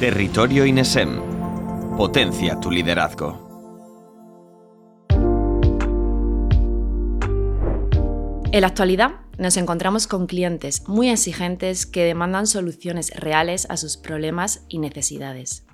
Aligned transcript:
Territorio 0.00 0.64
INESEM. 0.64 1.20
Potencia 1.98 2.58
tu 2.58 2.70
liderazgo. 2.70 3.46
En 8.50 8.62
la 8.62 8.66
actualidad 8.66 9.16
nos 9.36 9.58
encontramos 9.58 10.06
con 10.06 10.26
clientes 10.26 10.88
muy 10.88 11.10
exigentes 11.10 11.84
que 11.84 12.04
demandan 12.04 12.46
soluciones 12.46 13.10
reales 13.14 13.66
a 13.68 13.76
sus 13.76 13.98
problemas 13.98 14.64
y 14.70 14.78
necesidades. 14.78 15.66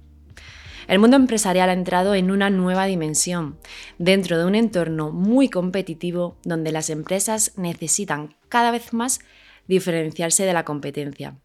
El 0.88 0.98
mundo 0.98 1.16
empresarial 1.16 1.70
ha 1.70 1.74
entrado 1.74 2.16
en 2.16 2.32
una 2.32 2.50
nueva 2.50 2.86
dimensión, 2.86 3.61
dentro 3.98 4.38
de 4.38 4.45
un 4.45 4.56
entorno 4.56 5.12
muy 5.12 5.48
competitivo 5.50 6.36
donde 6.43 6.72
las 6.72 6.90
empresas 6.90 7.52
necesitan 7.56 8.34
cada 8.48 8.72
vez 8.72 8.93
más 8.93 9.20
diferenciarse 9.68 10.45
de 10.45 10.52
la 10.52 10.64
competencia. 10.64 11.36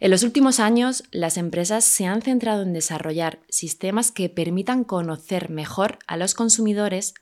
En 0.00 0.12
los 0.12 0.22
últimos 0.22 0.60
años, 0.60 1.02
las 1.10 1.36
empresas 1.36 1.84
se 1.84 2.06
han 2.06 2.22
centrado 2.22 2.62
en 2.62 2.72
desarrollar 2.72 3.40
sistemas 3.48 4.12
que 4.12 4.28
permitan 4.28 4.84
conocer 4.84 5.50
mejor 5.50 5.98
a 6.06 6.16
los 6.16 6.34
consumidores 6.34 7.14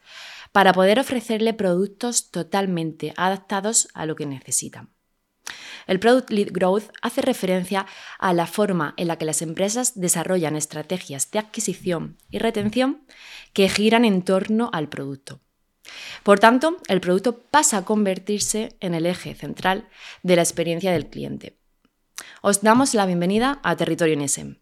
para 0.53 0.75
poder 0.75 1.01
ofrecerle 1.01 1.55
productos 1.55 2.31
totalmente 2.31 3.15
adaptados 3.17 3.89
a 3.95 4.05
lo 4.05 4.15
que 4.15 4.27
necesitan. 4.27 4.91
El 5.87 6.01
Product 6.01 6.31
Lead 6.31 6.49
Growth 6.53 6.91
hace 7.01 7.23
referencia 7.23 7.87
a 8.19 8.35
la 8.35 8.47
forma 8.47 8.93
en 8.99 9.09
la 9.09 9.17
que 9.17 9.25
las 9.25 9.41
empresas 9.41 9.99
desarrollan 9.99 10.57
estrategias 10.57 11.31
de 11.31 11.39
adquisición 11.39 12.19
y 12.31 12.39
retención 12.39 13.07
que 13.55 13.69
giran 13.71 14.05
en 14.05 14.23
torno 14.23 14.69
al 14.73 14.89
producto. 14.89 15.41
Por 16.25 16.41
tanto, 16.41 16.77
el 16.89 17.01
producto 17.01 17.39
pasa 17.39 17.79
a 17.79 17.85
convertirse 17.85 18.77
en 18.81 18.95
el 18.95 19.07
eje 19.07 19.35
central 19.35 19.89
de 20.23 20.37
la 20.37 20.43
experiencia 20.43 20.93
del 20.93 21.09
cliente. 21.09 21.57
Os 22.43 22.63
damos 22.63 22.95
la 22.95 23.07
bienvenida 23.07 23.61
a 23.63 23.77
Territorio 23.77 24.17
NSM. 24.17 24.57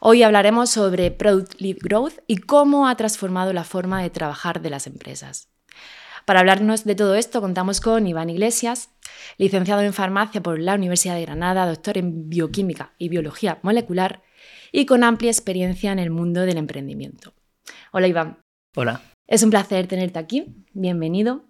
Hoy 0.00 0.22
hablaremos 0.22 0.70
sobre 0.70 1.10
Product 1.10 1.60
Lead 1.60 1.78
Growth 1.80 2.18
y 2.26 2.36
cómo 2.36 2.88
ha 2.88 2.96
transformado 2.96 3.52
la 3.52 3.64
forma 3.64 4.02
de 4.02 4.10
trabajar 4.10 4.60
de 4.60 4.70
las 4.70 4.86
empresas. 4.86 5.48
Para 6.24 6.40
hablarnos 6.40 6.84
de 6.84 6.94
todo 6.94 7.14
esto 7.14 7.40
contamos 7.40 7.80
con 7.80 8.06
Iván 8.06 8.30
Iglesias, 8.30 8.90
licenciado 9.38 9.82
en 9.82 9.92
farmacia 9.92 10.42
por 10.42 10.58
la 10.58 10.74
Universidad 10.74 11.16
de 11.16 11.22
Granada, 11.22 11.66
doctor 11.66 11.98
en 11.98 12.28
bioquímica 12.28 12.92
y 12.98 13.08
biología 13.08 13.58
molecular 13.62 14.22
y 14.72 14.86
con 14.86 15.04
amplia 15.04 15.30
experiencia 15.30 15.92
en 15.92 15.98
el 15.98 16.10
mundo 16.10 16.42
del 16.42 16.58
emprendimiento. 16.58 17.34
Hola 17.92 18.08
Iván. 18.08 18.38
Hola. 18.74 19.02
Es 19.26 19.42
un 19.42 19.50
placer 19.50 19.86
tenerte 19.86 20.18
aquí. 20.18 20.66
Bienvenido. 20.72 21.44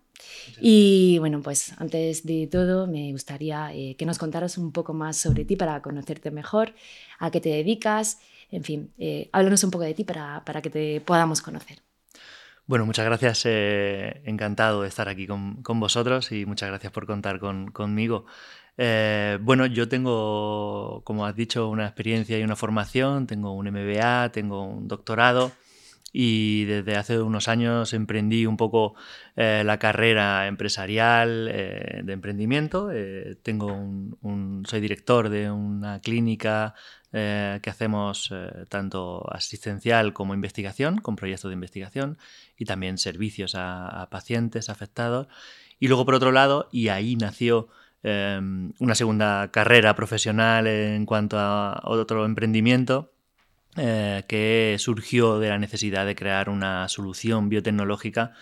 Y 0.60 1.18
bueno, 1.18 1.40
pues 1.42 1.72
antes 1.78 2.24
de 2.24 2.48
todo 2.50 2.86
me 2.86 3.12
gustaría 3.12 3.72
eh, 3.74 3.96
que 3.96 4.06
nos 4.06 4.18
contaras 4.18 4.58
un 4.58 4.72
poco 4.72 4.94
más 4.94 5.16
sobre 5.16 5.44
ti 5.44 5.56
para 5.56 5.80
conocerte 5.82 6.30
mejor, 6.30 6.74
a 7.18 7.30
qué 7.30 7.40
te 7.40 7.48
dedicas, 7.48 8.20
en 8.50 8.64
fin, 8.64 8.92
eh, 8.98 9.28
háblanos 9.32 9.64
un 9.64 9.70
poco 9.70 9.84
de 9.84 9.94
ti 9.94 10.04
para, 10.04 10.44
para, 10.44 10.62
que 10.62 10.70
te 10.70 11.00
podamos 11.00 11.42
conocer. 11.42 11.78
Bueno, 12.66 12.86
muchas 12.86 13.04
gracias, 13.04 13.42
eh, 13.44 14.22
encantado 14.24 14.82
de 14.82 14.88
estar 14.88 15.08
aquí 15.08 15.26
con, 15.26 15.62
con, 15.62 15.80
vosotros 15.80 16.32
y 16.32 16.46
muchas 16.46 16.68
gracias 16.70 16.92
por 16.92 17.06
contar 17.06 17.38
con, 17.38 17.70
conmigo. 17.70 18.26
Bueno, 18.76 19.66
yo 19.66 19.88
tengo, 19.88 21.02
como 21.04 21.26
has 21.26 21.36
dicho, 21.36 21.68
una 21.68 21.84
experiencia 21.84 22.38
y 22.38 22.42
una 22.42 22.56
formación, 22.56 23.26
tengo 23.26 23.52
un 23.52 23.68
MBA, 23.68 24.30
tengo 24.32 24.64
un 24.64 24.88
doctorado 24.88 25.52
y 26.16 26.64
desde 26.66 26.94
hace 26.94 27.20
unos 27.20 27.48
años 27.48 27.92
emprendí 27.92 28.46
un 28.46 28.56
poco 28.56 28.94
eh, 29.34 29.64
la 29.66 29.80
carrera 29.80 30.46
empresarial 30.46 31.48
eh, 31.50 32.02
de 32.04 32.12
emprendimiento. 32.12 32.92
Eh, 32.92 33.36
tengo 33.42 33.66
un, 33.66 34.62
soy 34.64 34.80
director 34.80 35.28
de 35.28 35.50
una 35.50 36.00
clínica 36.00 36.74
que 37.10 37.70
hacemos 37.70 38.34
tanto 38.68 39.24
asistencial 39.32 40.12
como 40.12 40.34
investigación, 40.34 40.98
con 40.98 41.14
proyectos 41.14 41.48
de 41.48 41.54
investigación 41.54 42.18
y 42.58 42.64
también 42.64 42.98
servicios 42.98 43.54
a, 43.54 43.86
a 43.86 44.10
pacientes 44.10 44.68
afectados. 44.68 45.28
Y 45.78 45.86
luego, 45.86 46.04
por 46.04 46.16
otro 46.16 46.32
lado, 46.32 46.68
y 46.72 46.88
ahí 46.88 47.14
nació 47.14 47.68
una 48.02 48.94
segunda 48.96 49.52
carrera 49.52 49.94
profesional 49.94 50.66
en 50.66 51.06
cuanto 51.06 51.38
a 51.38 51.82
otro 51.84 52.24
emprendimiento, 52.24 53.13
eh, 53.76 54.24
que 54.28 54.76
surgió 54.78 55.38
de 55.38 55.48
la 55.48 55.58
necesidad 55.58 56.06
de 56.06 56.14
crear 56.14 56.48
una 56.48 56.88
solución 56.88 57.48
biotecnológica 57.48 58.32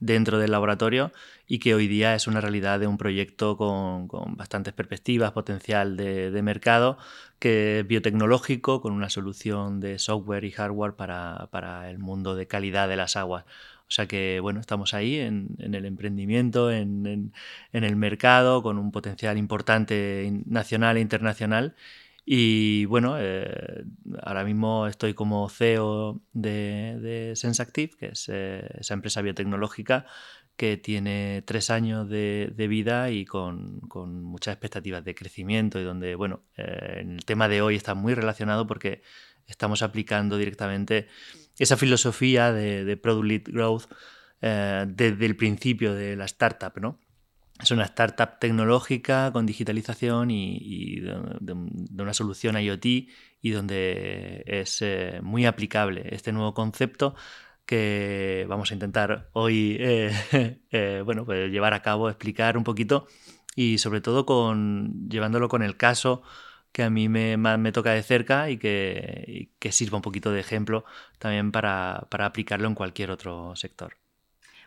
dentro 0.00 0.38
del 0.38 0.52
laboratorio 0.52 1.12
y 1.46 1.58
que 1.58 1.74
hoy 1.74 1.88
día 1.88 2.14
es 2.14 2.26
una 2.26 2.40
realidad 2.40 2.78
de 2.80 2.86
un 2.86 2.98
proyecto 2.98 3.56
con, 3.56 4.08
bastantes 4.36 4.72
perspectivas, 4.72 5.32
potencial 5.32 5.96
de, 5.96 6.42
mercado, 6.42 6.98
que 7.38 7.80
es 7.80 7.86
biotecnológico, 7.86 8.80
con 8.80 8.92
una 8.92 9.10
solución 9.10 9.80
de 9.80 9.98
software 9.98 10.44
y 10.44 10.52
hardware 10.52 10.94
para, 10.94 11.90
el 11.90 11.98
mundo 11.98 12.34
de 12.34 12.46
calidad 12.46 12.88
de 12.88 12.96
las 12.96 13.16
aguas. 13.16 13.44
O 13.88 13.90
sea 13.90 14.06
que, 14.06 14.40
bueno, 14.40 14.60
estamos 14.60 14.92
ahí 14.92 15.16
en, 15.18 15.56
el 15.58 15.86
emprendimiento, 15.86 16.70
en, 16.70 17.32
el 17.72 17.96
mercado, 17.96 18.62
con 18.62 18.78
un 18.78 18.92
potencial 18.92 19.38
importante 19.38 20.30
nacional 20.46 20.98
e 20.98 21.00
internacional 21.00 21.74
y 22.30 22.84
bueno, 22.84 23.16
eh, 23.18 23.84
ahora 24.22 24.44
mismo 24.44 24.86
estoy 24.86 25.14
como 25.14 25.48
CEO 25.48 26.20
de, 26.34 26.98
de 27.00 27.34
SenseActive, 27.34 27.96
que 27.98 28.06
es 28.08 28.28
eh, 28.30 28.68
esa 28.78 28.92
empresa 28.92 29.22
biotecnológica 29.22 30.04
que 30.54 30.76
tiene 30.76 31.42
tres 31.46 31.70
años 31.70 32.06
de, 32.06 32.52
vida 32.68 33.10
y 33.10 33.24
con, 33.24 33.80
muchas 34.22 34.52
expectativas 34.52 35.02
de 35.06 35.14
crecimiento 35.14 35.80
y 35.80 35.84
donde, 35.84 36.16
bueno, 36.16 36.42
eh, 36.58 36.98
el 37.00 37.24
tema 37.24 37.48
de 37.48 37.62
hoy 37.62 37.76
está 37.76 37.94
muy 37.94 38.12
relacionado 38.12 38.66
porque 38.66 39.00
estamos 39.46 39.80
aplicando 39.80 40.36
directamente 40.36 41.08
esa 41.58 41.78
filosofía 41.78 42.52
de, 42.52 42.84
de 42.84 42.96
Product 42.98 43.26
Lead 43.26 43.42
Growth 43.46 43.84
desde 44.42 45.24
el 45.26 45.34
principio 45.34 45.94
de 45.94 46.14
la 46.14 46.26
startup, 46.26 46.78
¿no? 46.78 47.00
Es 47.60 47.70
una 47.70 47.84
startup 47.84 48.38
tecnológica 48.38 49.32
con 49.32 49.46
digitalización 49.46 50.30
y, 50.30 51.00
de, 51.00 51.52
una 52.02 52.14
solución 52.14 52.56
IoT 52.56 52.84
y 52.86 53.50
donde 53.50 54.44
es 54.46 54.80
eh, 54.82 55.20
muy 55.22 55.46
aplicable 55.46 56.06
este 56.14 56.32
nuevo 56.32 56.54
concepto 56.54 57.14
que 57.66 58.46
vamos 58.48 58.70
a 58.70 58.74
intentar 58.74 59.28
hoy 59.32 59.76
eh, 59.80 60.60
eh, 60.70 61.02
bueno, 61.04 61.24
pues 61.24 61.50
llevar 61.50 61.74
a 61.74 61.82
cabo, 61.82 62.08
explicar 62.08 62.56
un 62.56 62.64
poquito 62.64 63.06
y 63.56 63.78
sobre 63.78 64.00
todo 64.00 64.24
con, 64.26 65.08
llevándolo 65.08 65.48
con 65.48 65.62
el 65.62 65.76
caso 65.76 66.22
que 66.72 66.82
a 66.84 66.90
mí 66.90 67.08
me, 67.08 67.36
me 67.36 67.72
toca 67.72 67.92
de 67.92 68.02
cerca 68.02 68.50
y 68.50 68.58
que, 68.58 69.50
que, 69.58 69.72
sirva 69.72 69.96
un 69.96 70.02
poquito 70.02 70.30
de 70.32 70.40
ejemplo 70.40 70.84
también 71.18 71.50
para, 71.52 72.06
para 72.10 72.26
aplicarlo 72.26 72.68
en 72.68 72.74
cualquier 72.74 73.10
otro 73.10 73.56
sector 73.56 73.96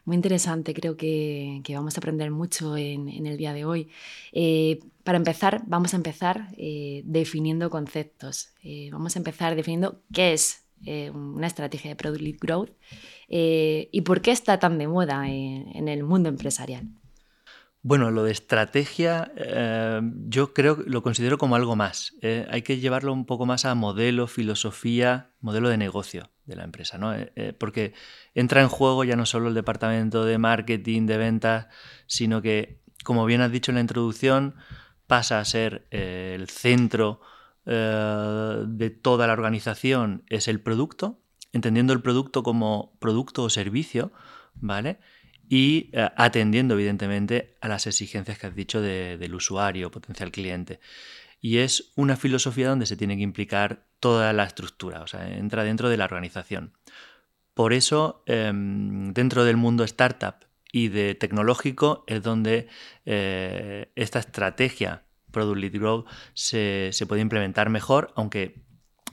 muy 0.05 0.15
interesante, 0.15 0.73
creo 0.73 0.97
que, 0.97 1.61
vamos 1.69 1.95
a 1.95 1.99
aprender 1.99 2.31
mucho 2.31 2.75
en, 2.77 3.25
el 3.27 3.37
día 3.37 3.53
de 3.53 3.65
hoy. 3.65 3.89
Eh, 4.31 4.79
para 5.03 5.17
empezar, 5.17 5.63
vamos 5.67 5.93
a 5.93 5.97
empezar 5.97 6.47
eh, 6.57 7.01
definiendo 7.05 7.69
conceptos. 7.69 8.49
Eh, 8.63 8.89
vamos 8.91 9.15
a 9.15 9.19
empezar 9.19 9.55
definiendo 9.55 10.01
qué 10.13 10.33
es 10.33 10.65
una 11.13 11.45
estrategia 11.45 11.91
de 11.91 11.95
Product 11.95 12.21
Lead 12.21 12.37
Growth 12.41 12.71
y 13.27 14.01
por 14.01 14.23
qué 14.23 14.31
está 14.31 14.57
tan 14.57 14.79
de 14.79 14.87
moda 14.87 15.29
en 15.29 15.87
el 15.87 16.03
mundo 16.03 16.27
empresarial. 16.27 16.87
Bueno, 17.83 18.11
lo 18.11 18.23
de 18.23 18.31
estrategia 18.31 19.31
eh, 19.35 20.01
yo 20.27 20.53
creo 20.53 20.77
lo 20.85 21.01
considero 21.01 21.39
como 21.39 21.55
algo 21.55 21.75
más. 21.75 22.13
Eh, 22.21 22.47
hay 22.51 22.61
que 22.61 22.77
llevarlo 22.77 23.11
un 23.11 23.25
poco 23.25 23.47
más 23.47 23.65
a 23.65 23.73
modelo, 23.73 24.27
filosofía, 24.27 25.31
modelo 25.39 25.67
de 25.67 25.77
negocio 25.77 26.29
de 26.45 26.55
la 26.55 26.63
empresa, 26.63 26.99
¿no? 26.99 27.15
Eh, 27.15 27.55
porque 27.57 27.93
entra 28.35 28.61
en 28.61 28.67
juego 28.67 29.03
ya 29.03 29.15
no 29.15 29.25
solo 29.25 29.47
el 29.47 29.55
departamento 29.55 30.25
de 30.25 30.37
marketing, 30.37 31.07
de 31.07 31.17
ventas, 31.17 31.67
sino 32.05 32.43
que, 32.43 32.83
como 33.03 33.25
bien 33.25 33.41
has 33.41 33.51
dicho 33.51 33.71
en 33.71 33.75
la 33.75 33.81
introducción, 33.81 34.55
pasa 35.07 35.39
a 35.39 35.45
ser 35.45 35.87
el 35.89 36.49
centro 36.49 37.21
de 37.65 38.89
toda 38.89 39.27
la 39.27 39.33
organización, 39.33 40.23
es 40.29 40.47
el 40.47 40.61
producto, 40.61 41.19
entendiendo 41.53 41.93
el 41.93 42.01
producto 42.01 42.43
como 42.43 42.97
producto 42.99 43.43
o 43.43 43.49
servicio, 43.49 44.11
¿vale? 44.55 44.99
Y 45.51 45.89
eh, 45.91 46.09
atendiendo 46.15 46.75
evidentemente 46.75 47.57
a 47.59 47.67
las 47.67 47.85
exigencias 47.85 48.39
que 48.39 48.47
has 48.47 48.55
dicho 48.55 48.79
del 48.79 49.35
usuario, 49.35 49.91
potencial 49.91 50.31
cliente. 50.31 50.79
Y 51.41 51.57
es 51.57 51.91
una 51.97 52.15
filosofía 52.15 52.69
donde 52.69 52.85
se 52.85 52.95
tiene 52.95 53.17
que 53.17 53.23
implicar 53.23 53.83
toda 53.99 54.31
la 54.31 54.45
estructura, 54.45 55.01
o 55.01 55.07
sea, 55.07 55.29
entra 55.37 55.65
dentro 55.65 55.89
de 55.89 55.97
la 55.97 56.05
organización. 56.05 56.71
Por 57.53 57.73
eso, 57.73 58.23
em, 58.27 59.11
dentro 59.13 59.43
del 59.43 59.57
mundo 59.57 59.83
startup 59.83 60.35
y 60.71 60.87
de 60.87 61.15
tecnológico 61.15 62.05
es 62.07 62.23
donde 62.23 62.69
eh, 63.05 63.91
esta 63.95 64.19
estrategia 64.19 65.03
Product 65.31 65.59
Lead 65.59 65.73
Growth 65.73 66.07
se, 66.33 66.91
se 66.93 67.05
puede 67.05 67.21
implementar 67.21 67.69
mejor, 67.69 68.13
aunque 68.15 68.63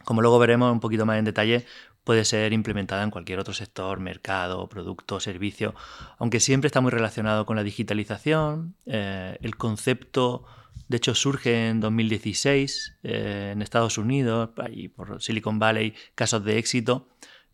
como 0.09 0.23
luego 0.23 0.39
veremos 0.39 0.73
un 0.73 0.81
poquito 0.81 1.05
más 1.05 1.19
en 1.19 1.27
detalle, 1.27 1.67
puede 2.09 2.25
ser 2.25 2.55
implementada 2.55 3.03
en 3.03 3.11
cualquier 3.11 3.39
otro 3.39 3.53
sector, 3.53 4.01
mercado, 4.01 4.67
producto, 4.67 5.21
servicio, 5.21 5.75
aunque 6.17 6.41
siempre 6.41 6.69
está 6.69 6.81
muy 6.81 6.91
relacionado 6.91 7.45
con 7.45 7.55
la 7.57 7.63
digitalización, 7.63 8.75
eh, 8.87 9.37
el 9.43 9.57
concepto 9.57 10.47
De 10.89 10.97
hecho, 10.97 11.15
surge 11.15 11.69
en 11.69 11.81
2016 11.81 12.97
eh, 13.03 13.51
en 13.53 13.61
Estados 13.61 13.99
Unidos, 13.99 14.49
y 14.73 14.89
por 14.89 15.21
Silicon 15.21 15.59
Valley, 15.59 15.93
casos 16.15 16.43
de 16.47 16.57
éxito. 16.57 17.11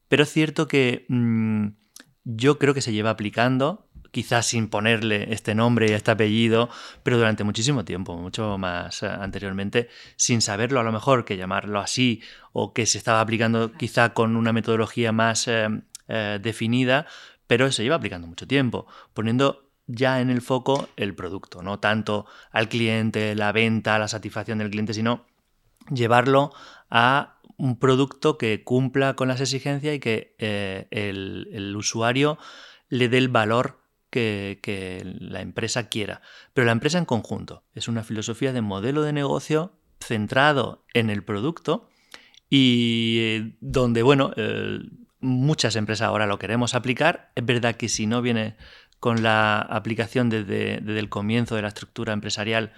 Pero 0.06 0.22
es 0.22 0.30
cierto 0.30 0.68
que 0.68 1.04
mm, 1.08 1.70
yo 2.22 2.60
creo 2.60 2.74
que 2.74 2.80
se 2.80 2.92
lleva 2.92 3.10
aplicando, 3.10 3.88
quizás 4.14 4.46
sin 4.46 4.68
ponerle 4.68 5.34
este 5.34 5.54
nombre 5.54 5.90
y 5.90 5.92
este 5.92 6.12
apellido, 6.12 6.70
pero 7.02 7.18
durante 7.18 7.44
muchísimo 7.44 7.84
tiempo, 7.84 8.16
mucho 8.16 8.56
más 8.56 9.02
eh, 9.02 9.08
anteriormente, 9.08 9.88
sin 10.16 10.40
saberlo 10.40 10.80
a 10.80 10.84
lo 10.84 10.92
mejor 10.92 11.26
que 11.26 11.36
llamarlo 11.36 11.80
así 11.80 12.22
o 12.52 12.72
que 12.72 12.86
se 12.86 12.96
estaba 12.96 13.20
aplicando 13.20 13.72
quizá 13.72 14.14
con 14.14 14.36
una 14.36 14.52
metodología 14.52 15.12
más 15.12 15.48
eh, 15.48 15.68
definida, 16.40 17.06
pero 17.46 17.70
se 17.72 17.82
lleva 17.82 17.96
aplicando 17.96 18.26
mucho 18.26 18.46
tiempo, 18.46 18.86
poniendo 19.12 19.68
ya 19.86 20.20
en 20.20 20.30
el 20.30 20.40
foco 20.40 20.88
el 20.96 21.14
producto, 21.14 21.62
no 21.62 21.80
tanto 21.80 22.26
al 22.52 22.68
cliente, 22.68 23.34
la 23.34 23.52
venta, 23.52 23.98
la 23.98 24.08
satisfacción 24.08 24.58
del 24.58 24.70
cliente, 24.70 24.94
sino 24.94 25.26
llevarlo 25.90 26.52
a 26.88 27.40
un 27.56 27.78
producto 27.78 28.38
que 28.38 28.64
cumpla 28.64 29.14
con 29.14 29.28
las 29.28 29.40
exigencias 29.40 29.94
y 29.94 30.00
que 30.00 30.34
eh, 30.38 30.86
el, 30.90 31.74
usuario 31.76 32.38
le 32.88 33.08
dé 33.08 33.18
el 33.18 33.28
valor 33.28 33.83
que, 34.14 35.02
la 35.18 35.40
empresa 35.40 35.88
quiera. 35.88 36.22
Pero 36.52 36.66
la 36.66 36.72
empresa 36.72 36.98
en 36.98 37.04
conjunto 37.04 37.64
es 37.74 37.88
una 37.88 38.04
filosofía 38.04 38.52
de 38.52 38.62
modelo 38.62 39.02
de 39.02 39.12
negocio 39.12 39.72
centrado 40.00 40.84
en 40.92 41.10
el 41.10 41.24
producto 41.24 41.88
y 42.48 43.18
eh, 43.20 43.56
donde, 43.60 44.02
bueno, 44.02 44.32
eh, 44.36 44.78
muchas 45.20 45.76
empresas 45.76 46.06
ahora 46.06 46.26
lo 46.26 46.38
queremos 46.38 46.74
aplicar. 46.74 47.32
Es 47.34 47.44
verdad 47.44 47.74
que 47.74 47.88
si 47.88 48.06
no 48.06 48.22
viene 48.22 48.56
con 49.00 49.22
la 49.22 49.58
aplicación 49.58 50.30
desde, 50.30 50.76
el 50.76 51.08
comienzo 51.08 51.56
de 51.56 51.62
la 51.62 51.68
estructura 51.68 52.12
empresarial 52.12 52.72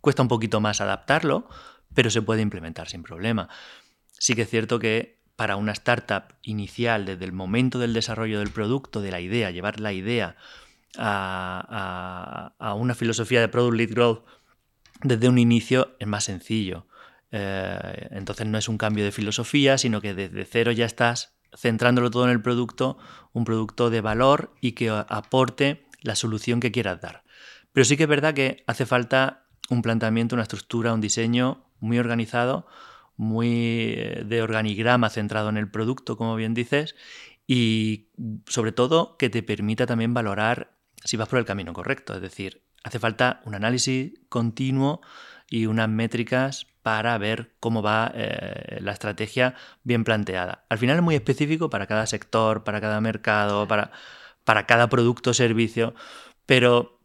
cuesta 0.00 0.22
un 0.22 0.28
poquito 0.28 0.60
más 0.60 0.80
adaptarlo, 0.80 1.48
pero 1.94 2.10
se 2.10 2.22
puede 2.22 2.42
implementar 2.42 2.88
sin 2.88 3.02
problema. 3.02 3.48
Sí 4.18 4.34
que 4.34 4.42
es 4.42 4.50
cierto 4.50 4.78
que 4.78 5.22
para 5.36 5.56
una 5.56 5.72
startup 5.72 6.34
inicial, 6.42 7.06
desde 7.06 7.24
el 7.24 7.32
momento 7.32 7.78
del 7.78 7.92
desarrollo 7.92 8.38
del 8.38 8.50
producto, 8.50 9.00
de 9.00 9.10
la 9.10 9.20
idea, 9.20 9.50
llevar 9.50 9.80
la 9.80 9.92
idea 9.92 10.36
a, 10.98 12.54
una 12.76 12.94
filosofía 12.94 13.40
de 13.40 13.48
Product 13.48 13.76
Lead 13.76 13.90
Growth 13.90 14.24
desde 15.02 15.28
un 15.28 15.38
inicio 15.38 15.96
es 15.98 16.06
más 16.06 16.24
sencillo. 16.24 16.86
Eh, 17.30 18.08
entonces 18.10 18.46
no 18.46 18.58
es 18.58 18.68
un 18.68 18.78
cambio 18.78 19.04
de 19.04 19.12
filosofía, 19.12 19.76
sino 19.78 20.00
que 20.00 20.14
desde 20.14 20.44
cero 20.44 20.72
ya 20.72 20.86
estás 20.86 21.36
centrándolo 21.56 22.10
todo 22.10 22.24
en 22.24 22.30
el 22.30 22.42
producto, 22.42 22.98
un 23.32 23.44
producto 23.44 23.90
de 23.90 24.00
valor 24.00 24.54
y 24.60 24.72
que 24.72 24.90
aporte 24.90 25.86
la 26.02 26.16
solución 26.16 26.60
que 26.60 26.72
quieras 26.72 27.00
dar. 27.00 27.24
Pero 27.72 27.84
sí 27.84 27.96
que 27.96 28.04
es 28.04 28.08
verdad 28.08 28.34
que 28.34 28.62
hace 28.66 28.86
falta 28.86 29.46
un 29.70 29.82
planteamiento, 29.82 30.36
una 30.36 30.42
estructura, 30.42 30.92
un 30.92 31.00
diseño 31.00 31.64
muy 31.80 31.98
organizado, 31.98 32.66
muy 33.16 33.94
eh, 33.96 34.24
de 34.26 34.42
organigrama 34.42 35.10
centrado 35.10 35.48
en 35.48 35.56
el 35.56 35.70
producto, 35.70 36.16
como 36.16 36.36
bien 36.36 36.54
dices, 36.54 36.94
y 37.46 38.08
sobre 38.46 38.72
todo 38.72 39.16
que 39.16 39.30
te 39.30 39.42
permita 39.42 39.86
también 39.86 40.14
valorar 40.14 40.73
si 41.04 41.16
vas 41.16 41.28
por 41.28 41.38
el 41.38 41.44
camino 41.44 41.72
correcto. 41.72 42.14
Es 42.14 42.22
decir, 42.22 42.62
hace 42.82 42.98
falta 42.98 43.40
un 43.44 43.54
análisis 43.54 44.12
continuo 44.28 45.00
y 45.48 45.66
unas 45.66 45.88
métricas 45.88 46.66
para 46.82 47.16
ver 47.18 47.54
cómo 47.60 47.82
va 47.82 48.12
eh, 48.14 48.78
la 48.80 48.92
estrategia 48.92 49.54
bien 49.84 50.04
planteada. 50.04 50.64
Al 50.68 50.78
final 50.78 50.96
es 50.96 51.02
muy 51.02 51.14
específico 51.14 51.70
para 51.70 51.86
cada 51.86 52.06
sector, 52.06 52.64
para 52.64 52.80
cada 52.80 53.00
mercado, 53.00 53.66
para, 53.66 53.90
para 54.44 54.66
cada 54.66 54.88
producto 54.88 55.30
o 55.30 55.34
servicio, 55.34 55.94
pero 56.46 57.00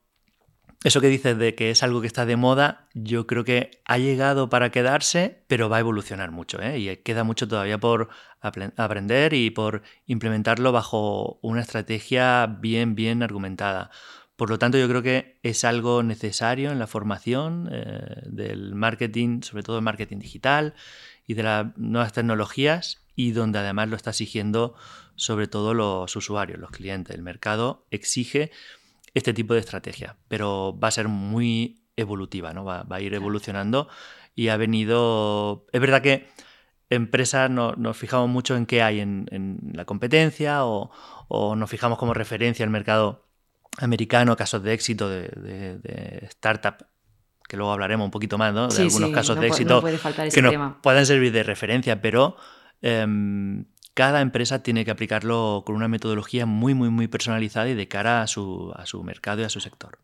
eso 0.83 1.01
que 1.01 1.07
dices 1.07 1.37
de 1.37 1.55
que 1.55 1.71
es 1.71 1.83
algo 1.83 1.99
que 1.99 2.07
está 2.07 2.25
de 2.25 2.37
moda, 2.37 2.87
yo 2.93 3.27
creo 3.27 3.43
que 3.43 3.81
ha 3.85 3.97
llegado 3.97 4.49
para 4.49 4.71
quedarse, 4.71 5.43
pero 5.47 5.67
va 5.67 5.77
a 5.77 5.81
evolucionar 5.81 6.31
mucho, 6.31 6.61
¿eh? 6.61 6.79
y 6.79 6.97
queda 6.97 7.25
mucho 7.25 7.47
todavía 7.49 7.77
por 7.77 8.09
aprender 8.39 9.33
y 9.33 9.49
por 9.49 9.81
implementarlo 10.05 10.71
bajo 10.71 11.37
una 11.41 11.61
estrategia 11.61 12.45
bien, 12.47 12.95
bien 12.95 13.23
argumentada. 13.23 13.91
Por 14.37 14.49
lo 14.49 14.57
tanto, 14.57 14.77
yo 14.77 14.87
creo 14.87 15.03
que 15.03 15.37
es 15.43 15.65
algo 15.65 16.01
necesario 16.01 16.71
en 16.71 16.79
la 16.79 16.87
formación 16.87 17.67
eh, 17.73 18.21
del 18.25 18.73
marketing, 18.73 19.41
sobre 19.41 19.63
todo 19.63 19.79
el 19.79 19.83
marketing 19.83 20.19
digital 20.19 20.75
y 21.27 21.33
de 21.33 21.43
las 21.43 21.77
nuevas 21.77 22.13
tecnologías, 22.13 23.01
y 23.17 23.31
donde 23.31 23.59
además 23.59 23.89
lo 23.89 23.97
está 23.97 24.11
exigiendo 24.11 24.75
sobre 25.17 25.47
todo 25.47 25.73
los 25.73 26.15
usuarios, 26.15 26.57
los 26.57 26.71
clientes. 26.71 27.13
El 27.13 27.21
mercado 27.21 27.85
exige 27.91 28.51
este 29.13 29.33
tipo 29.33 29.53
de 29.53 29.59
estrategia, 29.59 30.17
pero 30.27 30.77
va 30.77 30.89
a 30.89 30.91
ser 30.91 31.07
muy 31.07 31.83
evolutiva, 31.95 32.53
¿no? 32.53 32.63
Va, 32.65 32.85
a 32.89 33.01
ir 33.01 33.13
evolucionando 33.13 33.87
y 34.35 34.49
ha 34.49 34.57
venido. 34.57 35.65
Es 35.71 35.81
verdad 35.81 36.01
que 36.01 36.27
empresas 36.89 37.49
no, 37.49 37.73
nos 37.73 37.97
fijamos 37.97 38.29
mucho 38.29 38.55
en 38.55 38.65
qué 38.65 38.81
hay 38.81 38.99
en, 38.99 39.59
la 39.73 39.85
competencia 39.85 40.65
o, 40.65 40.91
o, 41.27 41.55
nos 41.55 41.69
fijamos 41.69 41.97
como 41.97 42.13
referencia 42.13 42.63
el 42.63 42.69
mercado 42.69 43.27
americano, 43.77 44.35
casos 44.35 44.63
de 44.63 44.73
éxito 44.73 45.09
de, 45.09 46.27
startup, 46.29 46.85
que 47.47 47.57
luego 47.57 47.71
hablaremos 47.71 48.05
un 48.05 48.11
poquito 48.11 48.37
más, 48.37 48.53
¿no? 48.53 48.67
De 48.67 48.81
algunos 48.81 49.11
casos 49.11 49.39
de 49.39 49.47
éxito 49.47 49.83
que 50.33 50.41
nos 50.41 50.77
pueden 50.81 51.05
servir 51.05 51.31
de 51.31 51.43
referencia, 51.43 52.01
pero 52.01 52.35
em, 52.81 53.65
cada 53.93 54.21
empresa 54.21 54.63
tiene 54.63 54.85
que 54.85 54.91
aplicarlo 54.91 55.63
con 55.65 55.75
una 55.75 55.87
metodología 55.87 56.45
muy, 56.45 56.73
muy, 56.73 56.89
muy 56.89 57.07
personalizada 57.07 57.69
y 57.69 57.75
de 57.75 57.87
cara 57.87 58.21
a 58.21 58.27
su, 58.27 58.71
a 58.75 58.85
su 58.85 59.03
mercado 59.03 59.41
y 59.41 59.45
a 59.45 59.49
su 59.49 59.59
sector. 59.59 59.99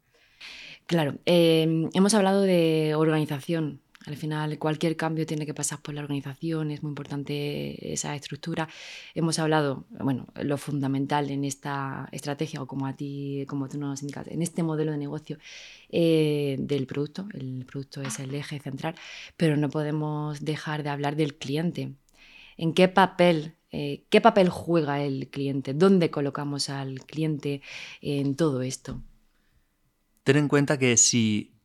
Claro, 0.87 1.15
em, 1.25 1.89
hemos 1.93 2.13
hablado 2.13 2.41
de 2.41 2.93
organización 2.95 3.81
al 4.05 4.17
final, 4.17 4.59
cualquier 4.59 4.95
cambio 4.95 5.25
tiene 5.25 5.45
que 5.47 5.53
pasar 5.55 5.81
por 5.81 5.95
la 5.95 6.01
organización, 6.01 6.69
es 6.69 6.83
muy 6.83 6.91
importante 6.91 7.91
esa 7.91 8.15
estructura. 8.15 8.69
Hemos 9.15 9.39
hablado, 9.39 9.85
bueno, 9.89 10.27
lo 10.35 10.57
fundamental 10.57 11.31
en 11.31 11.43
esta 11.43 12.07
estrategia, 12.11 12.61
o 12.61 12.67
como 12.67 12.85
a 12.85 12.95
ti, 12.95 13.45
como 13.47 13.67
tú 13.67 13.79
nos 13.79 14.01
indicas, 14.01 14.27
en 14.27 14.43
este 14.43 14.61
modelo 14.61 14.91
de 14.91 14.99
negocio 14.99 15.37
eh, 15.89 16.55
del 16.59 16.85
producto. 16.85 17.27
El 17.33 17.65
producto 17.65 18.01
es 18.03 18.19
el 18.19 18.35
eje 18.35 18.59
central, 18.59 18.95
pero 19.37 19.57
no 19.57 19.69
podemos 19.69 20.45
dejar 20.45 20.83
de 20.83 20.89
hablar 20.89 21.15
del 21.15 21.35
cliente. 21.35 21.93
¿En 22.57 22.73
qué 22.73 22.87
papel 22.87 23.55
eh, 23.77 24.05
¿Qué 24.09 24.21
papel 24.21 24.47
juega 24.47 25.03
el 25.03 25.27
cliente? 25.29 25.73
¿Dónde 25.73 26.09
colocamos 26.09 26.69
al 26.69 27.01
cliente 27.01 27.61
en 27.99 28.37
todo 28.37 28.61
esto? 28.61 29.01
Ten 30.23 30.37
en 30.37 30.47
cuenta 30.47 30.79
que 30.79 30.95
si 30.95 31.59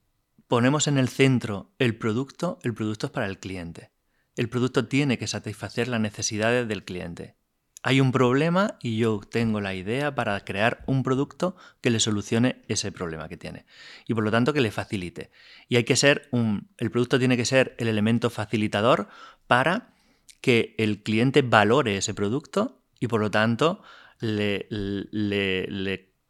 ponemos 0.49 0.89
en 0.89 0.99
el 0.99 1.09
centro 1.09 1.71
el 1.79 1.97
producto, 1.97 2.59
el 2.65 2.75
producto 2.75 3.07
es 3.07 3.13
para 3.13 3.27
el 3.27 3.39
cliente. 3.39 3.93
El 4.35 4.49
producto 4.49 4.89
tiene 4.89 5.19
que 5.19 5.29
satisfacer 5.29 5.87
las 5.87 6.01
necesidades 6.01 6.67
del 6.67 6.85
cliente. 6.85 7.37
Hay 7.85 8.01
un 8.01 8.11
problema 8.11 8.77
y 8.83 8.99
yo 8.99 9.21
tengo 9.21 9.61
la 9.61 9.75
idea 9.75 10.13
para 10.13 10.45
crear 10.45 10.83
un 10.89 11.05
producto 11.05 11.55
que 11.81 11.91
le 11.91 12.01
solucione 12.01 12.63
ese 12.67 12.91
problema 12.91 13.29
que 13.29 13.37
tiene. 13.37 13.67
Y 14.09 14.15
por 14.15 14.25
lo 14.25 14.33
tanto 14.33 14.53
que 14.53 14.61
le 14.61 14.73
facilite. 14.73 15.31
Y 15.69 15.77
hay 15.77 15.85
que 15.85 15.95
ser 15.95 16.29
un. 16.33 16.71
El 16.77 16.91
producto 16.91 17.21
tiene 17.21 17.37
que 17.37 17.45
ser 17.45 17.77
el 17.79 17.87
elemento 17.87 18.31
facilitador 18.31 19.07
para 19.47 19.95
que 20.41 20.75
el 20.79 21.03
cliente 21.03 21.43
valore 21.43 21.97
ese 21.97 22.15
producto 22.15 22.83
y 22.99 23.09
por 23.09 23.21
lo 23.21 23.31
tanto 23.31 23.83
le, 24.21 24.67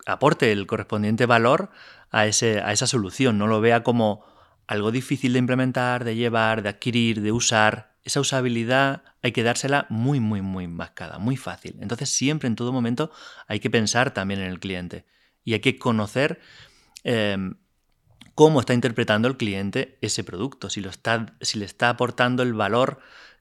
aporte 0.07 0.53
el 0.53 0.67
correspondiente 0.67 1.27
valor 1.27 1.71
a, 2.11 2.27
ese, 2.27 2.61
a 2.61 2.73
esa 2.73 2.87
solución, 2.87 3.39
no 3.39 3.47
lo 3.47 3.61
vea 3.61 3.83
como 3.83 4.25
algo 4.67 4.93
difícil 4.93 5.33
de 5.33 5.41
implementar, 5.41 6.05
de 6.05 6.15
llevar, 6.15 6.63
de 6.63 6.69
adquirir, 6.69 7.21
de 7.23 7.33
usar. 7.33 7.97
Esa 8.05 8.21
usabilidad 8.21 9.03
hay 9.21 9.33
que 9.33 9.43
dársela 9.43 9.87
muy, 9.91 10.21
muy, 10.21 10.43
muy 10.43 10.69
mascada, 10.69 11.19
muy 11.19 11.37
fácil. 11.37 11.77
Entonces 11.81 12.09
siempre, 12.09 12.47
en 12.47 12.55
todo 12.55 12.73
momento, 12.73 13.11
hay 13.49 13.59
que 13.59 13.69
pensar 13.69 14.15
también 14.15 14.41
en 14.41 14.47
el 14.47 14.61
cliente 14.61 15.07
y 15.45 15.55
hay 15.55 15.61
que 15.61 15.77
conocer 15.77 16.41
em, 17.03 17.57
cómo 18.37 18.61
está 18.61 18.73
interpretando 18.73 19.27
el 19.27 19.37
cliente 19.37 19.99
ese 20.03 20.23
producto, 20.23 20.71
si, 20.71 20.81
lo 20.81 20.89
está, 20.89 21.35
si 21.41 21.59
le 21.59 21.65
está 21.65 21.89
aportando 21.89 22.43
el 22.45 22.55
valor 22.55 23.01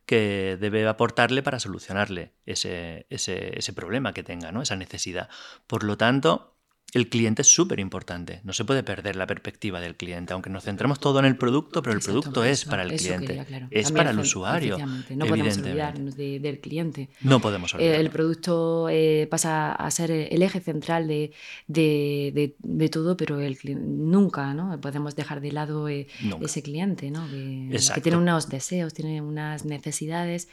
que 0.09 0.57
debe 0.59 0.87
aportarle 0.87 1.43
para 1.43 1.59
solucionarle 1.59 2.33
ese, 2.47 3.05
ese, 3.11 3.59
ese 3.59 3.73
problema 3.73 4.11
que 4.11 4.23
tenga, 4.23 4.51
¿no? 4.51 4.63
esa 4.63 4.75
necesidad. 4.75 5.29
Por 5.67 5.83
lo 5.83 5.97
tanto, 5.97 6.57
el 6.93 7.09
cliente 7.09 7.41
es 7.43 7.47
súper 7.47 7.79
importante. 7.79 8.41
No 8.43 8.53
se 8.53 8.65
puede 8.65 8.83
perder 8.83 9.15
la 9.15 9.27
perspectiva 9.27 9.79
del 9.79 9.95
cliente, 9.95 10.33
aunque 10.33 10.49
nos 10.49 10.63
centremos 10.63 10.99
todo 10.99 11.19
en 11.19 11.25
el 11.25 11.35
producto, 11.35 11.81
pero 11.81 11.95
el 11.95 12.01
producto 12.01 12.43
es 12.43 12.65
para 12.65 12.83
el 12.83 12.95
cliente, 12.95 13.45
es 13.69 13.91
para 13.91 14.11
el 14.11 14.19
usuario. 14.19 14.77
No 15.09 15.25
podemos 15.25 15.57
olvidarnos 15.57 16.15
del 16.15 16.59
cliente. 16.59 17.09
No 17.21 17.39
podemos 17.39 17.73
olvidar. 17.73 17.95
el 17.95 18.09
producto 18.09 18.89
eh, 18.89 19.27
pasa 19.29 19.73
a 19.73 19.91
ser 19.91 20.11
el 20.11 20.41
eje 20.41 20.59
central 20.59 21.07
de, 21.07 21.31
de, 21.67 22.89
todo, 22.89 23.15
pero 23.17 23.39
el, 23.39 23.57
nunca 23.75 24.53
¿no? 24.53 24.79
podemos 24.81 25.15
dejar 25.15 25.41
de 25.41 25.51
lado 25.51 25.87
eh, 25.89 26.07
ese 26.41 26.61
cliente, 26.61 27.11
¿no? 27.11 27.27
que 27.29 28.01
tiene 28.01 28.17
unos 28.17 28.49
deseos, 28.49 28.93
tiene 28.93 29.21
unas 29.21 29.65
necesidades 29.65 30.47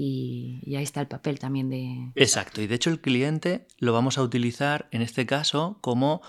y, 0.00 0.76
ahí 0.76 0.84
está 0.84 1.00
el 1.00 1.08
papel 1.08 1.40
también 1.40 1.68
de... 1.68 2.12
Exacto, 2.14 2.62
y 2.62 2.68
de 2.68 2.76
hecho 2.76 2.90
el 2.90 3.00
cliente 3.00 3.66
lo 3.78 3.92
vamos 3.92 4.16
a 4.16 4.22
utilizar 4.22 4.88
en 4.92 5.02
este 5.02 5.26
caso 5.26 5.78
como 5.80 6.22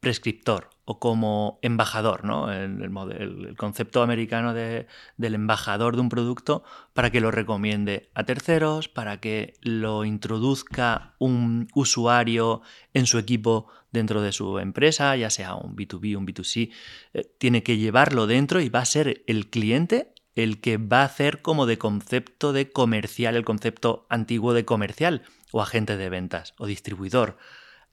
prescriptor 0.00 0.68
o 0.84 0.98
como 1.00 1.58
embajador, 1.62 2.24
¿no? 2.24 2.52
el, 2.52 3.56
concepto 3.56 4.02
americano 4.02 4.52
del 4.52 5.34
embajador 5.34 5.96
de 5.96 6.02
un 6.02 6.10
producto 6.10 6.62
para 6.92 7.10
que 7.10 7.22
lo 7.22 7.30
recomiende 7.30 8.10
a 8.14 8.24
terceros, 8.24 8.88
para 8.88 9.18
que 9.18 9.54
lo 9.62 10.04
introduzca 10.04 11.14
un 11.18 11.68
usuario 11.74 12.60
en 12.92 13.06
su 13.06 13.18
equipo 13.18 13.66
dentro 13.90 14.20
de 14.20 14.32
su 14.32 14.58
empresa, 14.58 15.16
ya 15.16 15.30
sea 15.30 15.54
un 15.54 15.74
B2B, 15.74 16.18
un 16.18 16.26
B2C, 16.26 16.70
eh, 17.14 17.24
tiene 17.38 17.62
que 17.62 17.78
llevarlo 17.78 18.26
dentro 18.26 18.60
y 18.60 18.68
va 18.68 18.80
a 18.80 18.84
ser 18.84 19.24
el 19.26 19.48
cliente 19.48 20.12
el 20.36 20.60
que 20.60 20.76
va 20.76 21.00
a 21.00 21.06
hacer 21.06 21.42
como 21.42 21.66
de 21.66 21.78
concepto 21.78 22.52
de 22.52 22.70
comercial, 22.70 23.34
el 23.34 23.44
concepto 23.44 24.06
antiguo 24.08 24.54
de 24.54 24.64
comercial 24.64 25.22
o 25.50 25.60
agente 25.60 25.96
de 25.96 26.08
ventas 26.08 26.54
o 26.58 26.66
distribuidor. 26.66 27.38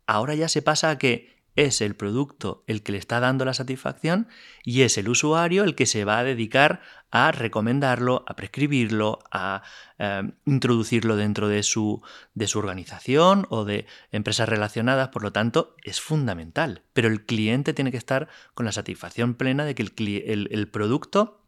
Ahora 0.05 0.35
ya 0.35 0.49
se 0.49 0.61
pasa 0.61 0.91
a 0.91 0.97
que 0.97 1.33
es 1.55 1.81
el 1.81 1.95
producto 1.95 2.63
el 2.67 2.81
que 2.81 2.93
le 2.93 2.97
está 2.97 3.19
dando 3.19 3.45
la 3.45 3.53
satisfacción 3.53 4.27
y 4.63 4.81
es 4.81 4.97
el 4.97 5.07
usuario 5.07 5.63
el 5.63 5.75
que 5.75 5.85
se 5.85 6.03
va 6.03 6.19
a 6.19 6.23
dedicar 6.23 6.81
a 7.11 7.31
recomendarlo, 7.31 8.25
a 8.27 8.35
prescribirlo, 8.35 9.19
a 9.31 9.61
eh, 9.99 10.23
introducirlo 10.45 11.15
dentro 11.15 11.47
de 11.47 11.61
su, 11.61 12.01
de 12.33 12.47
su 12.47 12.57
organización 12.57 13.45
o 13.49 13.65
de 13.65 13.85
empresas 14.11 14.49
relacionadas. 14.49 15.09
Por 15.09 15.21
lo 15.21 15.31
tanto, 15.31 15.75
es 15.83 16.01
fundamental. 16.01 16.81
Pero 16.93 17.09
el 17.09 17.23
cliente 17.23 17.73
tiene 17.73 17.91
que 17.91 17.97
estar 17.97 18.29
con 18.55 18.65
la 18.65 18.71
satisfacción 18.71 19.35
plena 19.35 19.63
de 19.63 19.75
que 19.75 19.83
el, 19.83 20.47
el, 20.49 20.67
producto 20.69 21.42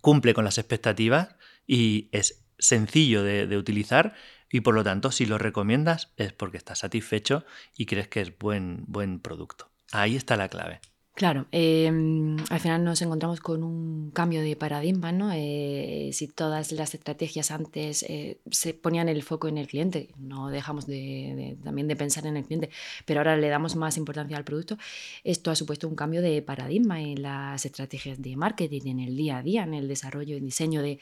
cumple 0.00 0.34
con 0.34 0.44
las 0.44 0.58
expectativas 0.58 1.36
y 1.66 2.08
es 2.12 2.44
sencillo 2.58 3.22
de, 3.22 3.56
utilizar 3.56 4.14
y 4.50 4.60
por 4.60 4.74
lo 4.74 4.84
tanto, 4.84 5.10
si 5.10 5.26
lo 5.26 5.38
recomiendas 5.38 6.12
es 6.16 6.32
porque 6.32 6.58
estás 6.58 6.78
satisfecho 6.78 7.44
y 7.76 7.86
crees 7.86 8.08
que 8.08 8.20
es 8.20 8.38
buen, 8.38 8.84
buen 8.86 9.18
producto. 9.20 9.70
Ahí 9.92 10.16
está 10.16 10.36
la 10.36 10.48
clave. 10.48 10.80
Claro, 11.16 11.46
em, 11.52 12.36
al 12.50 12.58
final 12.58 12.82
nos 12.82 13.00
encontramos 13.00 13.38
con 13.38 13.62
un 13.62 14.10
cambio 14.10 14.42
de 14.42 14.56
paradigma, 14.56 15.12
¿no? 15.12 15.30
Eh, 15.32 16.10
si 16.12 16.26
todas 16.26 16.72
las 16.72 16.92
estrategias 16.92 17.52
antes 17.52 18.02
eh, 18.08 18.40
se 18.50 18.74
ponían 18.74 19.08
el 19.08 19.22
foco 19.22 19.46
en 19.46 19.56
el 19.56 19.68
cliente, 19.68 20.08
no 20.18 20.48
dejamos 20.48 20.88
de, 20.88 21.56
también 21.62 21.86
de 21.86 21.94
pensar 21.94 22.26
en 22.26 22.36
el 22.36 22.44
cliente, 22.44 22.68
pero 23.06 23.20
ahora 23.20 23.36
le 23.36 23.48
damos 23.48 23.76
más 23.76 23.96
importancia 23.96 24.36
al 24.36 24.42
producto, 24.42 24.76
esto 25.22 25.52
ha 25.52 25.54
supuesto 25.54 25.86
un 25.86 25.94
cambio 25.94 26.20
de 26.20 26.42
paradigma 26.42 27.00
en 27.00 27.22
las 27.22 27.64
estrategias 27.64 28.20
de 28.20 28.34
marketing, 28.34 28.82
en 28.86 28.98
el 28.98 29.16
día 29.16 29.38
a 29.38 29.42
día, 29.44 29.62
en 29.62 29.74
el 29.74 29.86
desarrollo 29.86 30.36
y 30.36 30.40
diseño 30.40 30.82
de, 30.82 30.98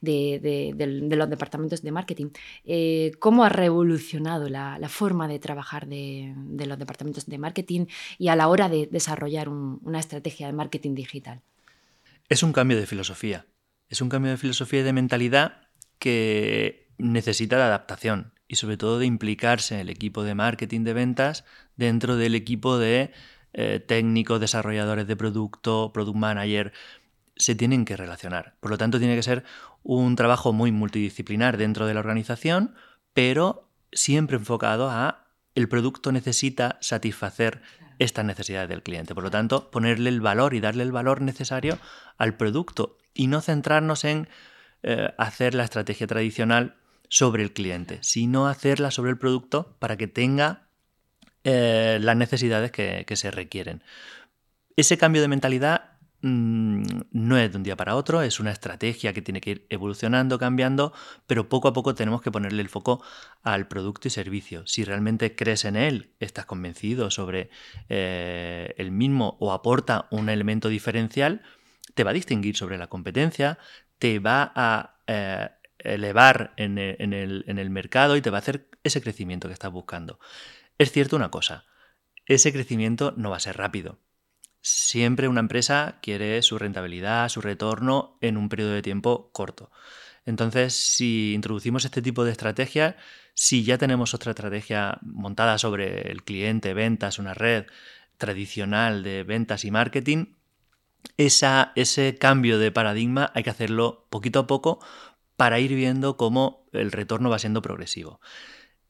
de, 0.00 1.16
los 1.16 1.30
departamentos 1.30 1.82
de 1.82 1.92
marketing. 1.92 2.26
Eh, 2.64 3.12
¿Cómo 3.18 3.44
ha 3.44 3.48
revolucionado 3.48 4.48
la, 4.48 4.78
la 4.78 4.88
forma 4.88 5.28
de 5.28 5.38
trabajar 5.38 5.86
de, 5.86 6.34
los 6.66 6.78
departamentos 6.78 7.26
de 7.26 7.38
marketing 7.38 7.86
y 8.18 8.28
a 8.28 8.36
la 8.36 8.48
hora 8.48 8.68
de 8.68 8.88
desarrollar 8.90 9.48
una 9.82 9.98
estrategia 9.98 10.46
de 10.46 10.52
marketing 10.52 10.94
digital? 10.94 11.42
Es 12.28 12.42
un 12.42 12.52
cambio 12.52 12.76
de 12.78 12.86
filosofía. 12.86 13.46
Es 13.88 14.00
un 14.00 14.08
cambio 14.08 14.32
de 14.32 14.36
filosofía 14.36 14.80
y 14.80 14.84
de 14.84 14.92
mentalidad 14.92 15.68
que 15.98 16.88
necesita 16.98 17.56
de 17.56 17.62
adaptación 17.62 18.32
y 18.48 18.56
sobre 18.56 18.76
todo 18.76 18.98
de 18.98 19.06
implicarse 19.06 19.80
el 19.80 19.90
equipo 19.90 20.22
de 20.22 20.34
marketing 20.34 20.82
de 20.82 20.92
ventas 20.92 21.44
dentro 21.76 22.16
del 22.16 22.34
equipo 22.34 22.78
de 22.78 23.12
eh, 23.52 23.80
técnicos, 23.80 24.40
desarrolladores 24.40 25.06
de 25.06 25.16
producto, 25.16 25.90
product 25.92 26.16
manager, 26.16 26.72
se 27.36 27.54
tienen 27.54 27.84
que 27.84 27.96
relacionar. 27.96 28.56
Por 28.60 28.70
lo 28.70 28.78
tanto, 28.78 28.98
tiene 28.98 29.16
que 29.16 29.22
ser 29.22 29.44
un 29.82 30.16
trabajo 30.16 30.52
muy 30.52 30.72
multidisciplinar 30.72 31.56
dentro 31.56 31.86
de 31.86 31.94
la 31.94 32.00
organización, 32.00 32.74
pero 33.12 33.68
siempre 33.92 34.36
enfocado 34.36 34.90
a 34.90 35.25
el 35.56 35.68
producto 35.68 36.12
necesita 36.12 36.78
satisfacer 36.80 37.62
estas 37.98 38.24
necesidades 38.24 38.68
del 38.68 38.82
cliente. 38.82 39.14
Por 39.14 39.24
lo 39.24 39.30
tanto, 39.30 39.70
ponerle 39.70 40.10
el 40.10 40.20
valor 40.20 40.54
y 40.54 40.60
darle 40.60 40.82
el 40.82 40.92
valor 40.92 41.22
necesario 41.22 41.78
al 42.18 42.36
producto 42.36 42.98
y 43.14 43.26
no 43.26 43.40
centrarnos 43.40 44.04
en 44.04 44.28
eh, 44.82 45.12
hacer 45.16 45.54
la 45.54 45.64
estrategia 45.64 46.06
tradicional 46.06 46.76
sobre 47.08 47.42
el 47.42 47.54
cliente, 47.54 47.98
sino 48.02 48.48
hacerla 48.48 48.90
sobre 48.90 49.10
el 49.10 49.18
producto 49.18 49.76
para 49.78 49.96
que 49.96 50.06
tenga 50.06 50.68
eh, 51.44 51.98
las 52.02 52.16
necesidades 52.16 52.70
que, 52.70 53.04
que 53.06 53.16
se 53.16 53.30
requieren. 53.30 53.82
Ese 54.76 54.98
cambio 54.98 55.22
de 55.22 55.28
mentalidad 55.28 55.95
no 56.26 57.38
es 57.38 57.52
de 57.52 57.56
un 57.56 57.62
día 57.62 57.76
para 57.76 57.94
otro, 57.94 58.22
es 58.22 58.40
una 58.40 58.50
estrategia 58.50 59.12
que 59.12 59.22
tiene 59.22 59.40
que 59.40 59.50
ir 59.50 59.66
evolucionando, 59.70 60.38
cambiando, 60.38 60.92
pero 61.26 61.48
poco 61.48 61.68
a 61.68 61.72
poco 61.72 61.94
tenemos 61.94 62.22
que 62.22 62.30
ponerle 62.30 62.62
el 62.62 62.68
foco 62.68 63.02
al 63.42 63.68
producto 63.68 64.08
y 64.08 64.10
servicio. 64.10 64.66
Si 64.66 64.84
realmente 64.84 65.34
crees 65.36 65.64
en 65.64 65.76
él, 65.76 66.10
estás 66.20 66.46
convencido 66.46 67.10
sobre 67.10 67.50
eh, 67.88 68.74
el 68.78 68.90
mismo 68.90 69.36
o 69.40 69.52
aporta 69.52 70.08
un 70.10 70.28
elemento 70.28 70.68
diferencial, 70.68 71.42
te 71.94 72.04
va 72.04 72.10
a 72.10 72.14
distinguir 72.14 72.56
sobre 72.56 72.78
la 72.78 72.88
competencia, 72.88 73.58
te 73.98 74.18
va 74.18 74.52
a 74.54 74.96
eh, 75.06 75.48
elevar 75.78 76.54
en 76.56 76.78
el 76.78 77.70
mercado 77.70 78.16
y 78.16 78.22
te 78.22 78.30
va 78.30 78.38
a 78.38 78.40
hacer 78.40 78.68
ese 78.82 79.00
crecimiento 79.00 79.48
que 79.48 79.54
estás 79.54 79.70
buscando. 79.70 80.18
Es 80.78 80.92
cierto 80.92 81.16
una 81.16 81.30
cosa, 81.30 81.64
ese 82.26 82.52
crecimiento 82.52 83.14
no 83.16 83.30
va 83.30 83.36
a 83.36 83.40
ser 83.40 83.56
rápido 83.56 84.00
Siempre 84.68 85.28
una 85.28 85.38
empresa 85.38 86.00
quiere 86.02 86.42
su 86.42 86.58
rentabilidad, 86.58 87.28
su 87.28 87.40
retorno 87.40 88.18
en 88.20 88.36
un 88.36 88.48
periodo 88.48 88.72
de 88.72 88.82
tiempo 88.82 89.30
corto. 89.32 89.70
Entonces, 90.24 90.74
si 90.74 91.34
introducimos 91.34 91.84
este 91.84 92.02
tipo 92.02 92.24
de 92.24 92.32
estrategias, 92.32 92.96
si 93.32 93.62
ya 93.62 93.78
tenemos 93.78 94.12
otra 94.12 94.32
estrategia 94.32 94.98
montada 95.02 95.56
sobre 95.58 96.10
el 96.10 96.24
cliente, 96.24 96.74
ventas, 96.74 97.20
una 97.20 97.32
red 97.32 97.66
tradicional 98.18 99.04
de 99.04 99.22
ventas 99.22 99.64
y 99.64 99.70
marketing, 99.70 100.34
ese 101.16 102.18
cambio 102.18 102.58
de 102.58 102.72
paradigma 102.72 103.30
hay 103.36 103.44
que 103.44 103.50
hacerlo 103.50 104.08
poquito 104.10 104.40
a 104.40 104.46
poco 104.48 104.80
para 105.36 105.60
ir 105.60 105.76
viendo 105.76 106.16
cómo 106.16 106.66
el 106.72 106.90
retorno 106.90 107.30
va 107.30 107.38
siendo 107.38 107.62
progresivo. 107.62 108.20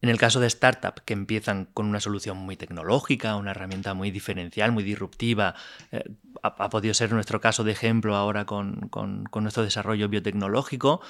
En 0.02 0.10
el 0.10 0.18
caso 0.18 0.40
de 0.40 0.50
startups 0.50 1.02
que 1.02 1.14
empiezan 1.14 1.66
con 1.66 1.86
una 1.86 2.00
solución 2.00 2.36
muy 2.36 2.56
tecnológica, 2.56 3.36
una 3.36 3.52
herramienta 3.52 3.94
muy 3.94 4.10
diferencial, 4.10 4.70
muy 4.72 4.84
disruptiva, 4.84 5.54
eh, 5.90 6.04
ha, 6.42 6.68
podido 6.68 6.92
ser 6.92 7.12
nuestro 7.12 7.40
caso 7.40 7.64
de 7.64 7.72
ejemplo 7.72 8.14
ahora 8.14 8.44
con, 8.44 8.90
nuestro 9.34 9.62
desarrollo 9.62 10.08
biotecnológico, 10.08 11.00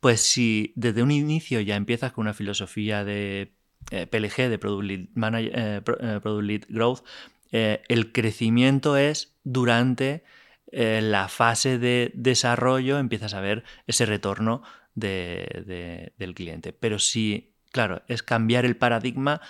pues 0.00 0.20
si 0.20 0.72
desde 0.76 1.02
un 1.02 1.10
inicio 1.10 1.60
ya 1.60 1.76
empiezas 1.76 2.12
con 2.12 2.22
una 2.22 2.34
filosofía 2.34 3.04
de 3.04 3.52
eh, 3.90 4.06
PLG, 4.06 4.48
de 4.48 4.54
eh, 4.54 5.80
Product 6.22 6.44
Lead, 6.44 6.62
Growth, 6.68 7.04
el 7.50 8.12
crecimiento 8.12 8.96
es 8.96 9.36
durante 9.44 10.24
la 10.72 11.28
fase 11.28 11.78
de 11.78 12.10
desarrollo, 12.14 12.98
empiezas 12.98 13.34
a 13.34 13.42
ver 13.42 13.62
ese 13.86 14.06
retorno 14.06 14.62
del 14.94 16.32
cliente. 16.34 16.72
Pero 16.72 16.98
si 16.98 17.51
claro, 17.72 18.02
es 18.08 18.22
cambiar 18.22 18.64
el 18.64 18.76
paradigma, 18.76 19.40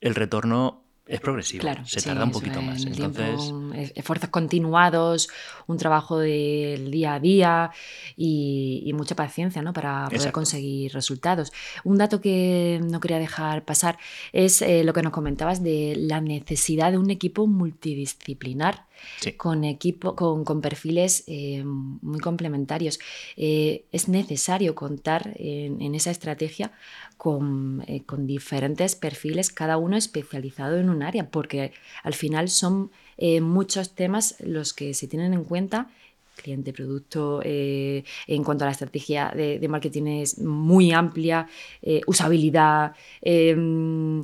el 0.00 0.14
retorno 0.14 0.82
es 1.06 1.20
progresivo, 1.20 1.66
se 1.84 2.00
tarda 2.00 2.24
un 2.24 2.30
poquito 2.30 2.62
más. 2.62 2.84
Entonces... 2.84 3.52
esfuerzos 3.96 4.30
continuados, 4.30 5.28
un 5.66 5.76
trabajo 5.76 6.18
del 6.18 6.90
día 6.90 7.14
a 7.14 7.20
día 7.20 7.70
y, 8.16 8.90
mucha 8.94 9.16
paciencia 9.16 9.62
¿no? 9.62 9.72
para 9.72 10.08
poder 10.08 10.32
conseguir 10.32 10.92
resultados. 10.92 11.52
Un 11.82 11.98
dato 11.98 12.20
que 12.20 12.80
no 12.82 13.00
quería 13.00 13.18
dejar 13.18 13.64
pasar 13.64 13.98
es 14.32 14.62
eh, 14.62 14.84
lo 14.84 14.92
que 14.92 15.02
nos 15.02 15.12
comentabas 15.12 15.62
de 15.62 15.96
la 15.98 16.20
necesidad 16.20 16.92
de 16.92 16.98
un 16.98 17.10
equipo 17.10 17.46
multidisciplinar. 17.46 18.86
Con, 19.36 19.64
equipo, 19.64 20.14
con, 20.16 20.60
perfiles 20.60 21.24
eh, 21.26 21.62
muy 21.64 22.20
complementarios. 22.20 22.98
Eh, 23.36 23.84
es 23.92 24.08
necesario 24.08 24.74
contar 24.74 25.34
en 25.36 25.94
esa 25.94 26.10
estrategia 26.10 26.72
eh, 27.86 28.02
con, 28.04 28.26
diferentes 28.26 28.96
perfiles, 28.96 29.52
cada 29.52 29.76
uno 29.76 29.96
especializado 29.96 30.78
en 30.78 30.90
un 30.90 31.04
área, 31.04 31.30
porque 31.30 31.72
al 32.02 32.14
final 32.14 32.48
son 32.48 32.90
eh, 33.16 33.40
muchos 33.40 33.94
temas 33.94 34.34
los 34.40 34.72
que 34.74 34.92
se 34.92 35.06
tienen 35.06 35.32
en 35.32 35.44
cuenta 35.44 35.88
cliente, 36.34 36.72
producto, 36.72 37.40
eh, 37.44 38.02
en 38.26 38.42
cuanto 38.42 38.64
a 38.64 38.66
la 38.66 38.72
estrategia 38.72 39.30
de, 39.36 39.68
marketing 39.68 40.06
es 40.22 40.38
muy 40.38 40.90
amplia, 40.90 41.46
usabilidad, 42.06 42.94
tema 43.20 44.22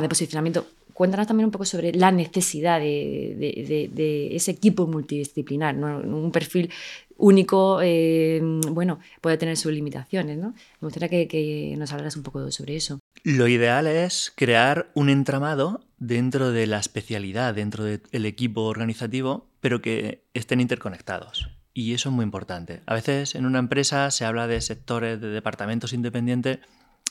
de 0.00 0.08
posicionamiento. 0.08 0.66
Cuéntanos 0.94 1.26
también 1.26 1.46
un 1.46 1.50
poco 1.50 1.64
sobre 1.64 1.92
la 1.92 2.12
necesidad 2.12 2.78
de, 2.78 4.28
ese 4.32 4.50
equipo 4.52 4.86
multidisciplinar, 4.86 5.76
un 5.76 6.30
perfil 6.30 6.70
único, 7.16 7.80
eh, 7.82 8.40
bueno, 8.70 9.00
puede 9.20 9.36
tener 9.36 9.56
sus 9.56 9.72
limitaciones, 9.72 10.38
¿no? 10.38 10.54
Me 10.80 10.86
gustaría 10.86 11.08
que, 11.28 11.74
nos 11.76 11.92
hablaras 11.92 12.16
un 12.16 12.22
poco 12.22 12.50
sobre 12.50 12.76
eso. 12.76 13.00
Lo 13.24 13.48
ideal 13.48 13.86
es 13.86 14.32
crear 14.34 14.90
un 14.94 15.10
entramado 15.10 15.84
dentro 15.98 16.52
de 16.52 16.66
la 16.66 16.78
especialidad, 16.78 17.54
dentro 17.54 17.84
del 17.84 18.26
equipo 18.26 18.62
organizativo, 18.62 19.48
pero 19.60 19.82
que 19.82 20.24
estén 20.32 20.60
interconectados. 20.60 21.50
Y 21.72 21.94
eso 21.94 22.08
es 22.08 22.14
muy 22.14 22.22
importante. 22.22 22.82
A 22.86 22.94
veces 22.94 23.34
en 23.34 23.46
una 23.46 23.58
empresa 23.58 24.10
se 24.12 24.24
habla 24.24 24.46
de 24.46 24.60
sectores, 24.60 25.20
de 25.20 25.28
departamentos 25.28 25.92
independientes, 25.92 26.60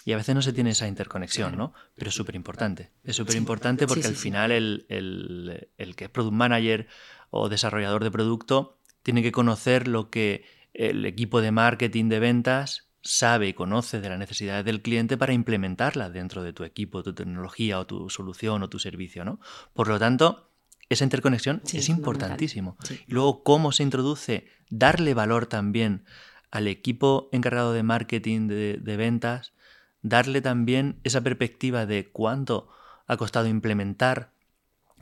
y 0.06 0.12
a 0.12 0.18
veces 0.18 0.36
no 0.36 0.42
se 0.42 0.54
tiene 0.54 0.72
esa 0.72 0.88
interconexión, 0.88 1.58
¿no? 1.58 1.74
Pero 1.96 2.10
es 2.10 2.16
súper 2.16 2.36
importante. 2.36 2.92
Es 3.04 3.16
súper 3.16 3.36
importante 3.36 3.88
porque 3.88 4.08
al 4.08 4.16
final 4.16 4.52
el, 4.52 4.86
el, 4.90 5.96
que 5.96 6.06
es 6.06 6.10
product 6.10 6.34
manager 6.34 6.88
o 7.30 7.48
desarrollador 7.48 8.04
de 8.04 8.12
producto 8.12 8.80
tiene 9.02 9.24
que 9.24 9.32
conocer 9.32 9.88
lo 9.88 10.10
que 10.10 10.46
el 10.74 11.06
equipo 11.06 11.42
de 11.42 11.52
marketing 11.52 12.10
de 12.10 12.20
ventas 12.20 12.90
sabe 13.02 13.50
y 13.50 13.54
conoce 13.54 14.00
de 14.00 14.10
las 14.10 14.20
necesidades 14.20 14.66
del 14.66 14.82
cliente 14.82 15.18
para 15.18 15.34
implementarlas 15.34 16.12
dentro 16.14 16.44
de 16.44 16.54
tu 16.54 16.64
equipo, 16.64 17.04
tu 17.04 17.14
tecnología 17.14 17.80
o 17.80 17.86
tu 17.86 18.10
solución 18.10 18.64
o 18.64 18.70
tu 18.70 18.80
servicio, 18.80 19.26
¿no? 19.26 19.40
Por 19.74 19.88
lo 19.88 20.00
tanto, 20.00 20.50
esa 20.90 21.04
interconexión 21.04 21.62
es 21.72 21.90
importantísimo. 21.90 22.78
Y 23.08 23.14
luego, 23.14 23.44
cómo 23.44 23.72
se 23.72 23.84
introduce, 23.84 24.48
darle 24.70 25.14
valor 25.14 25.48
también 25.48 26.06
al 26.52 26.68
equipo 26.68 27.30
encargado 27.32 27.74
de 27.74 27.84
marketing, 27.84 28.48
de, 28.48 28.78
de 28.82 28.98
ventas, 28.98 29.53
darle 30.04 30.42
también 30.42 31.00
esa 31.04 31.22
perspectiva 31.22 31.86
de 31.88 32.12
cuánto 32.12 32.70
ha 33.08 33.18
costado 33.18 33.48
implementar 33.48 34.32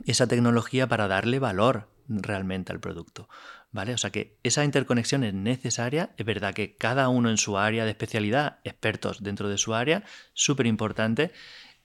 esa 0.06 0.26
tecnología 0.26 0.88
para 0.88 1.08
darle 1.08 1.38
valor 1.38 1.88
realmente 2.08 2.72
al 2.72 2.80
producto. 2.80 3.28
¿Vale? 3.70 3.94
O 3.94 3.98
sea 3.98 4.10
que 4.10 4.38
esa 4.42 4.64
interconexión 4.64 5.24
es 5.24 5.32
necesaria. 5.32 6.10
Es 6.18 6.26
verdad 6.26 6.54
que 6.54 6.76
cada 6.76 7.08
uno 7.08 7.30
en 7.30 7.38
su 7.38 7.56
área 7.56 7.84
de 7.84 7.90
especialidad, 7.90 8.58
expertos 8.64 9.22
dentro 9.22 9.48
de 9.48 9.56
su 9.56 9.74
área, 9.74 10.04
súper 10.34 10.66
importante, 10.66 11.32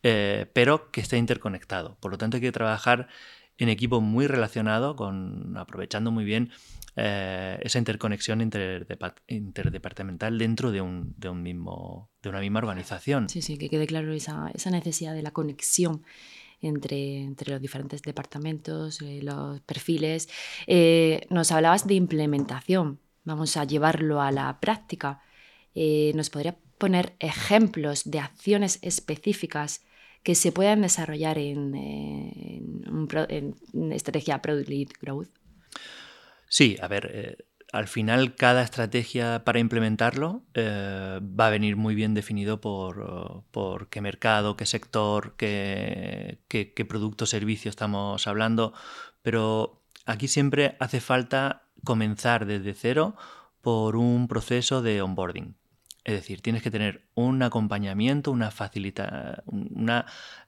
eh, 0.03 0.47
pero 0.53 0.91
que 0.91 1.01
esté 1.01 1.17
interconectado. 1.17 1.97
Por 2.01 2.11
lo 2.11 2.17
tanto, 2.17 2.37
hay 2.37 2.41
que 2.41 2.51
trabajar 2.51 3.07
en 3.57 3.69
equipo 3.69 4.01
muy 4.01 4.27
relacionado, 4.27 4.95
con, 4.95 5.57
aprovechando 5.57 6.11
muy 6.11 6.25
bien 6.25 6.51
eh, 6.95 7.59
esa 7.61 7.79
interconexión 7.79 8.41
interdepartamental 8.41 10.37
dentro 10.37 10.71
de, 10.71 10.81
un, 10.81 11.13
de, 11.17 11.29
un 11.29 11.43
mismo, 11.43 12.09
de 12.21 12.29
una 12.29 12.39
misma 12.39 12.59
organización. 12.59 13.29
Sí, 13.29 13.41
sí, 13.41 13.57
que 13.57 13.69
quede 13.69 13.87
claro 13.87 14.13
esa, 14.13 14.51
esa 14.53 14.69
necesidad 14.71 15.13
de 15.13 15.21
la 15.21 15.31
conexión 15.31 16.03
entre, 16.61 17.21
entre, 17.21 17.51
los 17.51 17.61
diferentes 17.61 18.01
departamentos, 18.01 19.01
eh, 19.01 19.19
los 19.21 19.61
perfiles. 19.61 20.27
Eh, 20.65 21.27
nos 21.29 21.51
hablabas 21.51 21.85
de 21.85 21.93
implementación, 21.93 22.99
vamos 23.25 23.57
a 23.57 23.63
llevarlo 23.63 24.21
a 24.21 24.31
la 24.31 24.59
práctica. 24.59 25.21
¿Nos 26.15 26.31
podría 26.31 26.57
poner 26.79 27.15
ejemplos 27.19 28.09
de 28.09 28.19
acciones 28.19 28.79
específicas 28.81 29.81
que 30.27 30.35
se 30.35 30.51
puedan 30.51 30.81
desarrollar 30.81 31.37
en, 31.37 31.73
en, 31.73 33.07
en 33.29 33.91
estrategia 33.93 34.41
Product 34.41 34.67
Lead 34.67 34.89
Growth? 35.01 35.29
Sí, 36.49 36.75
a 36.81 36.89
ver, 36.89 37.09
eh, 37.13 37.37
al 37.71 37.87
final 37.87 38.35
cada 38.35 38.61
estrategia 38.61 39.45
para 39.45 39.59
implementarlo 39.59 40.43
eh, 40.53 41.21
va 41.21 41.47
a 41.47 41.49
venir 41.49 41.77
muy 41.77 41.95
bien 41.95 42.13
definido 42.13 42.59
por, 42.59 43.87
qué 43.89 44.01
mercado, 44.01 44.57
qué 44.57 44.65
sector, 44.65 45.35
qué, 45.37 46.39
qué 46.49 46.85
producto 46.85 47.23
o 47.23 47.27
servicio 47.27 47.69
estamos 47.69 48.27
hablando, 48.27 48.73
pero 49.21 49.81
aquí 50.05 50.27
siempre 50.27 50.75
hace 50.81 50.99
falta 50.99 51.69
comenzar 51.85 52.45
desde 52.45 52.73
cero 52.73 53.15
por 53.61 53.95
un 53.95 54.27
proceso 54.27 54.81
de 54.81 55.01
onboarding. 55.01 55.55
Es 56.07 56.13
decir, 56.13 56.39
tienes 56.41 56.63
que 56.63 56.71
tener 56.71 57.01
un 57.15 57.43
acompañamiento, 57.43 58.31
una, 58.31 58.49
facilita, 58.49 59.43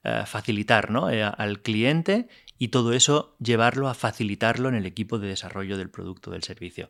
eh, 0.04 0.24
facilitar 0.26 0.90
¿no? 0.90 1.08
al 1.08 1.62
cliente 1.62 2.30
y 2.58 2.70
todo 2.70 2.94
eso 2.94 3.36
llevarlo 3.40 3.90
a 3.90 3.94
facilitarlo 3.94 4.70
en 4.70 4.76
el 4.76 4.86
equipo 4.86 5.20
de 5.20 5.28
desarrollo 5.28 5.78
del 5.78 5.90
producto 5.90 6.30
o 6.30 6.34
del 6.34 6.44
servicio. 6.44 6.90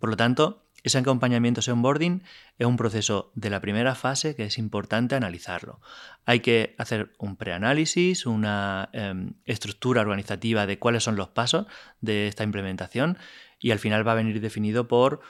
Por 0.00 0.10
lo 0.10 0.16
tanto, 0.16 0.64
ese 0.82 0.98
acompañamiento, 0.98 1.60
ese 1.60 1.70
onboarding, 1.70 2.24
es 2.58 2.66
un 2.66 2.76
proceso 2.76 3.30
de 3.36 3.50
la 3.50 3.60
primera 3.60 3.94
fase 3.94 4.34
que 4.34 4.46
es 4.46 4.58
importante 4.58 5.14
analizarlo. 5.14 5.80
Hay 6.24 6.40
que 6.40 6.74
hacer 6.76 7.12
un 7.18 7.36
preanálisis, 7.36 8.26
una 8.26 8.88
em, 8.94 9.34
estructura 9.44 10.00
organizativa 10.00 10.66
de 10.66 10.80
cuáles 10.80 11.04
son 11.04 11.14
los 11.14 11.28
pasos 11.28 11.66
de 12.00 12.26
esta 12.26 12.42
implementación 12.42 13.16
y 13.60 13.70
al 13.70 13.78
final 13.78 14.06
va 14.06 14.12
a 14.12 14.16
venir 14.16 14.40
definido 14.40 14.88
por 14.88 15.20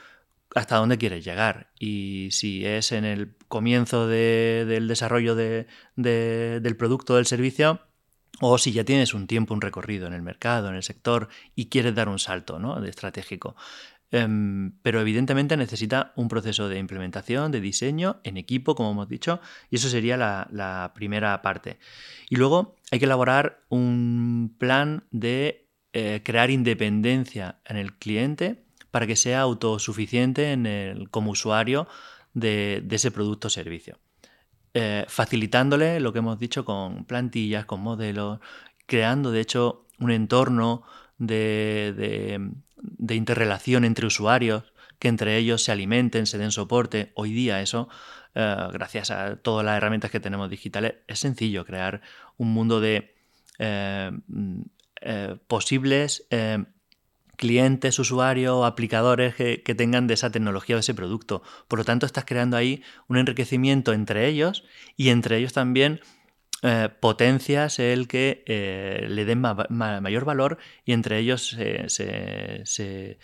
hasta 0.55 0.77
dónde 0.77 0.97
quieres 0.97 1.23
llegar. 1.23 1.71
Y 1.79 2.29
si 2.31 2.65
es 2.65 2.91
en 2.91 3.05
el 3.05 3.35
comienzo 3.47 4.07
del 4.07 4.87
desarrollo 4.87 5.35
del 5.35 6.75
producto 6.77 7.13
o 7.13 7.15
del 7.17 7.25
servicio, 7.25 7.81
o 8.41 8.57
si 8.57 8.71
ya 8.71 8.83
tienes 8.83 9.13
un 9.13 9.27
tiempo, 9.27 9.53
un 9.53 9.61
recorrido 9.61 10.07
en 10.07 10.13
el 10.13 10.21
mercado, 10.21 10.69
en 10.69 10.75
el 10.75 10.83
sector 10.83 11.29
y 11.55 11.67
quieres 11.67 11.95
dar 11.95 12.07
un 12.07 12.19
salto 12.19 12.59
¿no? 12.59 12.79
de 12.79 12.89
estratégico. 12.89 13.55
Em, 14.11 14.71
pero 14.81 15.01
evidentemente 15.01 15.55
necesita 15.55 16.13
un 16.15 16.29
proceso 16.29 16.67
de 16.67 16.79
implementación, 16.79 17.51
de 17.51 17.61
diseño 17.61 18.19
en 18.23 18.37
equipo, 18.37 18.73
como 18.73 18.91
hemos 18.91 19.07
dicho, 19.07 19.39
y 19.69 19.75
eso 19.75 19.87
sería 19.87 20.17
la, 20.17 20.91
primera 20.95 21.41
parte. 21.43 21.79
Y 22.27 22.37
luego 22.37 22.75
hay 22.91 22.99
que 22.99 23.05
elaborar 23.05 23.61
un 23.69 24.55
plan 24.57 25.03
de 25.11 25.69
eh, 25.93 26.21
crear 26.23 26.49
independencia 26.49 27.59
en 27.65 27.77
el 27.77 27.93
cliente 27.93 28.63
para 28.91 29.07
que 29.07 29.15
sea 29.15 29.41
autosuficiente 29.41 30.51
en 30.51 30.65
el, 30.65 31.09
como 31.09 31.31
usuario 31.31 31.87
de, 32.33 32.85
ese 32.89 33.11
producto 33.11 33.47
o 33.47 33.51
servicio. 33.51 33.97
Eh, 34.73 35.05
facilitándole 35.07 35.99
lo 35.99 36.13
que 36.13 36.19
hemos 36.19 36.39
dicho 36.39 36.63
con 36.65 37.05
plantillas, 37.05 37.65
con 37.65 37.81
modelos, 37.81 38.39
creando 38.85 39.31
de 39.31 39.41
hecho 39.41 39.85
un 39.99 40.11
entorno 40.11 40.83
de, 41.17 42.39
interrelación 43.09 43.83
entre 43.83 44.05
usuarios, 44.05 44.63
que 44.99 45.07
entre 45.07 45.37
ellos 45.37 45.63
se 45.63 45.71
alimenten, 45.71 46.25
se 46.25 46.37
den 46.37 46.51
soporte. 46.51 47.11
Hoy 47.15 47.33
día 47.33 47.61
eso, 47.61 47.89
eh, 48.35 48.55
gracias 48.71 49.11
a 49.11 49.37
todas 49.37 49.65
las 49.65 49.77
herramientas 49.77 50.11
que 50.11 50.19
tenemos 50.19 50.49
digitales, 50.49 50.95
es 51.07 51.19
sencillo 51.19 51.65
crear 51.65 52.01
un 52.37 52.53
mundo 52.53 52.79
de 52.79 53.15
eh, 53.57 54.11
mm, 54.27 54.61
posibles 55.47 56.27
clientes, 57.39 57.97
usuarios, 57.99 58.65
aplicadores 58.65 59.33
que, 59.33 59.75
tengan 59.77 60.07
de 60.07 60.13
esa 60.15 60.29
tecnología 60.29 60.75
o 60.75 60.77
de 60.77 60.81
ese 60.81 60.93
producto. 60.93 61.41
Por 61.69 61.79
lo 61.79 61.85
tanto, 61.85 62.05
estás 62.05 62.25
creando 62.25 62.57
ahí 62.57 62.83
un 63.07 63.15
enriquecimiento 63.15 63.93
entre 63.93 64.27
ellos 64.27 64.65
y 64.97 65.07
entre 65.07 65.37
ellos 65.37 65.53
también 65.53 66.01
eh, 66.63 66.89
potencias 66.99 67.79
el 67.79 68.09
que 68.09 68.43
eh, 68.45 69.05
le 69.07 69.23
den 69.23 69.39
mayor 69.39 70.25
valor 70.25 70.57
y 70.83 70.91
entre 70.91 71.17
ellos 71.19 71.55
se, 71.87 73.17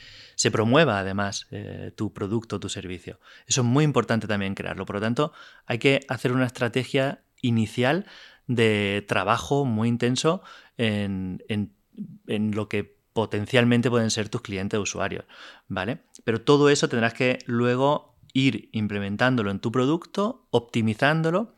promueva 0.49 0.99
además 0.99 1.47
eh, 1.51 1.91
tu 1.97 2.13
producto, 2.13 2.61
tu 2.61 2.69
servicio. 2.69 3.19
Eso 3.47 3.61
es 3.61 3.67
muy 3.67 3.83
importante 3.83 4.27
también 4.27 4.55
crearlo. 4.55 4.85
Por 4.85 4.95
lo 4.95 5.01
tanto, 5.01 5.33
hay 5.65 5.77
que 5.77 6.05
hacer 6.07 6.31
una 6.31 6.45
estrategia 6.45 7.25
inicial 7.41 8.05
de 8.47 9.03
trabajo 9.09 9.65
muy 9.65 9.89
intenso 9.89 10.41
en, 10.77 11.43
en 11.49 12.51
lo 12.51 12.69
que 12.69 12.94
potencialmente 13.15 13.89
pueden 13.89 14.11
ser 14.11 14.27
tus 14.27 14.41
clientes 14.41 14.77
usuarios, 14.77 15.23
¿vale? 15.69 15.99
Pero 16.25 16.41
todo 16.41 16.69
eso 16.69 16.89
tendrás 16.89 17.13
que 17.13 17.39
luego 17.45 18.19
ir 18.33 18.67
implementándolo 18.73 19.51
en 19.51 19.59
tu 19.59 19.71
producto, 19.71 20.49
optimizándolo 20.51 21.55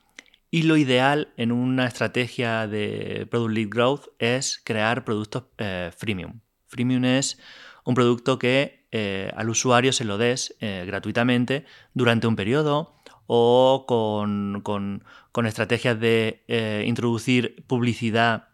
y 0.52 0.64
lo 0.64 0.78
ideal 0.78 1.34
en 1.36 1.52
una 1.52 1.88
estrategia 1.88 2.68
de 2.68 3.28
Product 3.32 3.56
Lead 3.56 3.70
Growth 3.70 4.06
es 4.20 4.62
crear 4.64 5.04
productos 5.04 5.46
eh, 5.58 5.90
freemium. 5.98 6.42
Freemium 6.68 7.04
es 7.06 7.40
un 7.84 7.96
producto 7.96 8.38
que 8.38 8.86
eh, 8.92 9.32
al 9.36 9.50
usuario 9.50 9.92
se 9.94 10.06
lo 10.06 10.20
des 10.20 10.56
eh, 10.60 10.84
gratuitamente 10.86 11.66
durante 11.96 12.28
un 12.28 12.36
periodo 12.36 12.94
o 13.26 13.86
con, 13.88 14.62
con 14.62 15.46
estrategias 15.48 16.00
de 16.00 16.84
introducir 16.86 17.66
publicidad 17.66 18.50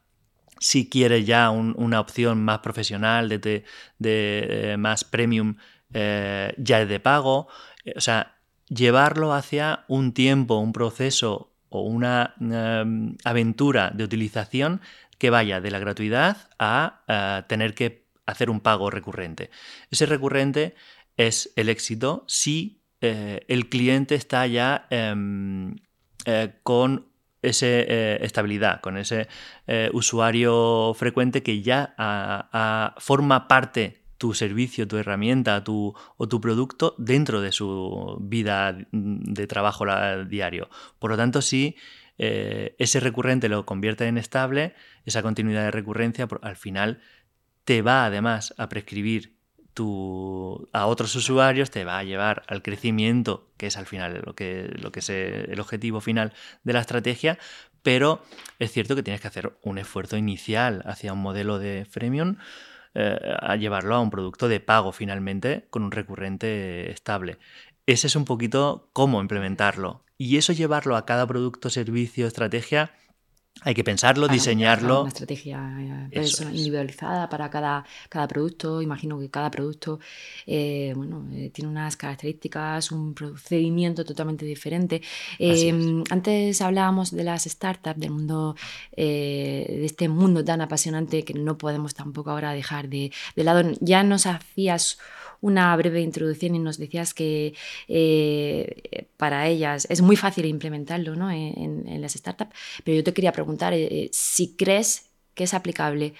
si 0.63 0.87
quieres 0.87 1.25
ya 1.25 1.49
una 1.49 1.99
opción 1.99 2.41
más 2.41 2.59
profesional, 2.59 3.27
de, 3.27 3.65
eh, 4.01 4.75
más 4.79 5.03
premium, 5.03 5.57
eh, 5.93 6.53
ya 6.57 6.81
es 6.81 6.87
de 6.87 7.01
pago. 7.01 7.49
Eh, 7.83 7.91
o 7.97 7.99
sea, 7.99 8.37
llevarlo 8.69 9.33
hacia 9.33 9.83
un 9.89 10.13
tiempo, 10.13 10.55
un 10.59 10.71
proceso 10.71 11.51
o 11.67 11.81
una 11.81 12.35
em, 12.39 13.17
aventura 13.25 13.91
de 13.93 14.05
utilización 14.05 14.79
que 15.17 15.29
vaya 15.29 15.59
de 15.59 15.69
la 15.69 15.79
gratuidad 15.79 16.37
a, 16.57 17.43
tener 17.49 17.73
que 17.73 18.07
hacer 18.25 18.49
un 18.49 18.61
pago 18.61 18.89
recurrente. 18.89 19.49
Ese 19.91 20.05
recurrente 20.05 20.75
es 21.17 21.51
el 21.57 21.67
éxito 21.67 22.23
si 22.27 22.79
el 23.01 23.67
cliente 23.67 24.15
está 24.15 24.47
ya 24.47 24.87
em, 24.89 25.75
con 26.63 27.12
esa 27.43 27.67
eh, 27.67 28.17
estabilidad, 28.21 28.81
con 28.81 28.97
ese 28.97 29.27
eh, 29.67 29.89
usuario 29.93 30.93
frecuente 30.95 31.43
que 31.43 31.61
ya 31.61 31.93
forma 32.97 33.47
parte 33.47 34.03
tu 34.17 34.33
servicio, 34.33 34.87
tu 34.87 34.97
herramienta 34.97 35.63
o 35.67 36.27
tu 36.29 36.41
producto 36.41 36.95
dentro 36.97 37.41
de 37.41 37.51
su 37.51 38.17
vida 38.21 38.77
de 38.91 39.47
trabajo 39.47 39.85
diario. 40.25 40.69
Por 40.97 41.11
lo 41.11 41.17
tanto, 41.17 41.41
si 41.41 41.75
eh, 42.17 42.75
ese 42.79 42.99
recurrente 42.99 43.49
lo 43.49 43.65
convierte 43.65 44.07
en 44.07 44.17
estable, 44.17 44.75
esa 45.05 45.21
continuidad 45.21 45.65
de 45.65 45.71
recurrencia 45.71 46.27
al 46.41 46.55
final 46.55 47.01
te 47.65 47.81
va 47.81 48.05
además 48.05 48.53
a 48.57 48.69
prescribir 48.69 49.32
a 49.79 50.85
otros 50.85 51.15
usuarios, 51.15 51.71
te 51.71 51.83
va 51.83 51.99
a 51.99 52.03
llevar 52.03 52.43
al 52.47 52.61
crecimiento, 52.61 53.47
que 53.57 53.67
es 53.67 53.77
al 53.77 53.85
final 53.85 54.21
lo 54.25 54.35
que, 54.35 54.71
lo 54.79 54.91
que 54.91 54.99
es 54.99 55.09
el 55.09 55.59
objetivo 55.59 56.01
final 56.01 56.33
de 56.63 56.73
la 56.73 56.79
estrategia, 56.79 57.37
pero 57.81 58.23
es 58.59 58.71
cierto 58.71 58.95
que 58.95 59.03
tienes 59.03 59.21
que 59.21 59.27
hacer 59.27 59.53
un 59.61 59.77
esfuerzo 59.77 60.17
inicial 60.17 60.81
hacia 60.85 61.13
un 61.13 61.21
modelo 61.21 61.59
de 61.59 61.85
freemium 61.85 62.37
eh, 62.95 63.17
a 63.39 63.55
llevarlo 63.55 63.95
a 63.95 63.99
un 63.99 64.09
producto 64.09 64.47
de 64.47 64.59
pago 64.59 64.91
finalmente 64.91 65.67
con 65.69 65.83
un 65.83 65.91
recurrente 65.91 66.91
estable. 66.91 67.37
Ese 67.85 68.07
es 68.07 68.15
un 68.15 68.25
poquito 68.25 68.89
cómo 68.93 69.19
implementarlo. 69.19 70.03
Y 70.17 70.37
eso 70.37 70.53
llevarlo 70.53 70.95
a 70.95 71.05
cada 71.05 71.27
producto, 71.27 71.69
servicio, 71.69 72.27
estrategia, 72.27 72.93
hay 73.61 73.73
que 73.73 73.83
pensarlo, 73.83 74.27
diseñarlo. 74.27 75.01
Una 75.01 75.09
estrategia 75.09 76.09
eh, 76.11 76.25
individualizada 76.51 77.29
para 77.29 77.49
cada, 77.49 77.85
cada 78.09 78.27
producto. 78.27 78.81
Imagino 78.81 79.19
que 79.19 79.29
cada 79.29 79.49
producto 79.51 79.99
eh, 80.45 80.93
bueno, 80.95 81.27
eh, 81.31 81.49
tiene 81.53 81.69
unas 81.69 81.95
características, 81.95 82.91
un 82.91 83.13
procedimiento 83.13 84.03
totalmente 84.03 84.45
diferente. 84.45 85.01
antes 86.09 86.61
hablábamos 86.61 87.11
de 87.11 87.23
las 87.23 87.43
startups, 87.43 87.99
del 87.99 88.11
mundo, 88.11 88.55
de 88.95 89.85
este 89.85 90.09
mundo 90.09 90.43
tan 90.43 90.61
apasionante 90.61 91.23
que 91.23 91.33
no 91.33 91.57
podemos 91.57 91.93
tampoco 91.93 92.31
ahora 92.31 92.53
dejar 92.53 92.89
de, 92.89 93.11
de 93.35 93.43
lado. 93.43 93.71
Ya 93.79 94.03
nos 94.03 94.25
hacías 94.25 94.97
una 95.43 95.75
breve 95.75 96.01
introducción 96.01 96.55
y 96.55 96.59
nos 96.59 96.77
decías 96.77 97.13
que 97.13 97.53
eh, 97.89 99.07
para 99.17 99.47
ellas 99.47 99.85
es 99.89 100.01
muy 100.01 100.15
fácil 100.15 100.45
implementarlo 100.45 101.17
¿no? 101.17 101.29
en, 101.29 102.01
las 102.01 102.13
startups, 102.13 102.55
pero 102.85 102.95
yo 102.95 103.03
te 103.03 103.13
quería 103.13 103.33
preguntar 103.33 103.73
eh, 103.73 103.87
eh, 103.91 104.09
si 104.13 104.55
crees 104.55 105.09
que 105.35 105.43
es 105.43 105.53
aplicable 105.53 106.13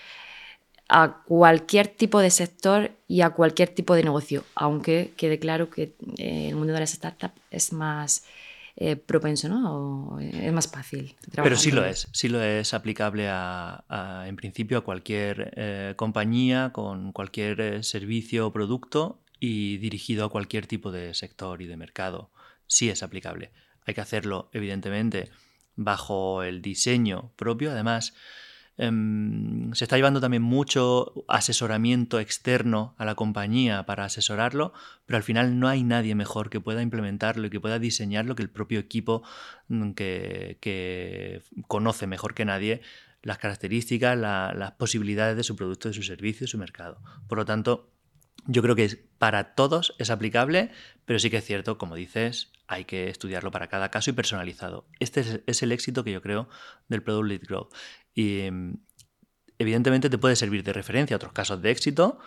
a 0.90 1.24
cualquier 1.26 1.88
tipo 1.88 2.20
de 2.20 2.32
sector 2.32 2.92
y 3.08 3.22
a 3.22 3.30
cualquier 3.30 3.70
tipo 3.70 3.96
de 3.96 4.04
negocio, 4.04 4.44
aunque 4.56 5.14
quede 5.16 5.40
claro 5.40 5.70
que 5.70 5.94
el 6.18 6.56
mundo 6.56 6.74
de 6.74 6.82
las 6.82 6.92
startups 6.92 7.40
es 7.50 7.72
más 7.72 8.26
eh, 8.76 8.96
propenso, 8.96 9.50
¿no? 9.50 10.18
es 10.20 10.52
más 10.52 10.68
fácil. 10.68 11.16
Pero 11.36 11.56
sí 11.56 11.72
lo 11.72 11.86
es, 11.86 12.08
sí 12.12 12.28
lo 12.28 12.42
es 12.42 12.74
aplicable 12.74 13.28
a, 13.30 14.26
en 14.28 14.36
principio 14.36 14.80
a 14.80 14.82
cualquier 14.82 15.54
eh, 15.56 15.94
compañía 15.96 16.72
con 16.74 17.12
cualquier 17.12 17.62
eh, 17.62 17.84
servicio 17.84 18.48
o 18.48 18.54
producto 18.54 19.20
y 19.40 19.78
dirigido 19.78 20.26
a 20.26 20.30
cualquier 20.30 20.66
tipo 20.66 20.92
de 20.92 21.14
sector 21.14 21.62
y 21.62 21.68
de 21.68 21.78
mercado. 21.78 22.32
Sí 22.66 22.90
es 22.90 23.04
aplicable. 23.04 23.52
Hay 23.86 23.94
que 23.94 24.02
hacerlo, 24.02 24.50
evidentemente, 24.54 25.30
bajo 25.76 26.42
el 26.44 26.62
diseño 26.62 27.32
propio. 27.36 27.72
Además, 27.72 28.14
Em, 28.14 28.22
se 28.78 29.84
está 29.84 29.98
llevando 29.98 30.20
también 30.20 30.42
mucho 30.42 31.26
asesoramiento 31.28 32.20
externo 32.20 32.96
a 32.98 33.06
la 33.06 33.14
compañía 33.14 33.86
para 33.86 34.06
asesorarlo, 34.06 34.74
pero 35.06 35.18
al 35.18 35.24
final 35.24 35.60
no 35.60 35.68
hay 35.68 35.84
nadie 35.84 36.16
mejor 36.16 36.50
que 36.50 36.60
pueda 36.60 36.82
implementarlo 36.82 37.48
y 37.48 37.50
que 37.52 37.60
pueda 37.60 37.78
diseñarlo 37.78 38.36
que 38.36 38.42
el 38.42 38.50
propio 38.50 38.80
equipo 38.80 39.22
mm, 39.68 39.92
que, 39.92 41.42
conoce 41.68 42.08
mejor 42.08 42.34
que 42.34 42.46
nadie 42.46 42.82
las 43.22 43.38
características, 43.38 44.18
las 44.18 44.72
posibilidades 44.74 45.38
de 45.38 45.44
su 45.44 45.56
producto, 45.56 45.88
de 45.88 45.94
su 45.94 46.04
servicio, 46.04 46.46
de 46.46 46.50
su 46.50 46.58
mercado. 46.58 47.00
Por 47.28 47.38
lo 47.38 47.46
tanto, 47.46 47.90
yo 48.48 48.62
creo 48.62 48.76
que 48.76 48.90
para 49.18 49.56
todos 49.56 49.96
es 50.00 50.10
aplicable, 50.10 50.72
pero 51.06 51.20
sí 51.20 51.30
que 51.30 51.38
es 51.38 51.46
cierto, 51.46 51.78
como 51.78 51.96
dices, 51.96 52.52
hay 52.68 52.84
que 52.84 53.08
estudiarlo 53.08 53.52
para 53.52 53.68
cada 53.68 53.90
caso 53.92 54.10
y 54.10 54.14
personalizado. 54.14 54.86
Este 55.00 55.22
es, 55.22 55.40
es 55.46 55.64
el 55.64 55.72
éxito 55.72 56.04
que 56.04 56.12
yo 56.12 56.22
creo 56.22 56.50
del 56.90 57.02
Product 57.04 57.28
Lead 57.30 57.42
Growth. 57.48 57.74
Y 58.14 58.42
em, 58.42 58.78
evidentemente 59.58 60.10
te 60.10 60.18
puede 60.18 60.36
servir 60.36 60.64
de 60.64 60.74
referencia 60.74 61.16
a 61.16 61.18
otros 61.18 61.34
casos 61.34 61.62
de 61.62 61.72
éxito, 61.72 62.20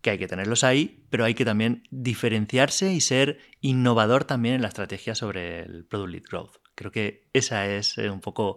que 0.00 0.10
hay 0.10 0.18
que 0.18 0.28
tenerlos 0.28 0.64
ahí, 0.64 1.04
pero 1.10 1.24
hay 1.24 1.34
que 1.34 1.44
también 1.44 1.82
diferenciarse 1.90 2.92
y 2.92 3.00
ser 3.00 3.38
innovador 3.60 4.24
también 4.24 4.54
en 4.54 4.62
la 4.62 4.68
estrategia 4.68 5.14
sobre 5.14 5.60
el 5.60 5.84
Product 5.84 6.12
Lead 6.12 6.22
Growth. 6.28 6.56
Creo 6.74 6.90
que 6.90 7.28
esa 7.34 7.66
es 7.66 7.98
eh, 7.98 8.08
un 8.08 8.20
poco 8.20 8.56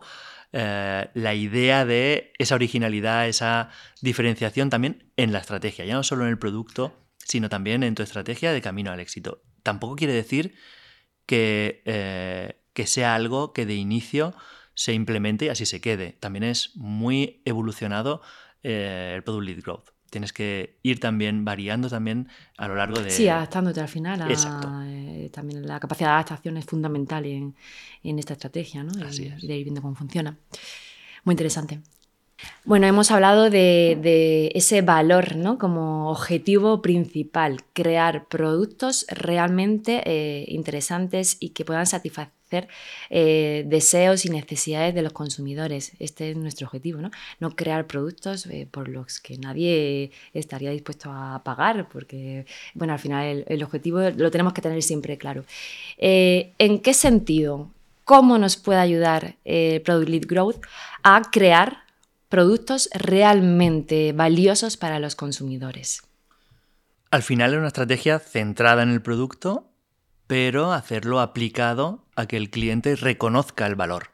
eh, 0.53 1.09
la 1.13 1.33
idea 1.33 1.85
de 1.85 2.31
esa 2.37 2.55
originalidad, 2.55 3.27
esa 3.27 3.69
diferenciación 4.01 4.69
también 4.69 5.11
en 5.17 5.33
la 5.33 5.39
estrategia, 5.39 5.83
ya 5.83 5.95
no 5.95 6.03
solo 6.03 6.23
en 6.23 6.29
el 6.29 6.39
producto, 6.39 6.97
sino 7.17 7.49
también 7.49 7.83
en 7.83 7.95
tu 7.95 8.03
estrategia 8.03 8.53
de 8.53 8.61
camino 8.61 8.91
al 8.91 8.99
éxito. 8.99 9.41
Tampoco 9.63 9.95
quiere 9.95 10.13
decir 10.13 10.55
que, 11.25 11.81
eh, 11.85 12.55
que 12.73 12.87
sea 12.87 13.15
algo 13.15 13.51
que 13.51 13.65
de 13.65 13.75
inicio 13.75 14.35
se 14.73 14.93
implemente 14.93 15.45
y 15.45 15.49
así 15.49 15.65
se 15.65 15.81
quede. 15.81 16.17
También 16.19 16.43
es 16.43 16.75
muy 16.75 17.41
evolucionado 17.45 18.21
eh, 18.63 19.13
el 19.15 19.23
Product 19.23 19.45
Lead 19.45 19.61
Growth. 19.61 19.89
Tienes 20.09 20.31
que 20.31 20.77
ir 20.83 20.99
también 20.99 21.43
variando 21.43 21.89
también 21.89 22.27
a 22.57 22.67
lo 22.67 22.75
largo 22.75 22.99
de... 22.99 23.09
Sí, 23.09 23.27
adaptándote 23.27 23.81
al 23.81 23.87
final. 23.87 24.31
Eh, 24.85 25.29
también 25.33 25.65
la 25.65 25.79
capacidad 25.79 26.09
de 26.09 26.13
adaptación 26.13 26.57
es 26.57 26.65
fundamental 26.65 27.25
en, 27.25 27.55
esta 28.03 28.33
estrategia, 28.33 28.83
¿no? 28.83 28.91
Así 29.05 29.25
es. 29.25 29.41
de 29.41 29.57
ir 29.57 29.63
viendo 29.63 29.81
cómo 29.81 29.95
funciona. 29.95 30.37
Muy 31.23 31.33
interesante. 31.33 31.81
Bueno, 32.65 32.87
hemos 32.87 33.11
hablado 33.11 33.49
de, 33.49 34.51
ese 34.53 34.81
valor 34.81 35.35
¿no? 35.35 35.57
como 35.57 36.09
objetivo 36.09 36.81
principal, 36.81 37.63
crear 37.73 38.27
productos 38.27 39.05
realmente 39.09 40.01
eh, 40.05 40.45
interesantes 40.47 41.37
y 41.39 41.49
que 41.49 41.65
puedan 41.65 41.85
satisfacer 41.85 42.33
eh, 43.09 43.63
deseos 43.67 44.25
y 44.25 44.29
necesidades 44.29 44.93
de 44.95 45.01
los 45.01 45.13
consumidores. 45.13 45.93
Este 45.99 46.31
es 46.31 46.37
nuestro 46.37 46.67
objetivo, 46.67 47.01
no, 47.01 47.11
no 47.39 47.55
crear 47.55 47.87
productos 47.87 48.45
eh, 48.45 48.67
por 48.69 48.87
los 48.87 49.19
que 49.19 49.37
nadie 49.37 50.11
estaría 50.33 50.71
dispuesto 50.71 51.11
a 51.11 51.41
pagar, 51.43 51.87
porque 51.89 52.45
bueno, 52.73 52.93
al 52.93 52.99
final 52.99 53.45
el, 53.47 53.63
objetivo 53.63 53.99
lo 54.01 54.31
tenemos 54.31 54.53
que 54.53 54.61
tener 54.61 54.81
siempre 54.81 55.17
claro. 55.17 55.45
¿En 55.97 56.79
qué 56.79 56.93
sentido? 56.93 57.69
¿Cómo 58.03 58.37
nos 58.37 58.57
puede 58.57 58.79
ayudar 58.79 59.35
Product 59.43 60.09
Lead 60.09 60.25
Growth 60.27 60.61
a 61.03 61.21
crear 61.31 61.83
productos 62.33 62.89
realmente 62.95 64.11
valiosos 64.11 64.75
para 64.75 64.97
los 64.97 65.15
consumidores. 65.15 66.01
Al 67.11 67.21
final 67.21 67.53
es 67.53 67.59
una 67.59 67.67
estrategia 67.67 68.17
centrada 68.17 68.81
en 68.81 68.89
el 68.89 69.03
producto, 69.03 69.69
pero 70.25 70.73
hacerlo 70.73 71.19
aplicado 71.19 72.02
a 72.15 72.25
que 72.25 72.37
el 72.37 72.49
cliente 72.49 72.95
reconozca 72.95 73.65
el 73.65 73.75
valor. 73.75 74.09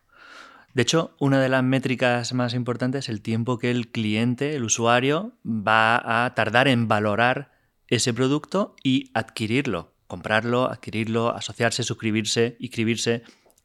De 0.73 0.83
hecho, 0.83 1.15
una 1.19 1.41
de 1.41 1.49
las 1.49 1.63
métricas 1.63 2.33
más 2.33 2.53
importantes 2.53 3.05
es 3.05 3.09
el 3.09 3.21
tiempo 3.21 3.57
que 3.57 3.71
el 3.71 3.89
cliente, 3.89 4.55
el 4.55 4.63
usuario, 4.63 5.33
va 5.45 6.25
a 6.25 6.33
tardar 6.35 6.67
en 6.67 6.88
valorar 6.88 7.51
ese 7.88 8.13
producto 8.13 8.75
y 8.83 9.09
adquirirlo, 9.13 9.93
comprarlo, 10.07 10.69
adquirirlo, 10.69 11.35
asociarse, 11.35 11.83
suscribirse, 11.83 12.55
inscribirse. 12.59 13.23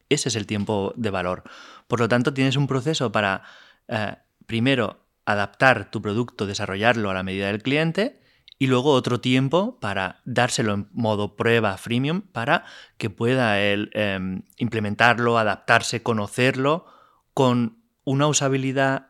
Ese 0.08 0.28
es 0.28 0.36
el 0.36 0.46
tiempo 0.46 0.94
de 0.96 1.10
valor. 1.10 1.44
Por 1.88 2.00
lo 2.00 2.08
tanto, 2.08 2.32
tienes 2.32 2.56
un 2.56 2.66
proceso 2.66 3.12
para 3.12 3.42
eh, 3.88 4.16
primero 4.46 5.04
adaptar 5.26 5.90
tu 5.90 6.00
producto, 6.00 6.46
desarrollarlo 6.46 7.10
a 7.10 7.14
la 7.14 7.22
medida 7.22 7.48
del 7.48 7.62
cliente 7.62 8.23
y 8.64 8.66
luego 8.66 8.92
otro 8.92 9.20
tiempo 9.20 9.78
para 9.78 10.22
dárselo 10.24 10.72
en 10.72 10.88
modo 10.92 11.36
prueba 11.36 11.76
freemium 11.76 12.22
para 12.22 12.64
que 12.96 13.10
pueda 13.10 13.60
él 13.60 13.90
em, 13.92 14.44
implementarlo, 14.56 15.36
adaptarse, 15.36 16.02
conocerlo 16.02 16.86
con 17.34 17.76
una 18.04 18.26
usabilidad 18.26 19.08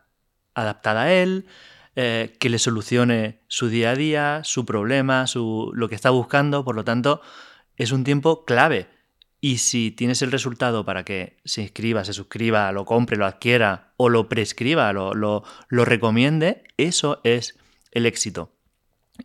adaptada 0.54 1.02
a 1.02 1.12
él, 1.12 1.46
eh, 1.94 2.36
que 2.40 2.50
le 2.50 2.58
solucione 2.58 3.42
su 3.46 3.68
día 3.68 3.90
a 3.90 3.94
día, 3.94 4.40
su 4.42 4.66
problema, 4.66 5.28
su, 5.28 5.70
lo 5.72 5.88
que 5.88 5.94
está 5.94 6.10
buscando. 6.10 6.64
Por 6.64 6.74
lo 6.74 6.82
tanto, 6.82 7.20
es 7.76 7.92
un 7.92 8.02
tiempo 8.02 8.44
clave 8.44 8.88
y 9.40 9.58
si 9.58 9.92
tienes 9.92 10.20
el 10.22 10.32
resultado 10.32 10.84
para 10.84 11.04
que 11.04 11.36
se 11.44 11.62
inscriba, 11.62 12.04
se 12.04 12.12
suscriba, 12.12 12.72
lo 12.72 12.84
compre, 12.84 13.16
lo 13.16 13.24
adquiera 13.24 13.92
o 13.98 14.08
lo 14.08 14.28
prescriba, 14.28 14.92
lo, 14.92 15.14
lo, 15.14 15.44
recomiende, 15.84 16.64
eso 16.76 17.20
es 17.22 17.56
el 17.92 18.06
éxito. 18.06 18.53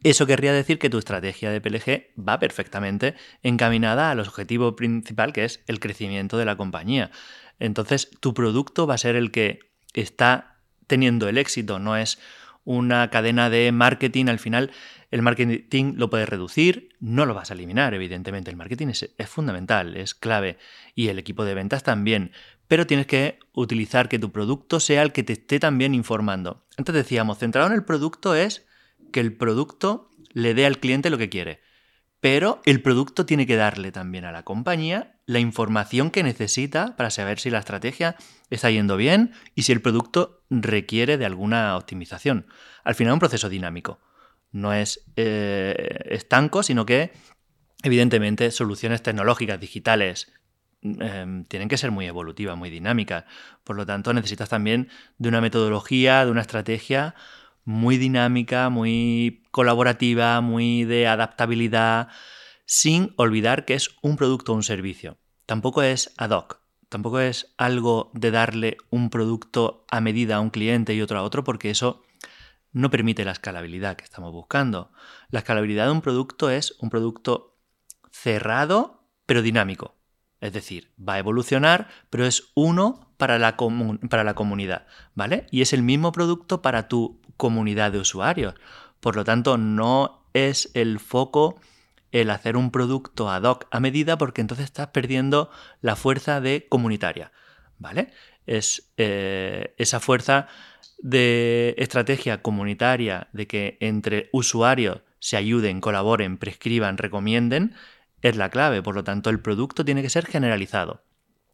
Eso 0.04 0.28
querría 0.28 0.54
decir 0.54 0.80
que 0.80 0.89
tu 0.89 0.97
estrategia 0.97 1.49
de 1.49 1.62
PLG 1.62 2.12
va 2.21 2.39
perfectamente 2.39 3.15
encaminada 3.43 4.12
al 4.12 4.19
objetivo 4.19 4.75
principal, 4.75 5.34
que 5.34 5.45
es 5.45 5.63
el 5.67 5.80
crecimiento 5.80 6.38
de 6.38 6.45
la 6.45 6.58
compañía. 6.58 7.12
Entonces, 7.60 8.10
tu 8.19 8.34
producto 8.34 8.88
va 8.88 8.95
a 8.95 8.99
ser 8.99 9.15
el 9.15 9.32
que 9.32 9.60
está 9.93 10.58
teniendo 10.88 11.28
el 11.28 11.38
éxito, 11.38 11.80
no 11.80 11.97
es 11.97 12.19
una 12.63 13.10
cadena 13.10 13.49
de 13.49 13.71
marketing 13.71 14.28
al 14.28 14.39
final 14.39 14.71
el 15.12 15.23
marketing 15.23 15.95
lo 15.95 16.10
puedes 16.10 16.30
reducir, 16.30 16.89
no 16.99 17.25
lo 17.25 17.34
vas 17.34 17.49
a 17.49 17.56
eliminar, 17.56 17.93
evidentemente. 17.93 18.52
El 18.52 18.58
marketing 18.58 18.88
es, 18.89 19.10
fundamental, 19.28 19.97
es 19.97 20.13
clave. 20.13 20.58
Y 20.93 21.08
el 21.08 21.17
equipo 21.17 21.45
de 21.45 21.56
ventas 21.56 21.84
también. 21.84 22.32
Pero 22.67 22.86
tienes 22.86 23.08
que 23.08 23.39
utilizar 23.54 24.08
que 24.08 24.19
tu 24.19 24.32
producto 24.32 24.80
sea 24.80 25.02
el 25.02 25.12
que 25.12 25.23
te 25.23 25.34
esté 25.34 25.60
también 25.60 25.95
informando. 25.95 26.63
Antes 26.78 26.93
decíamos, 26.93 27.39
centrado 27.39 27.67
en 27.67 27.73
el 27.73 27.84
producto 27.84 28.36
es 28.36 28.67
que 29.11 29.19
el 29.19 29.35
producto 29.35 30.09
le 30.33 30.53
dé 30.53 30.65
al 30.65 30.79
cliente 30.79 31.09
lo 31.09 31.17
que 31.17 31.29
quiere. 31.29 31.61
Pero 32.21 32.61
el 32.65 32.81
producto 32.81 33.25
tiene 33.25 33.47
que 33.47 33.55
darle 33.55 33.91
también 33.91 34.25
a 34.25 34.31
la 34.31 34.43
compañía 34.43 35.15
la 35.25 35.39
información 35.39 36.11
que 36.11 36.23
necesita 36.23 36.95
para 36.97 37.11
saber 37.11 37.39
si 37.39 37.49
la 37.49 37.59
estrategia 37.59 38.15
está 38.49 38.69
yendo 38.71 38.97
bien 38.97 39.31
y 39.55 39.63
si 39.63 39.71
el 39.71 39.81
producto 39.81 40.43
requiere 40.49 41.17
de 41.17 41.25
alguna 41.25 41.77
optimización. 41.77 42.47
Al 42.83 42.95
final, 42.95 43.13
un 43.13 43.19
proceso 43.19 43.49
dinámico. 43.49 43.99
no 44.51 44.73
es 44.73 45.05
eh, 45.15 46.07
estanco, 46.09 46.63
sino 46.63 46.83
que 46.83 47.11
evidentemente 47.83 48.49
soluciones 48.49 49.03
tecnológicas, 49.03 49.59
digitales, 49.59 50.33
em, 50.81 51.45
tienen 51.45 51.69
que 51.69 51.77
ser 51.77 51.91
muy 51.91 52.07
evolutivas, 52.07 52.57
muy 52.57 52.71
dinámicas. 52.71 53.25
Por 53.63 53.75
lo 53.75 53.85
tanto, 53.85 54.11
necesitas 54.11 54.49
también 54.49 54.89
de 55.19 55.29
una 55.29 55.41
metodología, 55.41 56.25
de 56.25 56.31
una 56.31 56.41
estrategia 56.41 57.13
muy 57.69 57.97
dinámica, 57.97 58.69
muy 58.69 59.43
colaborativa, 59.51 60.41
muy 60.41 60.86
de 60.86 61.08
adaptabilidad, 61.08 62.08
sin 62.65 63.13
olvidar 63.15 63.63
que 63.63 63.75
es 63.75 63.91
un 64.01 64.17
producto 64.17 64.53
o 64.53 64.55
un 64.55 64.63
servicio. 64.63 65.19
Tampoco 65.45 65.84
es 65.84 66.12
ad 66.17 66.32
hoc, 66.32 66.62
tampoco 66.89 67.19
es 67.19 67.53
algo 67.58 68.10
de 68.15 68.32
darle 68.32 68.77
un 68.89 69.12
producto 69.12 69.86
a 69.91 70.01
medida 70.01 70.38
a 70.38 70.39
un 70.39 70.49
cliente 70.49 70.95
y 70.95 71.01
otro 71.03 71.19
a 71.19 71.21
otro, 71.21 71.43
porque 71.43 71.69
eso 71.69 72.01
no 72.71 72.89
permite 72.89 73.23
la 73.23 73.34
escalabilidad 73.34 73.97
que 73.97 74.03
estamos 74.03 74.34
buscando. 74.34 74.91
La 75.29 75.39
escalabilidad 75.39 75.86
de 75.86 75.91
un 75.91 76.01
producto 76.01 76.49
es 76.49 76.75
un 76.79 76.89
producto 76.89 77.60
cerrado 78.12 79.03
pero 79.27 79.43
dinámico. 79.43 79.95
Es 80.41 80.53
decir, 80.53 80.91
va 80.97 81.13
a 81.13 81.19
evolucionar, 81.19 81.88
pero 82.10 82.25
es 82.25 82.49
uno 82.55 83.13
para 83.17 83.38
la, 83.38 83.58
para 84.10 84.23
la 84.23 84.34
comunidad, 84.34 84.88
¿vale? 85.13 85.45
Y 85.51 85.62
es 85.62 85.71
el 85.73 85.84
mismo 85.84 86.12
producto 86.12 86.63
para 86.63 86.88
tu 86.88 87.21
comunidad 87.39 87.93
de 87.93 87.99
usuarios. 87.99 88.54
Por 88.99 89.15
lo 89.15 89.23
tanto, 89.23 89.58
no 89.58 90.25
es 90.34 90.69
el 90.73 90.99
foco 90.99 91.60
el 92.12 92.30
hacer 92.32 92.58
un 92.58 92.69
producto 92.69 93.30
ad 93.30 93.43
hoc 93.43 93.65
a 93.71 93.80
medida 93.80 94.17
porque 94.17 94.41
entonces 94.41 94.65
estás 94.65 94.88
perdiendo 94.88 95.49
la 95.82 95.95
fuerza 95.95 96.41
de 96.41 96.67
comunitaria, 96.67 97.32
¿vale? 97.78 98.12
Es 98.45 98.91
eh, 98.97 99.73
esa 99.78 99.99
fuerza 99.99 100.47
de 100.97 101.75
estrategia 101.78 102.41
comunitaria 102.41 103.30
de 103.32 103.47
que 103.47 103.78
entre 103.80 104.30
usuarios 104.34 105.02
se 105.19 105.38
ayuden, 105.38 105.80
colaboren, 105.80 106.38
prescriban, 106.38 106.97
recomienden, 106.97 107.73
es 108.21 108.36
la 108.36 108.49
clave. 108.49 108.82
Por 108.82 108.95
lo 108.95 109.04
tanto, 109.04 109.30
el 109.30 109.39
producto 109.39 109.86
tiene 109.86 110.02
que 110.02 110.10
ser 110.10 110.25
generalizado. 110.25 111.04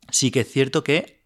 Sí 0.09 0.31
que 0.31 0.41
es 0.41 0.51
cierto 0.51 0.83
que 0.83 1.24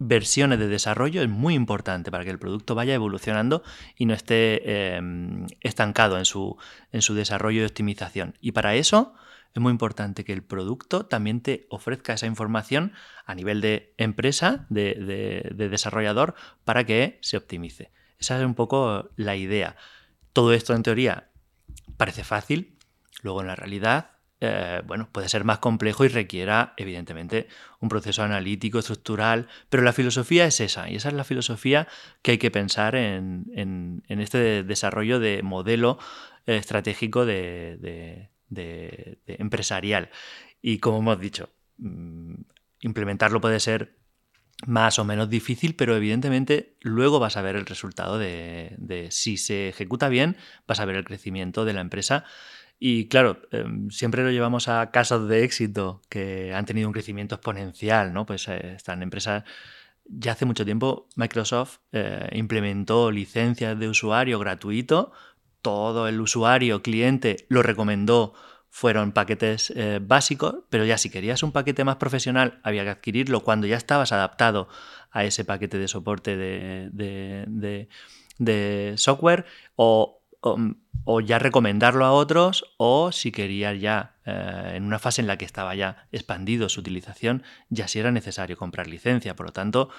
versiones 0.00 0.58
de 0.58 0.66
desarrollo 0.66 1.22
es 1.22 1.28
muy 1.28 1.54
importante 1.54 2.10
para 2.10 2.24
que 2.24 2.30
el 2.30 2.38
producto 2.38 2.74
vaya 2.74 2.94
evolucionando 2.94 3.62
y 3.96 4.06
no 4.06 4.14
esté 4.14 4.96
em, 4.96 5.46
estancado 5.60 6.18
en 6.18 6.24
su, 6.24 6.56
en 6.90 7.02
su 7.02 7.14
desarrollo 7.14 7.62
y 7.62 7.66
optimización. 7.66 8.34
Y 8.40 8.52
para 8.52 8.74
eso 8.74 9.14
es 9.54 9.60
muy 9.60 9.70
importante 9.70 10.24
que 10.24 10.32
el 10.32 10.42
producto 10.42 11.04
también 11.06 11.42
te 11.42 11.66
ofrezca 11.68 12.14
esa 12.14 12.26
información 12.26 12.92
a 13.26 13.34
nivel 13.34 13.60
de 13.60 13.92
empresa, 13.98 14.66
de, 14.70 15.52
desarrollador, 15.54 16.34
para 16.64 16.84
que 16.84 17.18
se 17.20 17.36
optimice. 17.36 17.90
Esa 18.18 18.38
es 18.38 18.44
un 18.44 18.54
poco 18.54 19.10
la 19.16 19.36
idea. 19.36 19.76
Todo 20.32 20.54
esto 20.54 20.74
en 20.74 20.82
teoría 20.82 21.28
parece 21.98 22.24
fácil, 22.24 22.78
luego 23.22 23.42
en 23.42 23.48
la 23.48 23.56
realidad 23.56 24.12
eh, 24.42 24.80
bueno, 24.86 25.08
puede 25.12 25.28
ser 25.28 25.44
más 25.44 25.58
complejo 25.58 26.06
y 26.06 26.08
requiera, 26.08 26.72
evidentemente, 26.78 27.46
un 27.78 27.90
proceso 27.90 28.22
analítico, 28.22 28.78
estructural, 28.78 29.48
pero 29.68 29.82
la 29.82 29.92
filosofía 29.92 30.46
es 30.46 30.60
esa, 30.60 30.88
y 30.88 30.96
esa 30.96 31.08
es 31.08 31.14
la 31.14 31.24
filosofía 31.24 31.86
que 32.22 32.32
hay 32.32 32.38
que 32.38 32.50
pensar 32.50 32.94
en, 32.94 34.02
este 34.08 34.62
desarrollo 34.62 35.20
de 35.20 35.42
modelo 35.42 35.98
eh, 36.46 36.56
estratégico 36.56 37.26
de, 37.26 38.30
empresarial. 39.26 40.08
Y 40.62 40.78
como 40.78 40.98
hemos 41.00 41.20
dicho, 41.20 41.50
mm, 41.76 42.34
implementarlo 42.80 43.42
puede 43.42 43.60
ser 43.60 43.98
más 44.66 44.98
o 44.98 45.04
menos 45.04 45.28
difícil, 45.28 45.74
pero 45.74 45.96
evidentemente 45.96 46.76
luego 46.80 47.18
vas 47.18 47.36
a 47.36 47.42
ver 47.42 47.56
el 47.56 47.66
resultado 47.66 48.18
de, 48.18 48.74
de 48.78 49.10
si 49.10 49.36
se 49.36 49.68
ejecuta 49.68 50.08
bien, 50.08 50.36
vas 50.66 50.80
a 50.80 50.84
ver 50.86 50.96
el 50.96 51.04
crecimiento 51.04 51.64
de 51.66 51.72
la 51.74 51.80
empresa 51.80 52.24
y 52.82 53.08
claro, 53.08 53.42
em, 53.52 53.90
siempre 53.90 54.24
lo 54.24 54.30
llevamos 54.30 54.66
a 54.68 54.90
casos 54.90 55.28
de 55.28 55.44
éxito 55.44 56.00
que 56.08 56.54
han 56.54 56.64
tenido 56.64 56.88
un 56.88 56.94
crecimiento 56.94 57.34
exponencial, 57.34 58.14
¿no? 58.14 58.24
Pues 58.24 58.48
eh, 58.48 58.72
están 58.74 59.02
empresas. 59.02 59.44
Ya 60.06 60.32
hace 60.32 60.46
mucho 60.46 60.64
tiempo 60.64 61.06
Microsoft 61.14 61.80
eh, 61.92 62.30
implementó 62.32 63.10
licencias 63.10 63.78
de 63.78 63.88
usuario 63.88 64.38
gratuito. 64.38 65.12
Todo 65.60 66.08
el 66.08 66.20
usuario, 66.22 66.82
cliente, 66.82 67.44
lo 67.50 67.62
recomendó. 67.62 68.32
Fueron 68.70 69.12
paquetes 69.12 69.72
eh, 69.76 70.00
básicos, 70.02 70.64
pero 70.70 70.86
ya 70.86 70.96
si 70.96 71.10
querías 71.10 71.42
un 71.42 71.52
paquete 71.52 71.84
más 71.84 71.96
profesional 71.96 72.60
había 72.62 72.84
que 72.84 72.90
adquirirlo 72.90 73.40
cuando 73.40 73.66
ya 73.66 73.76
estabas 73.76 74.12
adaptado 74.12 74.68
a 75.10 75.24
ese 75.24 75.44
paquete 75.44 75.76
de 75.78 75.88
soporte 75.88 76.36
de, 76.36 76.88
de, 76.92 77.88
de 78.38 78.94
software 78.96 79.44
o 79.76 80.19
o, 80.40 81.20
ya 81.20 81.38
recomendarlo 81.38 82.04
a 82.04 82.12
otros 82.12 82.72
o 82.76 83.12
si 83.12 83.32
quería 83.32 83.74
ya 83.74 84.16
eh, 84.24 84.72
en 84.74 84.84
una 84.84 84.98
fase 84.98 85.20
en 85.20 85.26
la 85.26 85.36
que 85.36 85.44
estaba 85.44 85.74
ya 85.74 86.06
expandido 86.12 86.68
su 86.68 86.80
utilización, 86.80 87.42
ya 87.68 87.88
si 87.88 87.98
era 87.98 88.12
necesario 88.12 88.56
comprar 88.56 88.86
licencia. 88.86 89.36
Por 89.36 89.46
lo 89.46 89.52
tanto, 89.52 89.90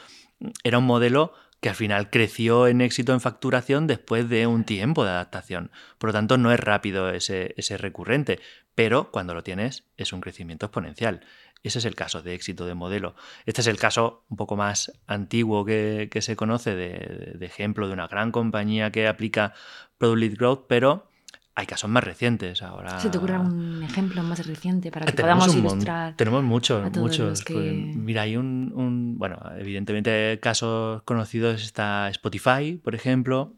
era 0.63 0.77
un 0.77 0.85
modelo 0.85 1.33
que 1.59 1.69
al 1.69 1.75
final 1.75 2.09
creció 2.09 2.67
en 2.67 2.81
éxito 2.81 3.13
en 3.13 3.21
facturación 3.21 3.85
después 3.85 4.27
de 4.29 4.47
un 4.47 4.63
tiempo 4.63 5.03
de 5.03 5.11
adaptación. 5.11 5.69
Por 5.99 6.09
lo 6.09 6.13
tanto, 6.13 6.37
no 6.37 6.51
es 6.51 6.59
rápido 6.59 7.11
ese 7.11 7.77
recurrente, 7.77 8.39
pero 8.73 9.11
cuando 9.11 9.35
lo 9.35 9.43
tienes 9.43 9.83
es 9.97 10.11
un 10.11 10.21
crecimiento 10.21 10.65
exponencial. 10.65 11.21
Ese 11.63 11.79
es 11.79 11.85
el 11.85 11.95
caso 11.95 12.21
de 12.21 12.33
éxito 12.33 12.65
de 12.65 12.73
modelo. 12.73 13.15
Este 13.45 13.61
es 13.61 13.67
el 13.67 13.77
caso 13.77 14.25
un 14.29 14.37
poco 14.37 14.55
más 14.55 14.91
antiguo 15.05 15.63
que, 15.63 16.09
se 16.21 16.35
conoce 16.35 16.75
de, 16.75 17.37
ejemplo 17.45 17.87
de 17.87 17.93
una 17.93 18.07
gran 18.07 18.31
compañía 18.31 18.91
que 18.91 19.07
aplica 19.07 19.53
Product 19.97 20.19
Lead 20.19 20.37
Growth, 20.37 20.65
pero 20.67 21.07
hay 21.53 21.67
casos 21.67 21.89
más 21.89 22.03
recientes 22.03 22.63
ahora. 22.63 22.99
¿Se 22.99 23.09
te 23.09 23.17
ocurre 23.19 23.37
un 23.37 23.83
ejemplo 23.83 24.23
más 24.23 24.45
reciente 24.47 24.89
para 24.89 25.05
que 25.05 25.13
podamos 25.13 25.53
ilustrar? 25.55 26.15
Tenemos 26.15 26.43
muchos, 26.43 26.91
muchos. 26.97 27.43
Mira, 27.49 28.23
hay 28.23 28.37
un, 28.37 29.15
bueno, 29.17 29.39
evidentemente 29.57 30.39
casos 30.41 31.03
conocidos 31.03 31.61
está 31.61 32.09
Spotify, 32.09 32.79
por 32.83 32.95
ejemplo, 32.95 33.53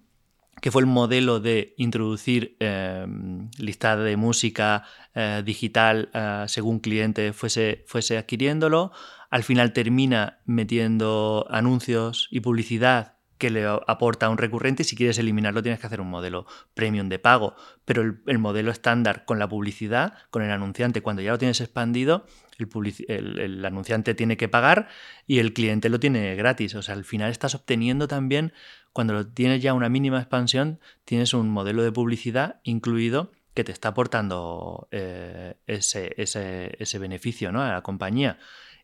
que 0.62 0.72
fue 0.72 0.82
el 0.82 0.88
modelo 0.88 1.40
de 1.40 1.74
introducir 1.78 2.56
eh, 2.60 3.06
de 3.08 4.18
música 4.18 4.84
eh, 5.14 5.42
digital 5.46 6.10
eh, 6.14 6.46
según 6.48 6.80
cliente 6.80 7.34
fuese, 7.34 7.84
fuese 7.88 8.18
adquiriéndolo. 8.18 8.92
Al 9.30 9.44
final 9.44 9.74
termina 9.74 10.40
metiendo 10.46 11.48
anuncios 11.50 12.28
y 12.32 12.40
publicidad 12.40 13.14
que 13.38 13.50
le 13.50 13.66
aporta 13.66 14.30
un 14.30 14.38
recurrente 14.38 14.84
y 14.84 14.86
si 14.86 14.96
quieres 14.96 15.18
eliminarlo 15.18 15.62
tienes 15.62 15.82
que 15.82 15.88
hacer 15.88 16.00
un 16.00 16.10
modelo 16.10 16.46
premium 16.74 17.10
de 17.10 17.20
pago. 17.20 17.56
Pero 17.84 18.02
el, 18.26 18.40
modelo 18.40 18.72
estándar 18.72 19.26
con 19.26 19.40
la 19.40 19.50
publicidad, 19.50 20.14
con 20.30 20.44
el 20.44 20.52
anunciante, 20.52 21.02
cuando 21.02 21.22
ya 21.22 21.32
lo 21.32 21.38
tienes 21.38 21.60
expandido, 21.60 22.26
el, 22.58 23.36
el, 23.40 23.66
anunciante 23.66 24.14
tiene 24.14 24.38
que 24.38 24.48
pagar 24.48 24.88
y 25.28 25.40
el 25.40 25.52
cliente 25.52 25.90
lo 25.90 26.00
tiene 26.00 26.36
gratis. 26.36 26.74
O 26.76 26.82
sea, 26.82 26.96
al 26.96 27.04
final 27.04 27.32
estás 27.32 27.54
obteniendo 27.54 28.08
también 28.08 28.54
cuando 28.94 29.28
tienes 29.28 29.62
ya 29.62 29.74
una 29.74 29.90
mínima 29.90 30.20
expansión, 30.20 30.80
tienes 31.04 31.34
un 31.34 31.50
modelo 31.50 31.84
de 31.84 31.92
publicidad 31.92 32.62
incluido 32.64 33.32
que 33.54 33.64
te 33.64 33.72
está 33.72 33.90
aportando 33.90 34.88
eh, 34.92 35.56
ese, 35.68 37.00
beneficio 37.00 37.52
¿no? 37.52 37.62
a 37.62 37.74
la 37.74 37.82
compañía. 37.82 38.38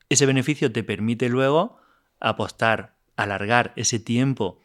Ese 0.10 0.26
beneficio 0.26 0.72
te 0.72 0.84
permite 0.84 1.30
luego 1.30 1.78
apostar, 2.20 2.96
alargar 3.16 3.74
ese 3.76 4.00
tiempo 4.00 4.60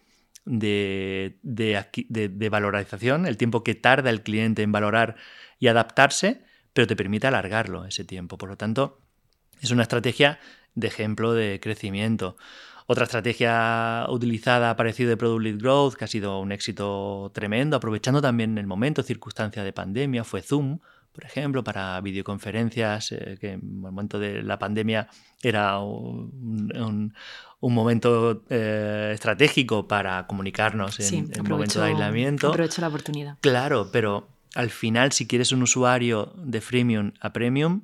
de, 0.44 1.38
de, 1.42 2.48
valorización, 2.48 3.26
el 3.26 3.36
tiempo 3.36 3.62
que 3.64 3.74
tarda 3.74 4.10
el 4.10 4.22
cliente 4.22 4.62
en 4.62 4.72
valorar 4.72 5.16
y 5.58 5.68
adaptarse, 5.68 6.42
pero 6.72 6.86
te 6.86 6.96
permite 6.96 7.26
alargarlo 7.26 7.84
ese 7.84 8.04
tiempo. 8.04 8.36
Por 8.38 8.48
lo 8.48 8.56
tanto, 8.56 9.00
es 9.60 9.70
una 9.70 9.82
estrategia 9.82 10.38
de 10.74 10.88
ejemplo 10.88 11.32
de 11.32 11.60
crecimiento. 11.60 12.36
Otra 12.86 13.04
estrategia 13.04 14.04
utilizada 14.10 14.76
parecido 14.76 15.08
de 15.08 15.16
Product 15.16 15.42
Lead 15.42 15.58
Growth, 15.58 15.94
que 15.94 16.04
ha 16.04 16.08
sido 16.08 16.38
un 16.40 16.52
éxito 16.52 17.30
tremendo, 17.34 17.76
aprovechando 17.76 18.20
también 18.20 18.58
el 18.58 18.66
momento, 18.66 19.02
circunstancia 19.02 19.64
de 19.64 19.72
pandemia, 19.72 20.22
fue 20.22 20.42
Zoom, 20.42 20.80
por 21.14 21.24
ejemplo, 21.24 21.62
para 21.64 21.98
videoconferencias, 22.00 23.12
eh, 23.12 23.38
que 23.40 23.52
en 23.52 23.60
el 23.60 23.66
momento 23.66 24.18
de 24.18 24.42
la 24.42 24.58
pandemia 24.58 25.08
era 25.42 25.78
un, 25.78 27.14
momento 27.60 28.42
eh, 28.50 29.12
estratégico 29.14 29.88
para 29.88 30.26
comunicarnos 30.26 30.98
en, 31.00 31.30
el 31.32 31.42
momento 31.44 31.80
de 31.80 31.86
aislamiento. 31.86 32.48
Aprovecho 32.48 32.82
la 32.82 32.88
oportunidad. 32.88 33.38
Claro, 33.40 33.90
pero 33.92 34.28
al 34.54 34.70
final, 34.70 35.12
si 35.12 35.26
quieres 35.26 35.52
un 35.52 35.62
usuario 35.62 36.32
de 36.36 36.60
freemium 36.60 37.12
a 37.20 37.32
premium, 37.32 37.82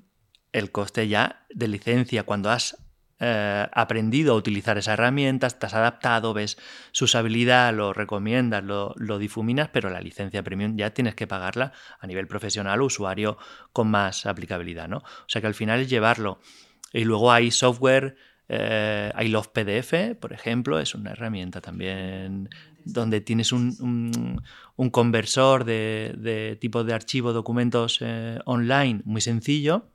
el 0.53 0.73
coste 0.73 1.09
ya 1.09 1.47
de 1.55 1.69
licencia, 1.69 2.25
cuando 2.25 2.51
has 2.51 2.77
eh, 3.23 3.69
aprendido 3.73 4.33
a 4.33 4.37
utilizar 4.37 4.79
esa 4.79 4.95
herramienta, 4.95 5.47
estás 5.47 5.75
adaptado, 5.75 6.33
ves 6.33 6.57
su 6.91 7.05
usabilidad, 7.05 7.75
lo 7.75 7.93
recomiendas, 7.93 8.65
lo, 8.65 9.19
difuminas, 9.19 9.69
pero 9.69 9.91
la 9.91 10.01
licencia 10.01 10.43
premium 10.43 10.75
ya 10.79 10.95
tienes 10.95 11.15
que 11.15 11.27
pagarla 11.27 11.73
a 11.99 12.07
nivel 12.07 12.27
profesional 12.27 12.81
o 12.81 12.87
usuario 12.87 13.37
con 13.75 13.91
más 13.91 14.25
aplicabilidad, 14.25 14.89
¿no? 14.89 14.99
O 14.99 15.29
sea 15.29 15.43
que 15.43 15.47
al 15.49 15.55
final 15.55 15.81
es 15.81 15.91
llevarlo. 15.91 16.41
Y 16.95 17.05
luego 17.05 17.31
hay 17.31 17.51
software, 17.51 18.17
eh, 18.49 19.13
Love 19.29 19.49
PDF, 19.49 20.17
por 20.19 20.33
ejemplo, 20.33 20.81
es 20.81 20.95
una 20.95 21.13
herramienta 21.13 21.61
también 21.61 22.49
donde 22.87 23.21
tienes 23.21 23.53
un, 23.53 24.41
conversor 24.91 25.65
de, 25.65 26.57
tipo 26.59 26.85
de 26.85 26.95
archivo, 26.95 27.35
documentos 27.35 27.99
eh, 28.01 28.39
online 28.47 29.03
muy 29.05 29.21
sencillo, 29.21 29.91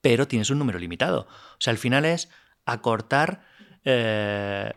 pero 0.00 0.28
tienes 0.28 0.50
un 0.50 0.58
número 0.58 0.78
limitado. 0.78 1.26
O 1.30 1.60
sea, 1.60 1.70
al 1.72 1.78
final 1.78 2.04
es 2.04 2.28
acortar 2.64 3.42
eh, 3.84 4.72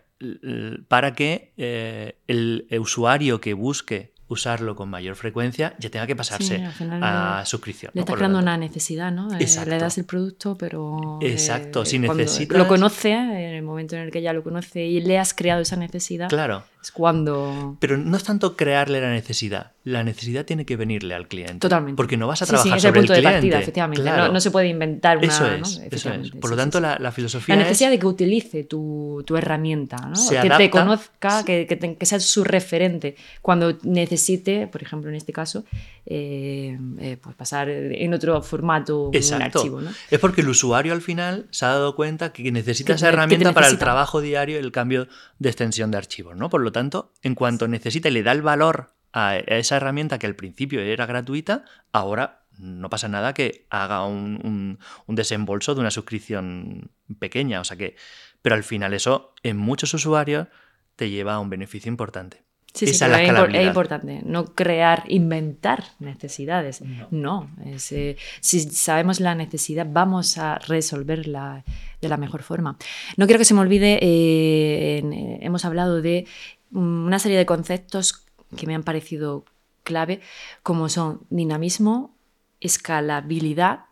para 0.87 1.13
que 1.13 1.53
eh, 1.57 2.17
el 2.27 2.67
usuario 2.79 3.41
que 3.41 3.53
busque 3.53 4.11
usarlo 4.31 4.75
con 4.75 4.89
mayor 4.89 5.15
frecuencia, 5.15 5.75
ya 5.77 5.89
tenga 5.89 6.07
que 6.07 6.15
pasarse 6.15 6.63
a 6.89 7.43
suscripción. 7.45 7.91
Le 7.93 8.01
está 8.01 8.13
creando 8.13 8.39
una 8.39 8.57
necesidad, 8.57 9.11
¿no? 9.11 9.27
Eh, 9.37 9.45
le 9.65 9.77
das 9.77 9.97
el 9.97 10.05
producto, 10.05 10.57
pero. 10.57 11.19
Exacto, 11.21 11.83
si 11.83 11.99
necesitas. 11.99 12.57
Lo 12.57 12.67
conoce, 12.67 13.11
en 13.11 13.53
el 13.55 13.61
momento 13.61 13.95
en 13.95 14.03
el 14.03 14.11
que 14.11 14.21
ya 14.21 14.31
lo 14.31 14.41
conoce 14.41 14.85
y 14.85 15.01
le 15.01 15.19
has 15.19 15.33
creado 15.33 15.61
esa 15.61 15.75
necesidad. 15.75 16.29
Claro. 16.29 16.63
Es 16.81 16.91
cuando. 16.91 17.77
Pero 17.79 17.97
no 17.97 18.17
es 18.17 18.23
tanto 18.23 18.55
crearle 18.55 18.99
la 19.01 19.11
necesidad, 19.11 19.73
la 19.83 20.03
necesidad 20.03 20.45
tiene 20.45 20.65
que 20.65 20.75
venirle 20.75 21.13
al 21.13 21.27
cliente. 21.27 21.59
Totalmente. 21.59 21.95
Porque 21.95 22.17
no 22.17 22.27
vas 22.27 22.41
a 22.41 22.45
trabajar 22.45 22.71
sí, 22.71 22.77
es 22.77 22.81
sobre 22.81 22.99
el 22.99 23.05
punto 23.05 23.13
de 23.13 23.23
partida, 23.23 23.59
efectivamente. 23.59 24.09
No, 24.31 24.39
se 24.39 24.51
puede 24.51 24.67
inventar 24.67 25.17
una. 25.17 25.27
Eso 25.27 25.45
es. 25.47 25.81
eso 25.91 26.13
es. 26.13 26.31
Por 26.31 26.49
lo 26.49 26.55
tanto, 26.55 26.79
la, 26.79 27.11
filosofía. 27.11 27.55
La 27.55 27.63
necesidad 27.63 27.89
de 27.89 27.99
que 27.99 28.05
utilice 28.05 28.63
tu, 28.63 29.23
tu 29.25 29.37
herramienta, 29.37 29.97
¿no? 29.97 30.41
que 30.41 30.49
te 30.49 30.69
conozca, 30.69 31.43
que, 31.43 31.67
que, 31.67 32.05
sea 32.05 32.19
su 32.19 32.43
referente. 32.43 33.15
Cuando 33.41 33.77
necesite, 33.83 34.67
por 34.67 34.81
ejemplo, 34.81 35.09
en 35.09 35.15
este 35.15 35.33
caso, 35.33 35.65
eh, 36.05 36.79
eh, 36.99 37.17
pues 37.21 37.35
pasar 37.35 37.69
en 37.69 38.13
otro 38.13 38.41
formato 38.41 39.09
un 39.09 39.41
archivo. 39.41 39.81
¿no? 39.81 39.91
Es 40.09 40.19
porque 40.19 40.41
el 40.41 40.49
usuario 40.49 40.93
al 40.93 41.01
final 41.01 41.45
se 41.51 41.65
ha 41.65 41.69
dado 41.69 41.95
cuenta 41.95 42.33
que 42.33 42.51
necesita 42.51 42.93
esa 42.93 43.09
herramienta 43.09 43.53
para 43.53 43.67
el 43.67 43.77
trabajo 43.77 44.19
diario 44.19 44.57
y 44.57 44.59
el 44.59 44.71
cambio 44.71 45.07
de 45.39 45.49
extensión 45.49 45.91
de 45.91 45.97
archivos. 45.97 46.35
¿no? 46.35 46.49
Por 46.49 46.61
lo 46.61 46.70
tanto, 46.71 47.13
en 47.21 47.35
cuanto 47.35 47.67
necesita 47.67 48.09
y 48.09 48.11
le 48.11 48.23
da 48.23 48.31
el 48.31 48.41
valor 48.41 48.93
a 49.13 49.37
esa 49.37 49.77
herramienta 49.77 50.19
que 50.19 50.27
al 50.27 50.35
principio 50.35 50.79
era 50.79 51.05
gratuita, 51.05 51.65
ahora 51.91 52.41
no 52.61 52.89
pasa 52.89 53.07
nada 53.07 53.33
que 53.33 53.65
haga 53.69 54.05
un, 54.05 54.79
desembolso 55.07 55.75
de 55.75 55.81
una 55.81 55.91
suscripción 55.91 56.91
pequeña. 57.19 57.59
O 57.59 57.63
sea 57.63 57.77
que, 57.77 57.95
pero 58.41 58.55
al 58.55 58.63
final 58.63 58.93
eso 58.93 59.33
en 59.43 59.57
muchos 59.57 59.93
usuarios 59.93 60.47
te 60.95 61.09
lleva 61.09 61.35
a 61.35 61.39
un 61.39 61.49
beneficio 61.49 61.89
importante. 61.89 62.43
Sí, 62.73 62.87
sí, 62.87 63.03
es, 63.03 63.65
importante 63.67 64.21
no 64.23 64.55
crear, 64.55 65.03
inventar 65.09 65.83
necesidades. 65.99 66.81
No, 67.09 67.51
eh, 67.65 68.15
si 68.39 68.59
sabemos 68.61 69.19
la 69.19 69.35
necesidad, 69.35 69.85
vamos 69.89 70.37
a 70.37 70.57
resolverla 70.57 71.65
de 71.99 72.07
la 72.07 72.15
mejor 72.15 72.43
forma. 72.43 72.77
No 73.17 73.25
quiero 73.25 73.39
que 73.39 73.45
se 73.45 73.53
me 73.53 73.59
olvide, 73.59 73.99
eh, 74.01 74.99
eh, 74.99 75.37
hemos 75.41 75.65
hablado 75.65 76.01
de 76.01 76.25
una 76.71 77.19
serie 77.19 77.37
de 77.37 77.45
conceptos 77.45 78.25
que 78.55 78.67
me 78.67 78.75
han 78.75 78.83
parecido 78.83 79.45
clave, 79.83 80.21
como 80.63 80.89
son 80.89 81.21
dinamismo, 81.29 82.15
escalabilidad, 82.59 83.85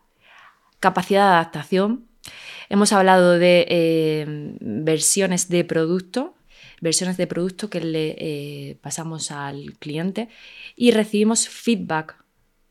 capacidad 0.78 1.28
de 1.28 1.34
adaptación. 1.34 2.06
Hemos 2.68 2.92
hablado 2.92 3.38
de 3.38 4.56
versiones 4.60 5.48
de 5.48 5.64
producto, 5.64 6.34
versiones 6.80 7.16
de 7.16 7.26
producto 7.26 7.70
que 7.70 7.80
le 7.80 8.16
eh, 8.18 8.78
pasamos 8.80 9.30
al 9.30 9.74
cliente 9.78 10.28
y 10.76 10.90
recibimos 10.92 11.48
feedback 11.48 12.16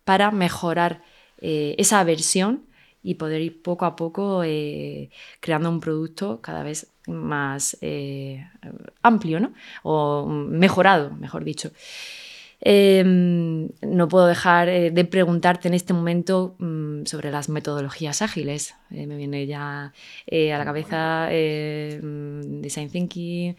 para 0.04 0.32
mejorar 0.32 1.04
eh, 1.40 1.76
esa 1.78 2.04
versión 2.04 2.66
y 3.02 3.16
poder 3.16 3.42
ir 3.42 3.62
poco 3.62 3.86
a 3.86 3.96
poco 3.96 4.44
eh, 4.44 5.10
creando 5.40 5.70
un 5.70 5.80
producto 5.80 6.42
cada 6.42 6.64
vez 6.64 6.88
más 7.10 7.78
amplio 9.02 9.40
¿no? 9.40 9.54
o 9.84 10.26
mejorado, 10.28 11.12
mejor 11.12 11.44
dicho. 11.44 11.72
Em, 12.62 13.70
no 13.82 14.10
puedo 14.10 14.28
dejar 14.28 14.68
eh, 14.68 14.92
de 14.92 15.06
preguntarte 15.06 15.70
en 15.70 15.74
este 15.74 15.94
momento 15.94 16.56
mm, 16.60 17.06
sobre 17.06 17.32
las 17.32 17.48
metodologías 17.48 18.22
ágiles. 18.22 18.76
Eh, 18.92 19.08
me 19.08 19.16
viene 19.16 19.48
ya 19.48 19.94
eh, 20.28 20.52
a 20.52 20.58
la 20.58 20.66
cabeza 20.66 21.30
mm, 21.30 22.62
Design 22.62 22.90
Thinking, 22.90 23.56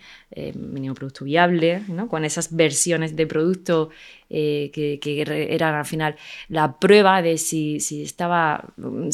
mínimo 0.54 0.94
producto 0.94 1.24
viable, 1.24 1.82
con 2.08 2.24
esas 2.24 2.54
versiones 2.54 3.16
de 3.16 3.26
producto 3.26 3.90
que, 4.30 4.98
eran 5.50 5.74
al 5.74 5.84
final 5.84 6.16
la 6.48 6.78
prueba 6.78 7.20
de 7.22 7.36
si, 7.38 7.76
estaba 8.02 8.72
mm, 8.76 9.10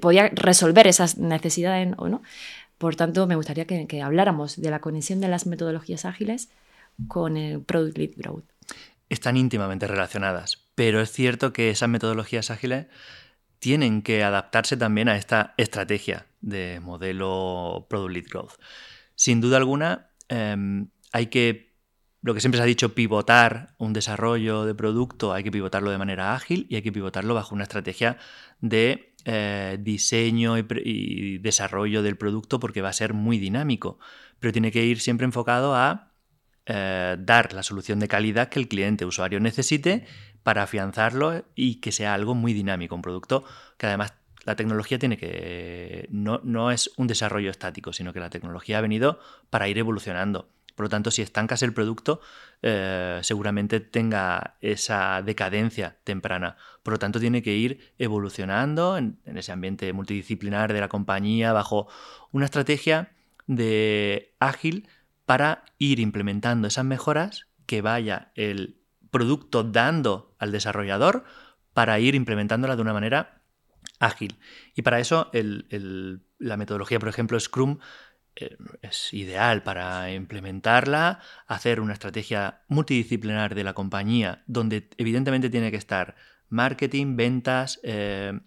podía 0.00 0.28
resolver 0.28 0.86
esas 0.86 1.18
necesidades 1.18 1.94
o 1.96 2.08
no. 2.08 2.22
Por 2.78 2.96
tanto, 2.96 3.26
me 3.26 3.36
gustaría 3.36 3.66
que 3.66 4.02
habláramos 4.02 4.60
de 4.60 4.70
la 4.70 4.80
conexión 4.80 5.20
de 5.20 5.28
las 5.28 5.46
metodologías 5.46 6.04
ágiles 6.04 6.48
con 7.08 7.36
el 7.36 7.60
Product 7.60 7.98
Lead 7.98 8.10
Growth. 8.16 8.44
Están 9.08 9.36
íntimamente 9.36 9.86
relacionadas, 9.86 10.64
pero 10.74 11.00
es 11.00 11.12
cierto 11.12 11.52
que 11.52 11.70
esas 11.70 11.88
metodologías 11.88 12.50
ágiles 12.50 12.86
tienen 13.58 14.02
que 14.02 14.22
adaptarse 14.22 14.76
también 14.76 15.08
a 15.08 15.16
esta 15.16 15.54
estrategia 15.56 16.26
de 16.40 16.80
modelo 16.80 17.86
Product 17.88 18.12
Lead 18.12 18.26
Growth. 18.28 18.52
Sin 19.14 19.40
duda 19.40 19.56
alguna, 19.56 20.10
em, 20.28 20.88
hay 21.12 21.26
que, 21.26 21.73
lo 22.24 22.32
que 22.32 22.40
siempre 22.40 22.56
se 22.56 22.62
ha 22.62 22.66
dicho, 22.66 22.94
pivotar 22.94 23.74
un 23.76 23.92
desarrollo 23.92 24.64
de 24.64 24.74
producto, 24.74 25.34
hay 25.34 25.44
que 25.44 25.50
pivotarlo 25.50 25.90
de 25.90 25.98
manera 25.98 26.34
ágil 26.34 26.66
y 26.70 26.76
hay 26.76 26.82
que 26.82 26.90
pivotarlo 26.90 27.34
bajo 27.34 27.54
una 27.54 27.64
estrategia 27.64 28.16
de 28.62 29.12
eh, 29.26 29.76
diseño 29.78 30.56
y 30.56 31.36
desarrollo 31.36 32.02
del 32.02 32.16
producto 32.16 32.58
porque 32.60 32.80
va 32.80 32.88
a 32.88 32.94
ser 32.94 33.12
muy 33.12 33.38
dinámico, 33.38 33.98
pero 34.40 34.54
tiene 34.54 34.72
que 34.72 34.86
ir 34.86 35.00
siempre 35.00 35.26
enfocado 35.26 35.74
a 35.74 36.12
eh, 36.64 37.16
dar 37.18 37.52
la 37.52 37.62
solución 37.62 38.00
de 38.00 38.08
calidad 38.08 38.48
que 38.48 38.58
el 38.58 38.68
cliente 38.68 39.04
usuario 39.04 39.38
necesite 39.38 40.06
para 40.42 40.62
afianzarlo 40.62 41.44
y 41.54 41.74
que 41.82 41.92
sea 41.92 42.14
algo 42.14 42.34
muy 42.34 42.54
dinámico, 42.54 42.94
un 42.94 43.02
producto 43.02 43.44
que 43.76 43.86
además 43.86 44.14
la 44.46 44.56
tecnología 44.56 44.98
tiene 44.98 45.18
que 45.18 46.08
no, 46.10 46.40
no 46.42 46.70
es 46.70 46.90
un 46.96 47.06
desarrollo 47.06 47.50
estático, 47.50 47.92
sino 47.92 48.14
que 48.14 48.20
la 48.20 48.30
tecnología 48.30 48.78
ha 48.78 48.80
venido 48.80 49.18
para 49.50 49.68
ir 49.68 49.76
evolucionando. 49.76 50.53
Por 50.74 50.86
lo 50.86 50.90
tanto, 50.90 51.10
si 51.10 51.22
estancas 51.22 51.62
el 51.62 51.72
producto, 51.72 52.20
eh, 52.62 53.20
seguramente 53.22 53.80
tenga 53.80 54.56
esa 54.60 55.22
decadencia 55.22 55.98
temprana. 56.04 56.56
Por 56.82 56.94
lo 56.94 56.98
tanto, 56.98 57.20
tiene 57.20 57.42
que 57.42 57.54
ir 57.54 57.92
evolucionando 57.98 58.96
en, 58.96 59.18
ese 59.24 59.52
ambiente 59.52 59.92
multidisciplinar 59.92 60.72
de 60.72 60.80
la 60.80 60.88
compañía 60.88 61.52
bajo 61.52 61.88
una 62.32 62.46
estrategia 62.46 63.12
de 63.46 64.34
ágil 64.40 64.88
para 65.26 65.64
ir 65.78 66.00
implementando 66.00 66.68
esas 66.68 66.84
mejoras 66.84 67.46
que 67.66 67.82
vaya 67.82 68.32
el 68.34 68.80
producto 69.10 69.62
dando 69.62 70.34
al 70.38 70.50
desarrollador 70.50 71.24
para 71.72 71.98
ir 72.00 72.14
implementándola 72.14 72.76
de 72.76 72.82
una 72.82 72.92
manera 72.92 73.42
ágil. 74.00 74.38
Y 74.74 74.82
para 74.82 74.98
eso 74.98 75.30
la 76.38 76.56
metodología, 76.56 76.98
por 76.98 77.08
ejemplo, 77.08 77.38
Scrum 77.38 77.78
es 78.82 79.12
ideal 79.12 79.62
para 79.62 80.12
implementarla, 80.12 81.20
hacer 81.46 81.80
una 81.80 81.92
estrategia 81.92 82.62
multidisciplinar 82.68 83.54
de 83.54 83.64
la 83.64 83.74
compañía 83.74 84.42
donde 84.46 84.88
evidentemente 84.98 85.50
tiene 85.50 85.70
que 85.70 85.76
estar 85.76 86.16
marketing, 86.48 87.16
ventas, 87.16 87.80
eh, 87.82 88.38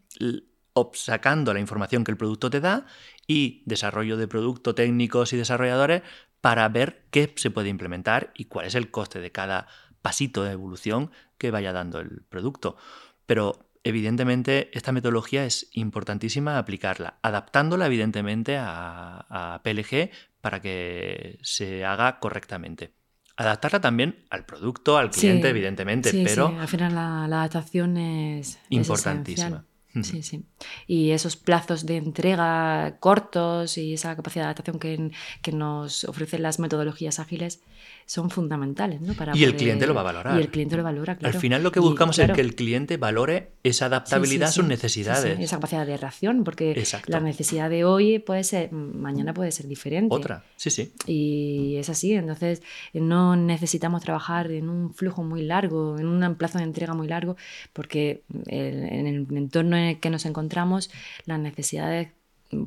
sacando 0.93 1.54
la 1.54 1.60
información 1.60 2.04
que 2.04 2.12
el 2.12 2.17
producto 2.17 2.50
te 2.50 2.60
da 2.60 2.86
y 3.26 3.63
desarrollo 3.65 4.17
de 4.17 4.28
producto, 4.28 4.76
técnicos 4.76 5.34
y 5.34 5.38
desarrolladores 5.38 6.04
para 6.41 6.69
ver 6.69 7.06
qué 7.10 7.34
se 7.36 7.50
puede 7.50 7.69
implementar 7.69 8.32
y 8.36 8.45
cuál 8.45 8.67
es 8.67 8.76
el 8.76 8.91
coste 8.91 9.19
de 9.19 9.32
cada 9.32 9.67
pasito 10.02 10.43
de 10.43 10.52
evolución 10.52 11.12
que 11.38 11.52
vaya 11.52 11.73
dando 11.73 12.00
el 12.00 12.21
producto. 12.30 12.78
Pero 13.26 13.66
evidentemente 13.84 14.70
esta 14.74 14.92
metodología 14.92 15.46
es 15.46 15.70
importantísima 15.74 16.58
aplicarla, 16.58 17.20
adaptándola 17.22 17.86
evidentemente 17.86 18.58
a, 18.60 19.62
PLG 19.63 20.10
para 20.42 20.62
que 20.62 21.40
se 21.42 21.86
haga 21.86 22.20
correctamente. 22.20 22.94
Adaptarla 23.36 23.80
también 23.80 24.26
al 24.32 24.46
producto, 24.46 24.98
al 24.98 25.12
cliente, 25.12 25.50
evidentemente, 25.50 26.12
pero... 26.26 26.50
Sí. 26.50 26.56
Al 26.58 26.68
final 26.68 26.96
la, 26.96 27.26
adaptación 27.26 27.98
es 27.98 28.60
importantísima. 28.70 29.66
Sí, 30.03 30.23
sí. 30.23 30.43
Y 30.88 31.12
esos 31.12 31.36
plazos 31.36 31.86
de 31.86 31.97
entrega 31.97 32.97
cortos 32.99 33.77
y 33.77 33.93
esa 33.93 34.15
capacidad 34.15 34.43
de 34.43 34.47
adaptación 34.47 34.79
que, 34.79 35.12
que 35.41 35.51
nos 35.51 36.03
ofrecen 36.05 36.41
las 36.41 36.60
metodologías 36.60 37.19
ágiles 37.19 37.62
son 38.07 38.29
fundamentales. 38.29 39.02
¿no? 39.02 39.13
Para 39.13 39.35
y 39.35 39.43
el 39.43 39.56
cliente 39.56 39.85
lo 39.85 39.93
va 39.93 40.02
a 40.02 40.06
valorar. 40.06 40.37
Y 40.37 40.41
el 40.41 40.50
cliente 40.50 40.77
lo 40.77 40.83
valora, 40.83 41.17
claro. 41.17 41.35
Al 41.35 41.41
final 41.41 41.62
lo 41.62 41.71
que 41.71 41.81
buscamos 41.81 42.17
es 42.17 42.31
que 42.31 42.41
el 42.41 42.56
cliente 42.56 42.98
valore 42.98 43.52
esa 43.63 43.87
adaptabilidad 43.87 44.50
a 44.50 44.52
sus 44.52 44.65
necesidades. 44.65 45.37
esa 45.39 45.58
capacidad 45.58 45.85
de 45.85 45.98
reacción, 45.98 46.43
porque 46.43 46.81
la 47.08 47.19
necesidad 47.19 47.69
de 47.69 47.83
hoy 47.83 48.19
puede 48.19 48.43
ser, 48.43 48.71
mañana 48.71 49.33
puede 49.33 49.52
ser 49.52 49.67
diferente. 49.67 50.15
Otra, 50.15 50.43
sí, 50.56 50.69
sí. 50.69 50.93
Y 51.06 51.75
es 51.77 51.89
así, 51.89 52.13
entonces 52.13 52.62
no 52.93 53.35
necesitamos 53.35 54.02
trabajar 54.02 54.52
en 54.52 54.69
un 54.69 54.93
flujo 54.93 55.23
muy 55.23 55.41
largo, 55.41 56.00
en 56.00 56.08
un 56.08 56.35
plazo 56.35 56.60
de 56.60 56.63
entrega 56.63 56.93
muy 56.93 57.08
largo, 57.08 57.35
porque 57.73 58.23
en 58.45 59.08
el 59.08 59.27
entorno 59.37 59.75
en 59.88 59.96
el 59.96 60.00
que 60.00 60.10
nos 60.10 60.25
encontramos 60.25 60.92
las 61.25 61.40
necesidades 61.40 62.10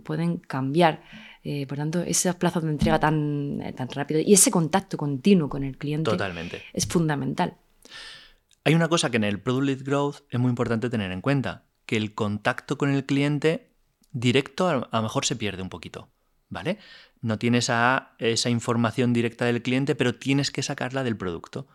pueden 0.05 0.39
cambiar 0.39 1.03
Eh, 1.43 1.67
por 1.67 1.79
tanto, 1.79 2.03
esos 2.03 2.37
plazos 2.37 2.63
de 2.63 2.69
entrega 2.71 3.01
tan, 3.01 3.63
tan 3.75 3.89
rápido 3.89 4.21
y 4.21 4.35
ese 4.35 4.51
contacto 4.51 4.99
continuo 4.99 5.49
con 5.49 5.65
el 5.65 5.79
cliente 5.79 6.11
Totalmente. 6.11 6.63
es 6.75 6.87
fundamental. 6.87 7.55
Hay 8.65 8.75
una 8.75 8.89
cosa 8.89 9.09
que 9.09 9.17
en 9.17 9.25
el 9.25 9.41
Product-Led 9.41 9.83
Growth 9.83 10.17
es 10.29 10.39
muy 10.39 10.51
importante 10.51 10.91
tener 10.91 11.11
en 11.13 11.23
cuenta, 11.23 11.65
que 11.87 11.97
el 11.97 12.13
contacto 12.13 12.77
con 12.77 12.91
el 12.91 13.07
cliente 13.07 13.71
directo 14.13 14.69
a 14.69 14.75
lo 14.93 15.03
mejor 15.03 15.25
se 15.25 15.35
pierde 15.35 15.63
un 15.63 15.71
poquito, 15.71 16.11
¿vale? 16.51 16.77
No 17.23 17.39
tienes 17.39 17.71
a 17.71 18.13
esa 18.19 18.51
información 18.51 19.15
directa 19.15 19.47
del 19.47 19.63
cliente, 19.63 19.95
pero 19.95 20.17
tienes 20.17 20.51
que 20.51 20.63
sacarla 20.63 21.05
del 21.05 21.17
producto. 21.17 21.67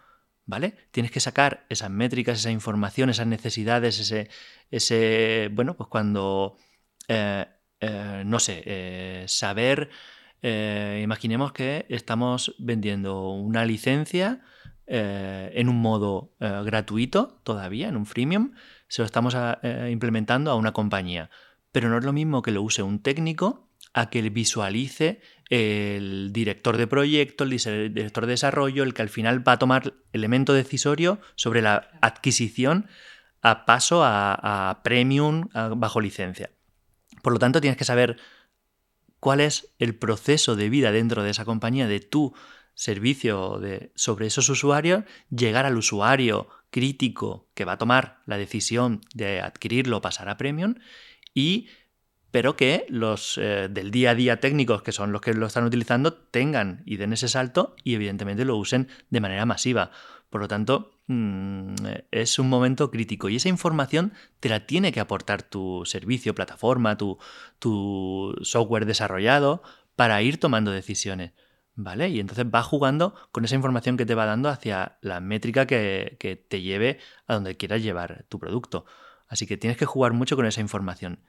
¿Vale? 0.46 0.76
Tienes 0.92 1.12
que 1.12 1.20
sacar 1.20 1.66
esas 1.70 1.90
métricas, 1.90 2.40
esa 2.40 2.52
información, 2.52 3.10
esas 3.10 3.28
necesidades, 3.28 4.00
ese, 4.00 4.30
ese 4.72 5.50
bueno, 5.52 5.76
pues 5.76 5.90
cuando, 5.90 6.58
eh, 7.08 7.46
eh, 7.80 8.24
no 8.26 8.40
sé, 8.40 8.64
eh, 8.66 9.26
saber, 9.28 9.90
imaginemos 11.02 11.54
que 11.54 11.88
estamos 11.90 12.56
vendiendo 12.60 13.32
una 13.32 13.66
licencia 13.66 14.42
en 14.86 15.70
un 15.70 15.82
modo 15.82 16.36
gratuito 16.40 17.40
todavía, 17.44 17.88
en 17.88 17.98
un 17.98 18.06
freemium, 18.06 18.52
se 18.88 19.02
lo 19.02 19.08
estamos 19.08 19.36
implementando 19.90 20.52
a 20.52 20.56
una 20.56 20.72
compañía, 20.72 21.32
pero 21.72 21.90
no 21.90 21.98
es 21.98 22.06
lo 22.06 22.14
mismo 22.14 22.44
que 22.44 22.52
lo 22.52 22.62
use 22.62 22.84
un 22.84 23.00
técnico 23.00 23.72
a 23.96 24.12
que 24.12 24.22
visualice 24.30 25.20
el 25.50 26.32
director 26.34 26.78
de 26.78 26.88
proyecto, 26.88 27.44
el 27.44 27.50
director 27.94 28.26
de 28.26 28.32
desarrollo, 28.32 28.84
el 28.84 28.94
que 28.94 29.02
al 29.02 29.10
final 29.10 29.48
va 29.48 29.54
a 29.54 29.60
tomar 29.60 29.94
elemento 30.12 30.54
decisorio 30.54 31.20
sobre 31.36 31.62
la 31.62 31.90
adquisición 32.02 32.88
a 33.42 33.66
paso 33.66 34.02
a, 34.04 34.82
premium 34.84 35.50
bajo 35.76 36.02
licencia. 36.02 36.50
Por 37.22 37.34
lo 37.34 37.40
tanto, 37.40 37.62
tienes 37.62 37.78
que 37.78 37.86
saber 37.86 38.18
cuál 39.20 39.40
es 39.40 39.74
el 39.78 39.96
proceso 39.96 40.56
de 40.56 40.70
vida 40.70 40.92
dentro 40.92 41.24
de 41.24 41.30
esa 41.30 41.46
compañía, 41.46 41.88
de 41.88 42.00
tu 42.00 42.34
servicio 42.74 43.60
de, 43.60 43.92
sobre 43.96 44.28
esos 44.28 44.50
usuarios, 44.50 45.04
llegar 45.30 45.66
al 45.66 45.78
usuario 45.78 46.50
crítico 46.72 47.48
que 47.54 47.66
va 47.66 47.74
a 47.74 47.78
tomar 47.78 48.22
la 48.26 48.38
decisión 48.38 49.02
de 49.14 49.42
adquirirlo 49.42 49.98
o 49.98 50.02
pasar 50.02 50.28
a 50.28 50.38
premium 50.38 50.76
y 51.34 51.70
pero 52.36 52.58
que 52.58 52.86
los 52.90 53.38
eh, 53.38 53.70
del 53.72 53.92
día 53.92 54.10
a 54.10 54.14
día 54.14 54.42
técnicos, 54.42 54.82
que 54.82 54.92
son 54.92 55.14
los 55.14 55.22
que 55.22 55.34
lo 55.34 55.46
están 55.46 55.64
utilizando, 55.64 56.14
tengan 56.14 56.84
y 56.86 56.98
den 56.98 57.14
ese 57.14 57.30
salto 57.30 57.78
y 57.82 57.96
evidentemente 57.96 58.44
lo 58.44 58.58
usen 58.58 58.90
de 59.10 59.22
manera 59.22 59.46
masiva. 59.46 59.92
Por 60.30 60.42
lo 60.42 60.50
tanto, 60.50 61.00
mm, 61.08 61.76
es 62.12 62.38
un 62.38 62.50
momento 62.50 62.92
crítico 62.92 63.30
y 63.30 63.38
esa 63.38 63.48
información 63.48 64.12
te 64.42 64.50
la 64.50 64.66
tiene 64.66 64.92
que 64.92 65.00
aportar 65.00 65.44
tu 65.44 65.84
servicio, 65.86 66.36
plataforma, 66.36 66.98
tu, 66.98 67.18
software 68.42 68.86
desarrollado 68.86 69.64
para 69.96 70.22
ir 70.22 70.38
tomando 70.38 70.72
decisiones. 70.72 71.32
¿Vale? 71.76 72.10
Y 72.10 72.20
entonces 72.20 72.46
va 72.54 72.64
jugando 72.64 73.16
con 73.32 73.46
esa 73.46 73.56
información 73.56 73.96
que 73.96 74.06
te 74.06 74.14
va 74.14 74.26
dando 74.26 74.50
hacia 74.50 74.98
la 75.00 75.22
métrica 75.22 75.66
que, 75.66 76.18
que 76.20 76.36
te 76.36 76.62
lleve 76.62 77.00
a 77.28 77.36
donde 77.36 77.56
quieras 77.56 77.82
llevar 77.82 78.26
tu 78.28 78.40
producto. 78.40 78.86
Así 79.30 79.48
que 79.48 79.56
tienes 79.56 79.78
que 79.78 79.86
jugar 79.86 80.12
mucho 80.12 80.36
con 80.36 80.46
esa 80.46 80.60
información 80.60 81.20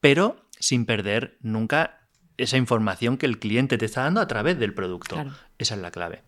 pero 0.00 0.36
sin 0.58 0.86
perder 0.86 1.36
nunca 1.40 2.00
esa 2.36 2.56
información 2.56 3.16
que 3.16 3.26
el 3.26 3.38
cliente 3.38 3.78
te 3.78 3.86
está 3.86 4.02
dando 4.02 4.20
a 4.20 4.28
través 4.28 4.58
del 4.58 4.74
producto. 4.74 5.16
Esa 5.58 5.74
es 5.74 5.80
la 5.80 5.90
clave. 5.90 6.22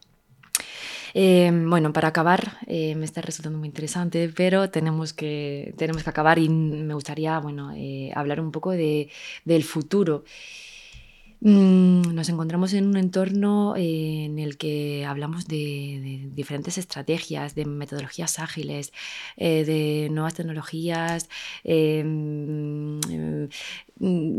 Eh, 1.14 1.50
bueno, 1.52 1.92
para 1.92 2.08
acabar, 2.08 2.58
eh, 2.66 2.94
me 2.94 3.04
está 3.04 3.20
resultando 3.20 3.58
muy 3.58 3.68
interesante, 3.68 4.30
pero 4.34 4.70
tenemos 4.70 5.12
que, 5.12 5.74
tenemos 5.76 6.02
que 6.02 6.10
acabar 6.10 6.38
y 6.38 6.48
me 6.48 6.94
gustaría 6.94 7.38
bueno, 7.38 7.72
eh, 7.74 8.10
hablar 8.14 8.40
un 8.40 8.52
poco 8.52 8.72
de, 8.72 9.10
del 9.44 9.64
futuro. 9.64 10.24
Mm, 11.40 12.14
nos 12.14 12.28
encontramos 12.28 12.72
en 12.74 12.86
un 12.88 12.96
entorno 12.96 13.76
eh, 13.76 14.24
en 14.24 14.38
el 14.40 14.58
que 14.58 15.06
hablamos 15.06 15.46
de, 15.46 16.28
diferentes 16.32 16.78
estrategias, 16.78 17.54
de 17.54 17.64
metodologías 17.64 18.40
ágiles, 18.40 18.92
eh, 19.36 19.64
de 19.64 20.08
nuevas 20.10 20.34
tecnologías, 20.34 21.28
eh, 21.62 22.02
mm, 22.04 22.98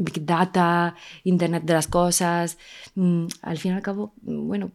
Big 0.04 0.26
Data, 0.26 0.96
Internet 1.24 1.64
de 1.64 1.74
las 1.74 1.88
Cosas. 1.88 2.58
Mm, 2.96 3.28
al 3.42 3.58
fin 3.58 3.72
y 3.74 3.76
al 3.76 3.82
cabo, 3.82 4.14
bueno, 4.22 4.72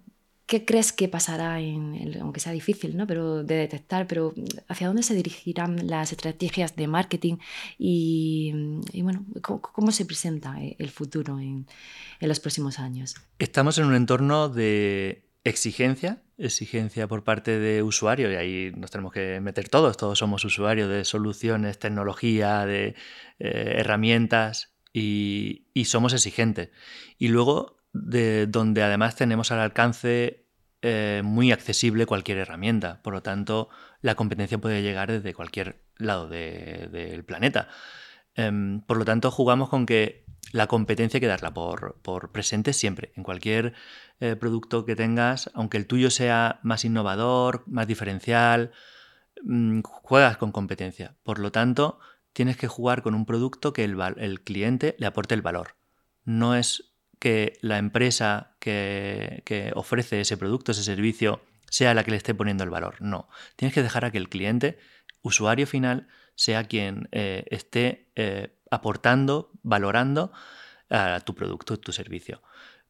¿Qué 0.47 0.67
crees 0.67 0.93
que 0.93 1.09
pasará, 1.09 1.59
en 1.61 2.19
aunque 2.21 2.39
sea 2.39 2.53
difícil 2.53 2.97
¿no? 2.97 3.07
pero 3.07 3.43
de 3.45 3.55
detectar, 3.55 4.07
pero 4.07 4.35
hacia 4.69 4.89
dónde 4.89 5.03
se 5.03 5.15
dirigirán 5.15 5.87
las 5.87 6.13
estrategias 6.13 6.77
de 6.77 6.87
marketing 6.87 7.37
y, 7.79 8.53
bueno, 9.03 9.25
¿cómo, 9.41 9.91
se 9.91 10.05
presenta 10.05 10.61
eh, 10.63 10.77
el 10.79 10.91
futuro 10.91 11.39
en, 11.39 11.67
los 12.21 12.41
próximos 12.41 12.79
años? 12.79 13.15
Estamos 13.39 13.79
en 13.79 13.87
un 13.87 13.95
entorno 13.95 14.51
de 14.51 15.31
exigencia, 15.45 16.23
exigencia 16.37 17.09
por 17.09 17.25
parte 17.25 17.59
de 17.59 17.83
usuarios 17.83 18.31
y 18.31 18.37
ahí 18.37 18.73
nos 18.77 18.91
tenemos 18.91 19.13
que 19.13 19.41
meter 19.41 19.71
todos, 19.71 19.97
todos 19.97 20.19
somos 20.19 20.45
usuarios 20.45 20.91
de 20.91 21.07
soluciones, 21.07 21.79
tecnología, 21.79 22.67
de 22.67 22.95
eh, 23.39 23.75
herramientas 23.79 24.75
y 24.93 25.85
somos 25.87 26.13
exigentes. 26.13 26.71
Y 27.19 27.29
luego 27.29 27.84
de 27.95 28.47
donde 28.49 28.83
además 28.83 29.15
tenemos 29.15 29.53
al 29.53 29.61
alcance 29.61 30.45
eh, 30.83 31.23
muy 31.25 31.53
accesible 31.53 32.05
cualquier 32.05 32.39
herramienta. 32.39 33.01
Por 33.03 33.15
lo 33.15 33.23
tanto, 33.23 33.71
la 34.03 34.17
competencia 34.17 34.59
puede 34.59 34.83
llegar 34.83 35.11
desde 35.11 35.33
cualquier 35.33 35.81
lado 35.97 36.29
del 36.29 37.25
planeta. 37.25 37.69
Em, 38.35 38.81
por 38.83 38.99
lo 38.99 39.05
tanto, 39.05 39.31
jugamos 39.31 39.69
con 39.71 39.87
que 39.87 40.27
la 40.53 40.67
competencia 40.67 41.19
hay 41.19 41.21
que 41.23 41.27
darla 41.27 41.55
por, 41.55 42.33
presente 42.33 42.73
siempre. 42.73 43.13
En 43.17 43.23
cualquier 43.23 43.75
eh, 44.21 44.37
producto 44.37 44.85
que 44.85 44.97
tengas, 44.97 45.51
aunque 45.55 45.79
el 45.79 45.87
tuyo 45.87 46.11
sea 46.11 46.61
más 46.63 46.85
innovador, 46.85 47.63
más 47.67 47.87
diferencial, 47.87 48.73
mm, 49.43 49.83
juegas 49.83 50.37
con 50.37 50.53
competencia. 50.53 51.17
Por 51.23 51.39
lo 51.39 51.53
tanto, 51.53 52.01
tienes 52.33 52.57
que 52.57 52.69
jugar 52.69 53.03
con 53.03 53.15
un 53.15 53.25
producto 53.25 53.73
que 53.73 53.85
el 53.85 54.41
cliente 54.43 54.97
le 54.99 55.07
aporte 55.07 55.35
el 55.35 55.43
valor. 55.43 55.77
No 56.25 56.57
es 56.57 56.94
que 57.19 57.59
la 57.61 57.79
empresa 57.79 58.57
que, 58.59 59.73
ofrece 59.75 60.21
ese 60.21 60.37
producto, 60.37 60.73
ese 60.73 60.83
servicio, 60.83 61.43
sea 61.71 61.95
la 61.95 62.05
que 62.05 62.13
le 62.13 62.17
esté 62.17 62.35
poniendo 62.35 62.65
el 62.65 62.71
valor. 62.71 62.97
No. 63.01 63.29
Tienes 63.57 63.75
que 63.75 63.83
dejar 63.83 64.05
a 64.05 64.11
que 64.11 64.19
el 64.19 64.29
cliente, 64.29 64.79
usuario 65.23 65.67
final, 65.67 66.09
sea 66.35 66.65
quien 66.65 67.09
eh, 67.13 67.45
esté 67.51 68.11
eh, 68.17 68.57
aportando, 68.71 69.53
valorando 69.63 70.33
a 70.91 71.21
tu 71.21 71.35
producto, 71.35 71.79
tu 71.79 71.93
servicio. 71.93 72.43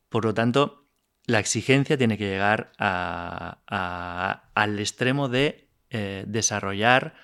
Por 0.09 0.25
lo 0.25 0.35
tanto, 0.35 0.85
la 1.27 1.39
exigencia 1.39 1.97
tiene 1.97 2.19
que 2.19 2.29
llegar 2.29 2.73
al 2.79 4.79
extremo 4.79 5.29
de 5.29 5.69
eh, 5.91 6.25
desarrollar 6.27 7.15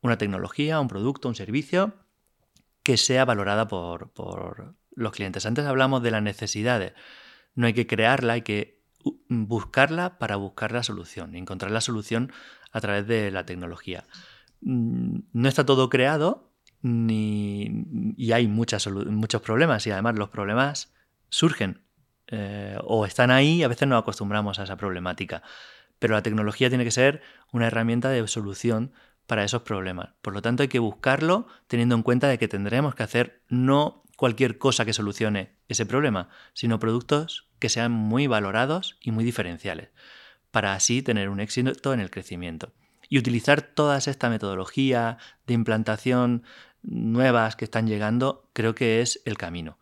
una 0.00 0.18
tecnología, 0.18 0.80
un 0.80 0.88
producto, 0.88 1.28
un 1.28 1.34
servicio 1.34 1.94
que 2.82 2.96
sea 2.96 3.24
valorada 3.24 3.68
por, 3.68 4.12
los 4.94 5.12
clientes. 5.12 5.46
Antes 5.46 5.66
hablamos 5.66 6.02
de 6.02 6.10
las 6.10 6.22
necesidades. 6.22 6.92
No 7.54 7.66
hay 7.66 7.74
que 7.74 7.86
crearla, 7.86 8.34
hay 8.34 8.42
que 8.42 8.82
buscarla 9.28 10.18
para 10.18 10.36
buscar 10.36 10.72
la 10.72 10.82
solución, 10.82 11.34
encontrar 11.34 11.70
la 11.70 11.80
solución 11.80 12.32
a 12.70 12.80
través 12.80 13.06
de 13.06 13.30
la 13.30 13.44
tecnología. 13.44 14.04
Mm, 14.60 15.20
no 15.32 15.48
está 15.48 15.66
todo 15.66 15.88
creado 15.88 16.52
ni, 16.82 18.14
y 18.16 18.32
hay 18.32 18.46
muchas, 18.46 18.86
muchos 18.88 19.42
problemas 19.42 19.86
y 19.86 19.90
además 19.90 20.16
los 20.16 20.28
problemas 20.30 20.92
surgen 21.28 21.82
eh, 22.28 22.78
o 22.84 23.06
están 23.06 23.30
ahí 23.30 23.56
y 23.56 23.62
a 23.62 23.68
veces 23.68 23.88
nos 23.88 24.00
acostumbramos 24.00 24.58
a 24.58 24.64
esa 24.64 24.76
problemática. 24.76 25.42
Pero 25.98 26.14
la 26.14 26.22
tecnología 26.22 26.68
tiene 26.68 26.84
que 26.84 26.90
ser 26.90 27.22
una 27.52 27.68
herramienta 27.68 28.08
de 28.08 28.26
solución 28.26 28.92
para 29.26 29.44
esos 29.44 29.62
problemas. 29.62 30.10
Por 30.20 30.34
lo 30.34 30.42
tanto 30.42 30.62
hay 30.62 30.68
que 30.68 30.80
buscarlo 30.80 31.46
teniendo 31.68 31.94
en 31.94 32.02
cuenta 32.02 32.28
de 32.28 32.38
que 32.38 32.48
tendremos 32.48 32.94
que 32.94 33.04
hacer 33.04 33.42
no 33.48 34.01
cualquier 34.16 34.58
cosa 34.58 34.84
que 34.84 34.92
solucione 34.92 35.56
ese 35.68 35.86
problema, 35.86 36.28
sino 36.52 36.78
productos 36.78 37.48
que 37.58 37.68
sean 37.68 37.92
muy 37.92 38.26
valorados 38.26 38.98
y 39.00 39.10
muy 39.10 39.24
diferenciales, 39.24 39.90
para 40.50 40.74
así 40.74 41.02
tener 41.02 41.28
un 41.28 41.40
éxito 41.40 41.94
en 41.94 42.00
el 42.00 42.10
crecimiento. 42.10 42.72
Y 43.08 43.18
utilizar 43.18 43.62
toda 43.62 43.98
esta 43.98 44.30
metodología 44.30 45.18
de 45.46 45.54
implantación 45.54 46.44
nuevas 46.82 47.56
que 47.56 47.64
están 47.64 47.86
llegando, 47.86 48.48
creo 48.52 48.74
que 48.74 49.00
es 49.00 49.20
el 49.24 49.36
camino. 49.36 49.78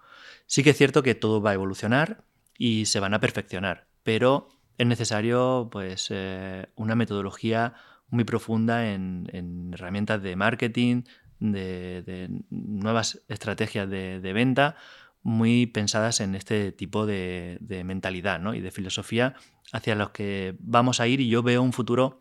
Sí 0.47 0.63
que 0.63 0.71
es 0.71 0.77
cierto 0.77 1.03
que 1.03 1.15
todo 1.15 1.41
va 1.41 1.51
a 1.51 1.55
evolucionar 1.55 2.25
y 2.59 2.87
se 2.87 3.01
van 3.01 3.15
a 3.15 3.21
perfeccionar, 3.21 3.87
pero 4.03 4.49
es 4.79 4.87
necesario 4.87 5.69
pues, 5.71 6.09
eh, 6.11 6.67
una 6.75 6.95
metodología 6.95 7.75
muy 8.09 8.25
profunda 8.25 8.93
en 8.93 9.71
herramientas 9.73 10.21
de 10.23 10.35
marketing, 10.35 11.05
de, 11.41 12.31
nuevas 12.51 13.23
estrategias 13.29 13.89
de, 13.89 14.33
venta 14.33 14.77
muy 15.23 15.67
pensadas 15.67 16.21
en 16.21 16.35
este 16.35 16.73
tipo 16.73 17.07
de, 17.07 17.59
mentalidad 17.85 18.41
y 18.55 18.61
de 18.61 18.71
filosofía 18.71 19.35
hacia 19.73 19.95
los 19.95 20.11
que 20.11 20.57
vamos 20.61 21.01
a 21.01 21.09
ir 21.09 21.21
y 21.21 21.29
yo 21.29 21.43
veo 21.43 21.63
un 21.63 21.73
futuro 21.73 22.19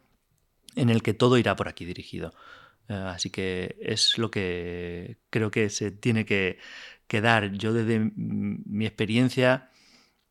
en 0.76 0.90
el 0.90 1.02
que 1.02 1.14
todo 1.14 1.38
irá 1.38 1.56
por 1.56 1.68
aquí 1.68 1.86
dirigido. 1.86 2.34
Eh, 2.88 2.94
así 2.94 3.30
que 3.30 3.78
es 3.82 4.18
lo 4.18 4.32
que 4.32 5.18
creo 5.30 5.52
que 5.52 5.70
se 5.70 5.92
tiene 5.92 6.26
que, 6.26 6.58
dar. 7.22 7.52
Yo 7.54 7.74
desde 7.74 8.12
mi 8.16 8.86
experiencia 8.86 9.72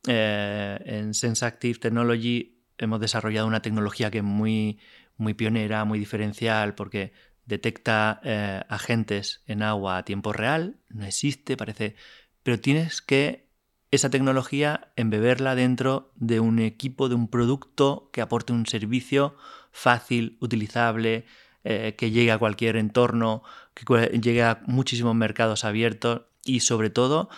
eh, 0.06 0.78
en 0.84 1.12
Sense 1.12 1.44
Active 1.44 1.80
Technology 1.80 2.62
hemos 2.78 3.00
desarrollado 3.00 3.46
una 3.46 3.62
tecnología 3.62 4.10
que 4.10 4.18
es 4.18 4.24
muy, 4.24 4.78
muy 5.16 5.34
pionera, 5.34 5.84
muy 5.84 5.98
diferencial, 5.98 6.74
porque 6.74 7.12
detecta 7.48 8.20
eh, 8.24 8.62
agentes 8.68 9.42
en 9.46 9.62
agua 9.62 9.96
a 9.96 10.04
tiempo 10.04 10.32
real, 10.32 10.76
no 10.90 11.06
existe, 11.06 11.56
parece, 11.56 11.96
pero 12.42 12.60
tienes 12.60 13.00
que 13.00 13.48
esa 13.90 14.10
tecnología 14.10 14.92
embeberla 14.96 15.54
dentro 15.54 16.12
de 16.14 16.40
un 16.40 16.58
equipo, 16.58 17.08
de 17.08 17.14
un 17.14 17.28
producto 17.28 18.10
que 18.12 18.20
aporte 18.20 18.52
un 18.52 18.66
servicio 18.66 19.34
fácil, 19.72 20.36
utilizable, 20.40 21.24
eh, 21.64 21.94
que 21.96 22.10
llegue 22.10 22.32
a 22.32 22.38
cualquier 22.38 22.76
entorno, 22.76 23.42
que 23.72 23.84
llegue 24.20 24.42
a 24.42 24.60
muchísimos 24.66 25.14
mercados 25.14 25.64
abiertos 25.64 26.22
y 26.44 26.60
sobre 26.60 26.90
todo 26.90 27.30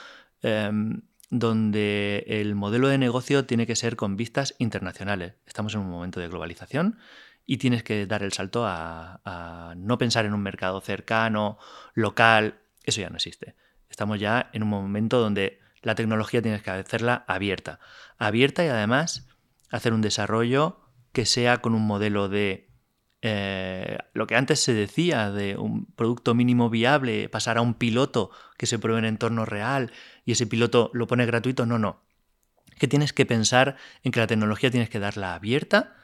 em, 0.42 1.02
donde 1.30 2.24
el 2.26 2.56
modelo 2.56 2.88
de 2.88 2.98
negocio 2.98 3.44
tiene 3.44 3.64
que 3.66 3.76
ser 3.76 3.94
con 3.94 4.16
vistas 4.16 4.56
internacionales. 4.58 5.34
Estamos 5.46 5.74
en 5.74 5.80
un 5.80 5.90
momento 5.90 6.18
de 6.18 6.26
globalización 6.26 6.98
y 7.46 7.58
tienes 7.58 7.82
que 7.82 8.06
dar 8.06 8.22
el 8.22 8.32
salto 8.32 8.64
a, 8.66 9.74
no 9.76 9.98
pensar 9.98 10.24
en 10.24 10.34
un 10.34 10.42
mercado 10.42 10.80
cercano, 10.80 11.58
local, 11.94 12.60
eso 12.84 13.00
ya 13.00 13.10
no 13.10 13.16
existe. 13.16 13.56
Estamos 13.88 14.20
ya 14.20 14.50
en 14.52 14.62
un 14.62 14.68
momento 14.68 15.20
donde 15.20 15.60
la 15.82 15.94
tecnología 15.94 16.42
tienes 16.42 16.62
que 16.62 16.70
hacerla 16.70 17.24
abierta. 17.26 17.80
Abierta 18.18 18.64
y 18.64 18.68
además 18.68 19.28
hacer 19.70 19.92
un 19.92 20.00
desarrollo 20.00 20.80
que 21.12 21.26
sea 21.26 21.58
con 21.58 21.74
un 21.74 21.86
modelo 21.86 22.28
de 22.28 22.70
eh, 23.22 23.98
lo 24.14 24.26
que 24.26 24.36
antes 24.36 24.60
se 24.60 24.72
decía 24.72 25.30
de 25.30 25.56
un 25.56 25.86
producto 25.86 26.34
mínimo 26.34 26.70
viable, 26.70 27.28
pasar 27.28 27.58
a 27.58 27.62
un 27.62 27.74
piloto 27.74 28.30
que 28.56 28.66
se 28.66 28.78
pruebe 28.78 29.00
en 29.00 29.04
entorno 29.04 29.44
real 29.44 29.92
y 30.24 30.32
ese 30.32 30.46
piloto 30.46 30.90
lo 30.94 31.06
pone 31.06 31.26
gratuito, 31.26 31.66
no, 31.66 31.78
no. 31.78 32.02
Que 32.78 32.88
tienes 32.88 33.12
que 33.12 33.26
pensar 33.26 33.76
en 34.02 34.12
que 34.12 34.20
la 34.20 34.26
tecnología 34.26 34.70
tienes 34.70 34.88
que 34.88 35.00
darla 35.00 35.34
abierta 35.34 35.96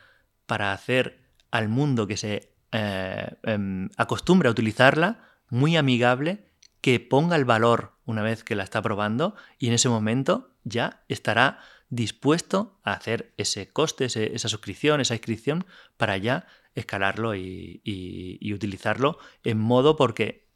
para 0.46 0.72
hacer 0.72 1.25
al 1.56 1.68
mundo 1.68 2.06
que 2.06 2.16
se 2.16 2.52
eh, 2.72 3.36
em, 3.42 3.88
acostumbra 3.96 4.48
a 4.48 4.52
utilizarla 4.52 5.24
muy 5.48 5.76
amigable, 5.76 6.50
que 6.80 7.00
ponga 7.00 7.36
el 7.36 7.44
valor 7.44 7.92
una 8.04 8.22
vez 8.22 8.44
que 8.44 8.54
la 8.54 8.64
está 8.64 8.82
probando 8.82 9.34
y 9.58 9.68
en 9.68 9.74
ese 9.74 9.88
momento 9.88 10.54
ya 10.64 11.04
estará 11.08 11.60
dispuesto 11.88 12.78
a 12.82 12.92
hacer 12.92 13.32
ese 13.36 13.68
coste, 13.68 14.06
esa 14.06 14.48
suscripción, 14.48 15.00
esa 15.00 15.14
inscripción 15.14 15.66
para 15.96 16.16
ya 16.16 16.46
escalarlo 16.74 17.34
y 17.34 18.52
utilizarlo 18.52 19.18
en 19.44 19.58
modo 19.58 19.96
porque 19.96 20.46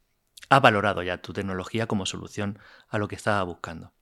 ha 0.49 0.59
valorado 0.59 1.01
ya 1.01 1.21
tu 1.21 1.33
tecnología 1.33 1.87
como 1.87 2.05
solución 2.05 2.59
a 2.89 2.97
lo 2.97 3.07
que 3.07 3.15
estaba 3.15 3.41
buscando. 3.43 3.93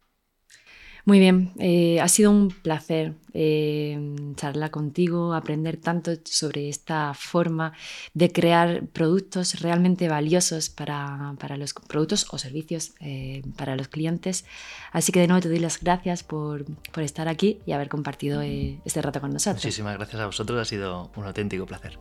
Muy 1.10 1.18
bien, 1.18 1.53
eh, 1.57 1.99
ha 2.01 2.07
sido 2.07 2.30
un 2.30 2.49
placer 2.49 3.16
eh, 3.34 3.97
charlar 4.36 4.70
contigo, 4.70 5.34
aprender 5.34 5.78
tanto 5.78 6.12
sobre 6.24 6.70
esta 6.70 7.16
forma 7.16 7.74
de 8.14 8.32
crear 8.32 8.86
productos 8.86 9.60
realmente 9.62 10.07
valiosos 10.07 10.70
para, 10.70 11.34
los 11.57 11.74
productos 11.74 12.28
o 12.30 12.38
servicios 12.38 12.91
eh, 12.99 13.41
para 13.57 13.76
los 13.76 13.88
clientes. 13.88 14.45
Así 14.91 15.12
que 15.12 15.20
de 15.20 15.26
nuevo 15.26 15.41
te 15.41 15.49
doy 15.49 15.57
las 15.57 15.80
gracias 15.80 16.22
por, 16.22 16.66
por 16.91 17.01
estar 17.01 17.28
aquí 17.28 17.60
y 17.66 17.72
haber 17.72 17.89
compartido 17.89 18.41
este 18.41 19.01
rato 19.01 19.20
con 19.20 19.32
nosotros. 19.32 19.66
Muchísimas 19.66 19.97
gracias 19.97 20.22
a 20.22 20.28
vosotros, 20.28 20.62
ha 20.62 20.66
sido 20.66 21.10
un 21.16 21.26
auténtico 21.26 21.66
placer. 21.66 21.97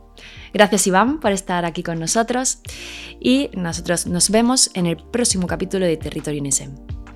Gracias 0.53 0.87
Iván 0.87 1.19
por 1.19 1.33
estar 1.33 1.65
aquí 1.65 1.83
con 1.83 1.99
nosotros 1.99 2.59
y 3.19 3.49
nosotros 3.55 4.07
nos 4.07 4.29
vemos 4.29 4.71
en 4.75 4.85
el 4.85 4.99
próximo 4.99 5.47
capítulo 5.47 5.87
de 5.87 5.97
Territorio 5.97 6.41
INESEM. 6.41 7.08